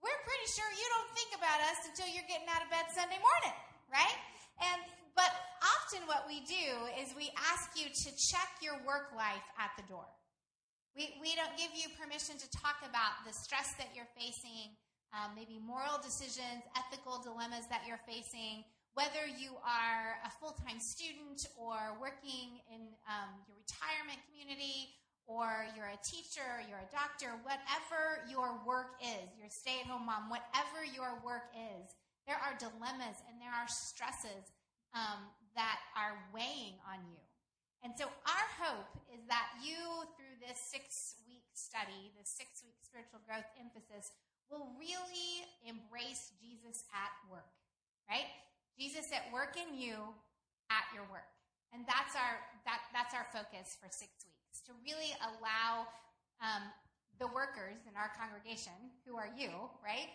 we're 0.08 0.24
pretty 0.24 0.48
sure 0.56 0.64
you 0.72 0.88
don't 0.96 1.12
think 1.12 1.36
about 1.36 1.60
us 1.68 1.84
until 1.92 2.08
you're 2.08 2.28
getting 2.32 2.48
out 2.48 2.64
of 2.64 2.72
bed 2.72 2.88
Sunday 2.96 3.20
morning, 3.20 3.56
right? 3.92 4.18
And 4.64 4.80
but 5.20 5.28
often 5.60 6.08
what 6.08 6.24
we 6.30 6.46
do 6.48 6.66
is 6.96 7.12
we 7.18 7.28
ask 7.52 7.76
you 7.76 7.92
to 7.92 8.10
check 8.16 8.48
your 8.64 8.80
work 8.88 9.12
life 9.18 9.44
at 9.60 9.76
the 9.76 9.84
door. 9.92 10.08
We, 10.96 11.18
we 11.20 11.34
don't 11.34 11.54
give 11.58 11.74
you 11.74 11.90
permission 11.98 12.38
to 12.38 12.48
talk 12.54 12.80
about 12.86 13.26
the 13.26 13.34
stress 13.34 13.74
that 13.82 13.92
you're 13.98 14.10
facing, 14.14 14.78
um, 15.12 15.34
maybe 15.34 15.58
moral 15.58 15.98
decisions, 16.00 16.64
ethical 16.78 17.18
dilemmas 17.22 17.66
that 17.74 17.82
you're 17.90 18.02
facing, 18.06 18.62
whether 18.94 19.26
you 19.26 19.58
are 19.66 20.22
a 20.26 20.32
full 20.38 20.54
time 20.66 20.80
student 20.80 21.50
or 21.58 21.98
working 21.98 22.62
in 22.70 22.94
um, 23.10 23.42
your 23.50 23.58
retirement 23.58 24.22
community 24.30 24.94
or 25.28 25.68
you're 25.76 25.92
a 25.92 26.00
teacher, 26.00 26.64
you're 26.72 26.80
a 26.80 26.92
doctor, 26.96 27.36
whatever 27.44 28.24
your 28.32 28.56
work 28.64 28.96
is, 29.04 29.28
your 29.36 29.52
stay 29.52 29.84
at 29.84 29.88
home 29.92 30.08
mom, 30.08 30.32
whatever 30.32 30.88
your 30.88 31.20
work 31.20 31.52
is, 31.52 31.92
there 32.24 32.40
are 32.40 32.56
dilemmas 32.56 33.20
and 33.28 33.36
there 33.44 33.52
are 33.52 33.68
stresses 33.68 34.56
um, 34.96 35.28
that 35.60 35.84
are 36.00 36.16
weighing 36.32 36.80
on 36.88 37.04
you. 37.12 37.20
And 37.84 37.92
so 38.00 38.08
our 38.08 38.48
hope 38.56 39.04
is 39.12 39.20
that 39.28 39.52
you, 39.60 39.76
through 40.16 40.40
this 40.40 40.58
six 40.58 41.20
week 41.28 41.46
study, 41.52 42.16
this 42.16 42.32
six 42.32 42.64
week 42.64 42.80
spiritual 42.80 43.20
growth 43.28 43.48
emphasis, 43.60 44.16
will 44.48 44.72
really 44.80 45.44
embrace 45.68 46.32
Jesus 46.40 46.88
at 46.96 47.12
work, 47.28 47.52
right? 48.08 48.32
Jesus 48.80 49.12
at 49.12 49.28
work 49.36 49.60
in 49.60 49.76
you 49.76 50.16
at 50.72 50.88
your 50.96 51.04
work. 51.12 51.28
And 51.76 51.84
that's 51.84 52.16
our, 52.16 52.40
that, 52.64 52.88
that's 52.96 53.12
our 53.12 53.28
focus 53.36 53.76
for 53.76 53.92
six 53.92 54.24
weeks 54.24 54.37
to 54.68 54.72
really 54.84 55.12
allow 55.24 55.88
um, 56.40 56.64
the 57.20 57.28
workers 57.34 57.82
in 57.90 57.98
our 57.98 58.14
congregation, 58.14 58.76
who 59.06 59.18
are 59.18 59.30
you, 59.34 59.50
right, 59.82 60.10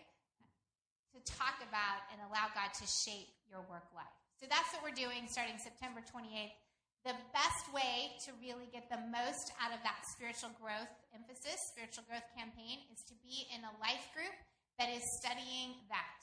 to 1.11 1.19
talk 1.27 1.61
about 1.61 2.07
and 2.09 2.17
allow 2.25 2.49
God 2.55 2.71
to 2.73 2.85
shape 2.87 3.29
your 3.45 3.61
work 3.69 3.85
life. 3.93 4.17
So 4.39 4.49
that's 4.49 4.71
what 4.73 4.81
we're 4.81 4.97
doing 4.97 5.29
starting 5.29 5.59
September 5.59 6.01
28th. 6.01 6.55
The 7.03 7.15
best 7.35 7.67
way 7.75 8.15
to 8.23 8.31
really 8.39 8.71
get 8.71 8.87
the 8.87 8.99
most 9.11 9.51
out 9.59 9.75
of 9.75 9.83
that 9.83 10.07
spiritual 10.07 10.55
growth 10.55 10.91
emphasis, 11.11 11.59
spiritual 11.75 12.07
growth 12.07 12.25
campaign, 12.31 12.79
is 12.95 13.03
to 13.11 13.15
be 13.19 13.43
in 13.51 13.59
a 13.67 13.73
life 13.83 14.07
group 14.15 14.31
that 14.79 14.87
is 14.87 15.03
studying 15.19 15.83
that, 15.91 16.19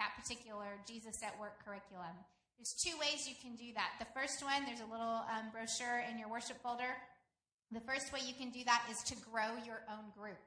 that 0.00 0.16
particular 0.16 0.80
Jesus 0.88 1.20
at 1.20 1.36
Work 1.36 1.60
curriculum. 1.60 2.16
There's 2.56 2.72
two 2.72 2.96
ways 2.96 3.28
you 3.28 3.36
can 3.44 3.60
do 3.60 3.76
that. 3.76 4.00
The 4.00 4.08
first 4.16 4.40
one, 4.40 4.64
there's 4.64 4.80
a 4.80 4.88
little 4.88 5.20
um, 5.28 5.52
brochure 5.52 6.00
in 6.08 6.16
your 6.16 6.32
worship 6.32 6.56
folder 6.64 6.96
the 7.74 7.84
first 7.84 8.12
way 8.12 8.20
you 8.26 8.34
can 8.34 8.50
do 8.50 8.64
that 8.64 8.84
is 8.90 9.02
to 9.04 9.16
grow 9.30 9.56
your 9.64 9.82
own 9.88 10.12
group. 10.16 10.40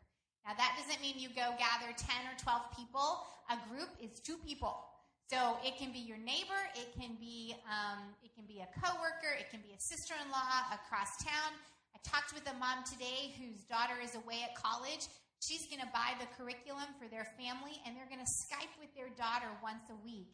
Now, 0.46 0.54
that 0.54 0.78
doesn't 0.78 1.02
mean 1.02 1.18
you 1.18 1.30
go 1.30 1.58
gather 1.58 1.90
10 1.90 1.98
or 2.30 2.38
12 2.38 2.62
people. 2.78 3.26
A 3.50 3.58
group 3.70 3.90
is 3.98 4.20
two 4.22 4.38
people. 4.46 4.78
So 5.26 5.58
it 5.66 5.78
can 5.82 5.90
be 5.90 6.06
your 6.06 6.22
neighbor, 6.22 6.62
it 6.78 6.94
can 6.94 7.18
be 7.18 7.58
um, 7.66 8.14
it 8.22 8.30
can 8.38 8.46
be 8.46 8.62
a 8.62 8.70
coworker, 8.78 9.34
it 9.34 9.50
can 9.50 9.58
be 9.66 9.74
a 9.74 9.82
sister-in-law 9.82 10.70
across 10.70 11.18
town. 11.18 11.50
I 11.90 12.00
talked 12.06 12.30
with 12.38 12.46
a 12.46 12.54
mom 12.62 12.86
today 12.86 13.34
whose 13.34 13.66
daughter 13.66 13.98
is 13.98 14.14
away 14.14 14.46
at 14.46 14.54
college. 14.54 15.10
She's 15.42 15.66
going 15.66 15.82
to 15.82 15.90
buy 15.90 16.14
the 16.22 16.30
curriculum 16.38 16.94
for 17.02 17.10
their 17.10 17.26
family, 17.42 17.74
and 17.86 17.98
they're 17.98 18.06
going 18.06 18.22
to 18.22 18.30
Skype 18.30 18.70
with 18.78 18.94
their 18.94 19.10
daughter 19.18 19.50
once 19.66 19.90
a 19.90 19.98
week 20.06 20.30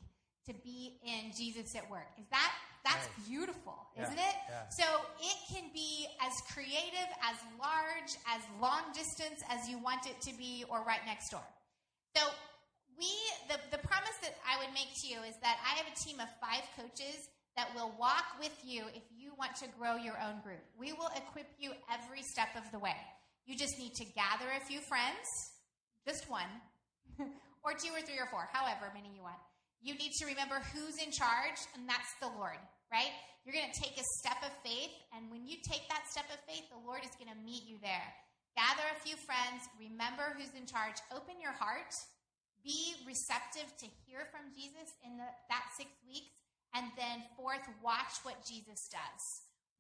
to 0.48 0.54
be 0.60 1.00
in 1.08 1.32
Jesus 1.32 1.72
at 1.72 1.88
work. 1.88 2.12
Is 2.20 2.28
that 2.36 2.52
that's 2.84 3.08
Nice. 3.18 3.28
beautiful, 3.28 3.78
isn't 3.96 4.18
it? 4.18 4.36
yeah. 4.50 4.68
So 4.70 4.86
it 5.20 5.38
can 5.54 5.70
be 5.74 6.08
as 6.22 6.34
creative, 6.54 7.10
as 7.24 7.38
large, 7.60 8.12
as 8.28 8.42
long 8.60 8.82
distance 8.94 9.42
as 9.50 9.70
you 9.70 9.78
want 9.78 10.06
it 10.08 10.20
to 10.22 10.34
be, 10.38 10.66
or 10.70 10.84
right 10.84 11.02
next 11.06 11.30
door. 11.30 11.44
So 12.16 12.24
we 12.98 13.08
the, 13.48 13.58
the 13.72 13.82
promise 13.88 14.18
that 14.22 14.36
I 14.46 14.58
would 14.64 14.74
make 14.74 14.90
to 15.02 15.08
you 15.08 15.22
is 15.24 15.36
that 15.42 15.58
I 15.66 15.78
have 15.78 15.86
a 15.88 15.96
team 16.04 16.20
of 16.20 16.28
five 16.42 16.64
coaches 16.76 17.30
that 17.58 17.68
will 17.76 17.94
walk 18.00 18.26
with 18.40 18.56
you 18.64 18.86
if 18.96 19.04
you 19.16 19.34
want 19.38 19.56
to 19.58 19.68
grow 19.78 19.96
your 19.96 20.18
own 20.22 20.42
group. 20.42 20.64
We 20.80 20.94
will 20.94 21.10
equip 21.16 21.48
you 21.60 21.72
every 21.92 22.22
step 22.24 22.50
of 22.56 22.64
the 22.72 22.80
way. 22.80 22.96
You 23.46 23.58
just 23.58 23.78
need 23.78 23.94
to 23.96 24.06
gather 24.06 24.46
a 24.56 24.64
few 24.66 24.80
friends, 24.80 25.28
just 26.08 26.30
one, 26.30 26.48
or 27.64 27.74
two 27.74 27.92
or 27.94 28.02
three 28.02 28.18
or 28.20 28.28
four, 28.28 28.48
however 28.54 28.92
many 28.94 29.10
you 29.16 29.22
want. 29.24 29.38
You 29.82 29.98
need 29.98 30.14
to 30.22 30.30
remember 30.30 30.62
who's 30.72 31.02
in 31.02 31.10
charge, 31.10 31.58
and 31.74 31.90
that's 31.90 32.14
the 32.22 32.30
Lord, 32.38 32.62
right? 32.94 33.10
You're 33.42 33.58
going 33.58 33.74
to 33.74 33.82
take 33.82 33.98
a 33.98 34.06
step 34.22 34.38
of 34.46 34.54
faith, 34.62 34.94
and 35.18 35.26
when 35.34 35.50
you 35.50 35.58
take 35.66 35.90
that 35.90 36.06
step 36.06 36.30
of 36.30 36.38
faith, 36.46 36.70
the 36.70 36.86
Lord 36.86 37.02
is 37.02 37.18
going 37.18 37.34
to 37.34 37.42
meet 37.42 37.66
you 37.66 37.82
there. 37.82 38.10
Gather 38.54 38.86
a 38.94 39.02
few 39.02 39.18
friends, 39.18 39.66
remember 39.82 40.38
who's 40.38 40.54
in 40.54 40.70
charge, 40.70 41.02
open 41.10 41.42
your 41.42 41.58
heart, 41.58 41.90
be 42.62 42.94
receptive 43.10 43.74
to 43.82 43.90
hear 44.06 44.30
from 44.30 44.54
Jesus 44.54 44.94
in 45.02 45.18
the, 45.18 45.26
that 45.50 45.66
six 45.74 45.90
weeks, 46.06 46.30
and 46.78 46.86
then 46.94 47.26
fourth, 47.34 47.66
watch 47.82 48.22
what 48.22 48.46
Jesus 48.46 48.86
does. 48.94 49.24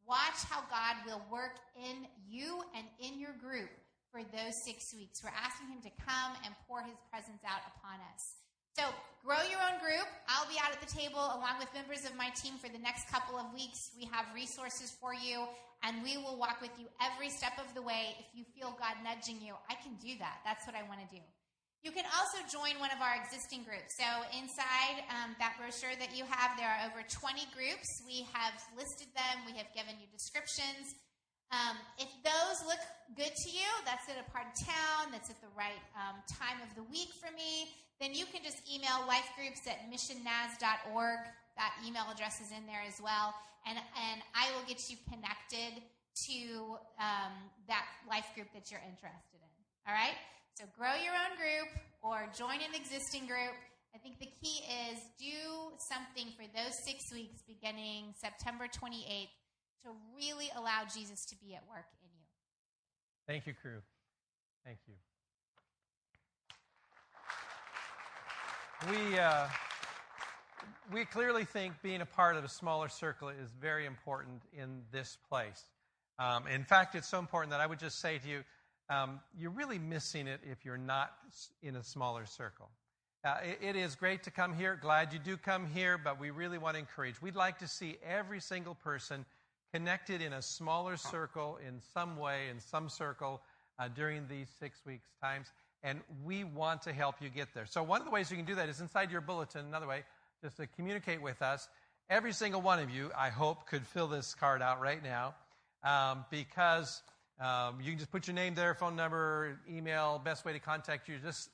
Watch 0.10 0.42
how 0.50 0.66
God 0.74 0.98
will 1.06 1.22
work 1.30 1.62
in 1.78 2.10
you 2.26 2.66
and 2.74 2.90
in 2.98 3.22
your 3.22 3.38
group 3.38 3.70
for 4.10 4.26
those 4.34 4.58
six 4.66 4.90
weeks. 4.98 5.22
We're 5.22 5.38
asking 5.38 5.70
Him 5.70 5.82
to 5.86 5.94
come 6.02 6.34
and 6.44 6.58
pour 6.68 6.82
His 6.82 6.98
presence 7.14 7.46
out 7.46 7.62
upon 7.78 8.02
us. 8.12 8.41
So, 8.78 8.88
grow 9.26 9.42
your 9.52 9.60
own 9.60 9.78
group. 9.84 10.08
I'll 10.32 10.48
be 10.48 10.56
out 10.64 10.72
at 10.72 10.80
the 10.80 10.88
table 10.88 11.20
along 11.20 11.60
with 11.60 11.68
members 11.76 12.08
of 12.08 12.16
my 12.16 12.32
team 12.40 12.56
for 12.56 12.72
the 12.72 12.80
next 12.80 13.12
couple 13.12 13.36
of 13.36 13.52
weeks. 13.54 13.92
We 14.00 14.08
have 14.08 14.26
resources 14.34 14.96
for 14.96 15.14
you, 15.14 15.44
and 15.84 16.00
we 16.04 16.16
will 16.16 16.40
walk 16.40 16.64
with 16.64 16.72
you 16.80 16.88
every 17.04 17.30
step 17.30 17.60
of 17.60 17.68
the 17.76 17.82
way. 17.84 18.16
If 18.20 18.32
you 18.32 18.48
feel 18.56 18.72
God 18.80 18.96
nudging 19.04 19.44
you, 19.44 19.60
I 19.68 19.76
can 19.76 20.00
do 20.00 20.16
that. 20.24 20.40
That's 20.48 20.64
what 20.64 20.76
I 20.80 20.88
want 20.88 21.04
to 21.04 21.10
do. 21.12 21.22
You 21.84 21.90
can 21.90 22.06
also 22.14 22.40
join 22.46 22.78
one 22.78 22.94
of 22.94 23.02
our 23.02 23.18
existing 23.18 23.66
groups. 23.66 23.98
So, 23.98 24.08
inside 24.38 25.02
um, 25.10 25.34
that 25.42 25.58
brochure 25.58 25.98
that 25.98 26.16
you 26.16 26.24
have, 26.30 26.54
there 26.56 26.70
are 26.70 26.88
over 26.88 27.02
20 27.04 27.44
groups. 27.52 27.90
We 28.08 28.24
have 28.32 28.56
listed 28.78 29.10
them, 29.18 29.50
we 29.50 29.58
have 29.58 29.68
given 29.74 30.00
you 30.00 30.08
descriptions. 30.14 30.96
Um, 31.52 31.76
if 32.00 32.08
those 32.24 32.64
look 32.64 32.80
good 33.20 33.34
to 33.36 33.50
you, 33.52 33.68
that's 33.84 34.08
at 34.08 34.16
a 34.16 34.24
part 34.32 34.48
of 34.48 34.56
town, 34.64 35.12
that's 35.12 35.28
at 35.28 35.42
the 35.44 35.52
right 35.52 35.84
um, 36.00 36.24
time 36.32 36.64
of 36.64 36.72
the 36.80 36.86
week 36.88 37.12
for 37.20 37.28
me, 37.36 37.68
then 38.02 38.18
you 38.18 38.26
can 38.26 38.42
just 38.42 38.66
email 38.66 39.06
lifegroups 39.06 39.70
at 39.70 39.86
missionnaz.org. 39.86 41.22
That 41.56 41.72
email 41.86 42.10
address 42.12 42.42
is 42.42 42.50
in 42.50 42.66
there 42.66 42.82
as 42.82 42.98
well. 42.98 43.34
And, 43.70 43.78
and 43.78 44.22
I 44.34 44.50
will 44.58 44.66
get 44.66 44.90
you 44.90 44.98
connected 45.06 45.86
to 46.26 46.82
um, 46.98 47.34
that 47.70 47.86
life 48.10 48.26
group 48.34 48.50
that 48.58 48.74
you're 48.74 48.82
interested 48.82 49.38
in. 49.38 49.54
All 49.86 49.94
right? 49.94 50.18
So 50.58 50.66
grow 50.74 50.98
your 50.98 51.14
own 51.14 51.38
group 51.38 51.70
or 52.02 52.26
join 52.34 52.58
an 52.66 52.74
existing 52.74 53.30
group. 53.30 53.54
I 53.94 54.00
think 54.00 54.18
the 54.18 54.34
key 54.42 54.66
is 54.90 54.98
do 55.22 55.78
something 55.78 56.34
for 56.34 56.50
those 56.58 56.74
six 56.82 57.14
weeks 57.14 57.46
beginning 57.46 58.18
September 58.18 58.66
28th 58.66 59.30
to 59.86 59.90
really 60.18 60.50
allow 60.58 60.90
Jesus 60.90 61.26
to 61.26 61.36
be 61.38 61.54
at 61.54 61.62
work 61.70 61.86
in 62.02 62.10
you. 62.18 62.26
Thank 63.28 63.46
you, 63.46 63.54
crew. 63.54 63.82
Thank 64.66 64.80
you. 64.88 64.96
We, 68.90 69.20
uh, 69.20 69.46
we 70.92 71.06
clearly 71.06 71.46
think 71.46 71.76
being 71.84 72.02
a 72.02 72.06
part 72.06 72.36
of 72.36 72.44
a 72.44 72.50
smaller 72.50 72.90
circle 72.90 73.30
is 73.30 73.52
very 73.62 73.86
important 73.86 74.42
in 74.58 74.82
this 74.92 75.20
place. 75.30 75.66
Um, 76.18 76.48
in 76.48 76.64
fact, 76.64 76.96
it's 76.96 77.08
so 77.08 77.20
important 77.20 77.52
that 77.52 77.60
I 77.60 77.68
would 77.68 77.78
just 77.78 78.00
say 78.00 78.18
to 78.18 78.28
you, 78.28 78.44
um, 78.90 79.20
you're 79.38 79.52
really 79.52 79.78
missing 79.78 80.26
it 80.26 80.40
if 80.50 80.66
you're 80.66 80.80
not 80.80 81.12
in 81.62 81.76
a 81.76 81.84
smaller 81.84 82.26
circle. 82.26 82.70
Uh, 83.24 83.38
it, 83.44 83.60
it 83.62 83.76
is 83.76 83.94
great 83.94 84.24
to 84.24 84.32
come 84.32 84.52
here. 84.52 84.80
Glad 84.82 85.14
you 85.14 85.20
do 85.20 85.38
come 85.38 85.68
here, 85.68 86.00
but 86.00 86.20
we 86.20 86.32
really 86.32 86.58
want 86.58 86.74
to 86.74 86.80
encourage. 86.80 87.22
We'd 87.22 87.36
like 87.36 87.60
to 87.60 87.68
see 87.68 87.98
every 88.04 88.40
single 88.40 88.74
person 88.74 89.26
connected 89.72 90.24
in 90.24 90.34
a 90.34 90.42
smaller 90.42 90.98
circle 90.98 91.60
in 91.66 91.80
some 91.94 92.18
way, 92.18 92.50
in 92.50 92.60
some 92.60 92.90
circle 92.90 93.42
uh, 93.78 93.90
during 93.90 94.28
these 94.28 94.48
six 94.60 94.84
weeks 94.88 95.10
times. 95.22 95.52
And 95.84 96.00
we 96.24 96.44
want 96.44 96.84
to 96.84 96.94
help 96.94 97.16
you 97.22 97.30
get 97.30 97.54
there. 97.54 97.66
So 97.66 97.82
one 97.82 98.02
of 98.02 98.06
the 98.06 98.12
ways 98.12 98.30
you 98.30 98.38
can 98.38 98.46
do 98.46 98.56
that 98.56 98.70
is 98.70 98.82
inside 98.82 99.12
your 99.12 99.22
bulletin. 99.22 99.66
Another 99.66 99.88
way, 99.88 100.04
just 100.44 100.58
to 100.58 100.68
communicate 100.68 101.22
with 101.22 101.42
us. 101.42 101.68
Every 102.10 102.34
single 102.34 102.62
one 102.62 102.80
of 102.80 102.90
you, 102.90 103.10
I 103.18 103.30
hope, 103.30 103.68
could 103.68 103.86
fill 103.88 104.08
this 104.08 104.36
card 104.36 104.62
out 104.62 104.82
right 104.82 105.02
now 105.02 105.34
um, 105.84 106.26
because 106.30 107.02
um, 107.40 107.80
you 107.82 107.92
can 107.92 107.98
just 107.98 108.12
put 108.12 108.28
your 108.28 108.36
name 108.36 108.54
there, 108.54 108.76
phone 108.76 108.96
number, 108.96 109.60
email, 109.70 110.22
best 110.24 110.46
way 110.46 110.54
to 110.54 110.60
contact 110.60 111.08
you. 111.08 111.18
Just 111.24 111.50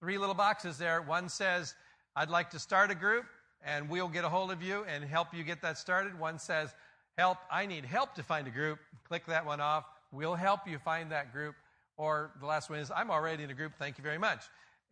three 0.00 0.18
little 0.18 0.34
boxes 0.34 0.78
there. 0.78 1.00
One 1.02 1.28
says, 1.28 1.74
I'd 2.14 2.30
like 2.30 2.50
to 2.50 2.58
start 2.58 2.90
a 2.90 2.94
group, 2.94 3.24
and 3.64 3.88
we'll 3.88 4.08
get 4.08 4.24
a 4.24 4.28
hold 4.28 4.52
of 4.52 4.62
you 4.62 4.84
and 4.84 5.02
help 5.02 5.34
you 5.34 5.42
get 5.42 5.62
that 5.62 5.78
started. 5.78 6.18
One 6.18 6.38
says, 6.38 6.74
Help, 7.16 7.38
I 7.50 7.66
need 7.66 7.84
help 7.84 8.14
to 8.16 8.24
find 8.24 8.46
a 8.48 8.50
group. 8.50 8.80
Click 9.06 9.26
that 9.26 9.46
one 9.46 9.60
off. 9.60 9.84
We'll 10.10 10.34
help 10.34 10.66
you 10.66 10.78
find 10.78 11.12
that 11.12 11.32
group. 11.32 11.54
Or 11.96 12.32
the 12.40 12.46
last 12.46 12.70
one 12.70 12.78
is, 12.78 12.90
I'm 12.90 13.10
already 13.10 13.44
in 13.44 13.50
a 13.50 13.54
group. 13.54 13.72
Thank 13.78 13.98
you 13.98 14.04
very 14.04 14.18
much. 14.18 14.42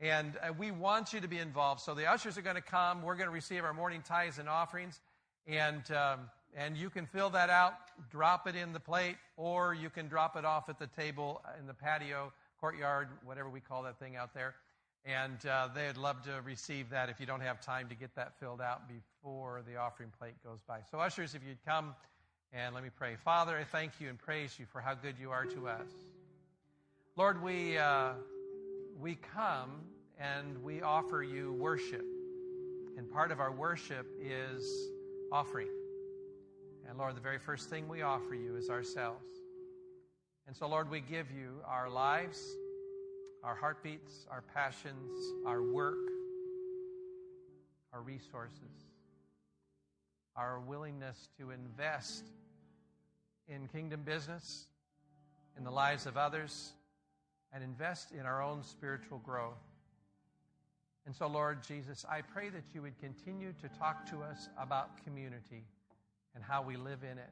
And 0.01 0.37
uh, 0.43 0.53
we 0.57 0.71
want 0.71 1.13
you 1.13 1.21
to 1.21 1.29
be 1.29 1.39
involved. 1.39 1.81
So 1.81 1.95
the 1.95 2.07
ushers 2.07 2.39
are 2.39 2.43
going 2.43 2.57
to 2.57 2.63
come. 2.63 3.03
We're 3.03 3.15
going 3.17 3.29
to 3.29 3.35
receive 3.35 3.65
our 3.65 3.75
morning 3.75 4.03
tithes 4.07 4.39
and 4.39 4.49
offerings. 4.49 5.01
And, 5.47 5.83
um, 5.93 6.21
and 6.57 6.77
you 6.77 6.91
can 6.91 7.07
fill 7.07 7.31
that 7.31 7.51
out, 7.51 7.75
drop 8.11 8.47
it 8.47 8.55
in 8.55 8.73
the 8.73 8.81
plate, 8.81 9.17
or 9.37 9.75
you 9.75 9.91
can 9.91 10.09
drop 10.09 10.37
it 10.37 10.45
off 10.45 10.69
at 10.69 10.79
the 10.79 10.87
table 10.87 11.43
in 11.59 11.67
the 11.67 11.75
patio, 11.75 12.33
courtyard, 12.61 13.09
whatever 13.25 13.49
we 13.49 13.61
call 13.61 13.83
that 13.85 13.99
thing 13.99 14.17
out 14.17 14.35
there. 14.35 14.55
And 15.05 15.45
uh, 15.47 15.69
they'd 15.75 15.97
love 15.97 16.23
to 16.25 16.41
receive 16.45 16.91
that 16.91 17.09
if 17.09 17.19
you 17.19 17.27
don't 17.27 17.41
have 17.41 17.61
time 17.61 17.89
to 17.89 17.95
get 17.95 18.15
that 18.15 18.39
filled 18.39 18.61
out 18.61 18.83
before 18.89 19.63
the 19.67 19.77
offering 19.77 20.13
plate 20.17 20.35
goes 20.45 20.61
by. 20.67 20.79
So, 20.91 20.99
ushers, 20.99 21.35
if 21.35 21.43
you'd 21.45 21.65
come 21.67 21.95
and 22.53 22.75
let 22.75 22.85
me 22.85 22.91
pray. 22.97 23.17
Father, 23.25 23.57
I 23.57 23.65
thank 23.65 23.93
you 24.01 24.09
and 24.09 24.19
praise 24.19 24.57
you 24.59 24.67
for 24.67 24.81
how 24.81 24.95
good 24.95 25.17
you 25.19 25.31
are 25.31 25.45
to 25.47 25.69
us. 25.69 25.89
Lord, 27.15 27.43
we, 27.43 27.77
uh, 27.77 28.13
we 28.99 29.17
come 29.35 29.71
and 30.19 30.65
we 30.65 30.81
offer 30.81 31.23
you 31.23 31.53
worship. 31.53 32.07
And 32.97 33.11
part 33.11 33.31
of 33.31 33.39
our 33.39 33.53
worship 33.53 34.07
is 34.19 34.65
offering. 35.31 35.69
And 36.89 36.97
Lord, 36.97 37.15
the 37.15 37.21
very 37.21 37.39
first 37.39 37.69
thing 37.69 37.87
we 37.87 38.01
offer 38.01 38.35
you 38.35 38.57
is 38.57 38.71
ourselves. 38.71 39.27
And 40.47 40.57
so, 40.57 40.67
Lord, 40.67 40.91
we 40.91 41.01
give 41.01 41.31
you 41.31 41.61
our 41.67 41.91
lives, 41.91 42.43
our 43.45 43.57
heartbeats, 43.57 44.27
our 44.31 44.43
passions, 44.55 45.13
our 45.47 45.63
work, 45.63 46.09
our 47.93 48.01
resources, 48.01 48.87
our 50.35 50.61
willingness 50.61 51.29
to 51.39 51.51
invest 51.51 52.25
in 53.49 53.69
kingdom 53.69 54.01
business, 54.03 54.67
in 55.59 55.65
the 55.65 55.71
lives 55.71 56.07
of 56.07 56.17
others, 56.17 56.73
and 57.53 57.63
invest 57.63 58.13
in 58.13 58.27
our 58.27 58.43
own 58.43 58.63
spiritual 58.63 59.19
growth. 59.19 59.63
And 61.05 61.15
so, 61.15 61.27
Lord 61.27 61.63
Jesus, 61.63 62.07
I 62.09 62.23
pray 62.23 62.49
that 62.51 62.63
you 62.73 62.83
would 62.83 62.99
continue 63.01 63.53
to 63.61 63.69
talk 63.79 64.07
to 64.11 64.23
us 64.23 64.49
about 64.59 65.03
community 65.05 65.65
and 66.35 66.45
how 66.45 66.63
we 66.63 66.77
live 66.77 67.03
in 67.03 67.19
it. 67.19 67.31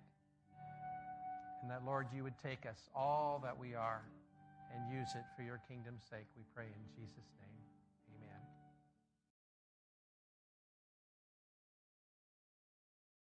And 1.62 1.71
that, 1.71 1.85
Lord, 1.85 2.07
you 2.14 2.25
would 2.25 2.39
take 2.43 2.66
us, 2.66 2.89
all 2.95 3.41
that 3.45 3.59
we 3.59 3.75
are, 3.75 4.03
and 4.75 4.93
use 4.93 5.09
it 5.14 5.25
for 5.37 5.43
your 5.43 5.61
kingdom's 5.68 6.03
sake. 6.09 6.27
We 6.37 6.43
pray 6.55 6.64
in 6.66 6.85
Jesus' 6.97 7.31
name. 7.39 7.60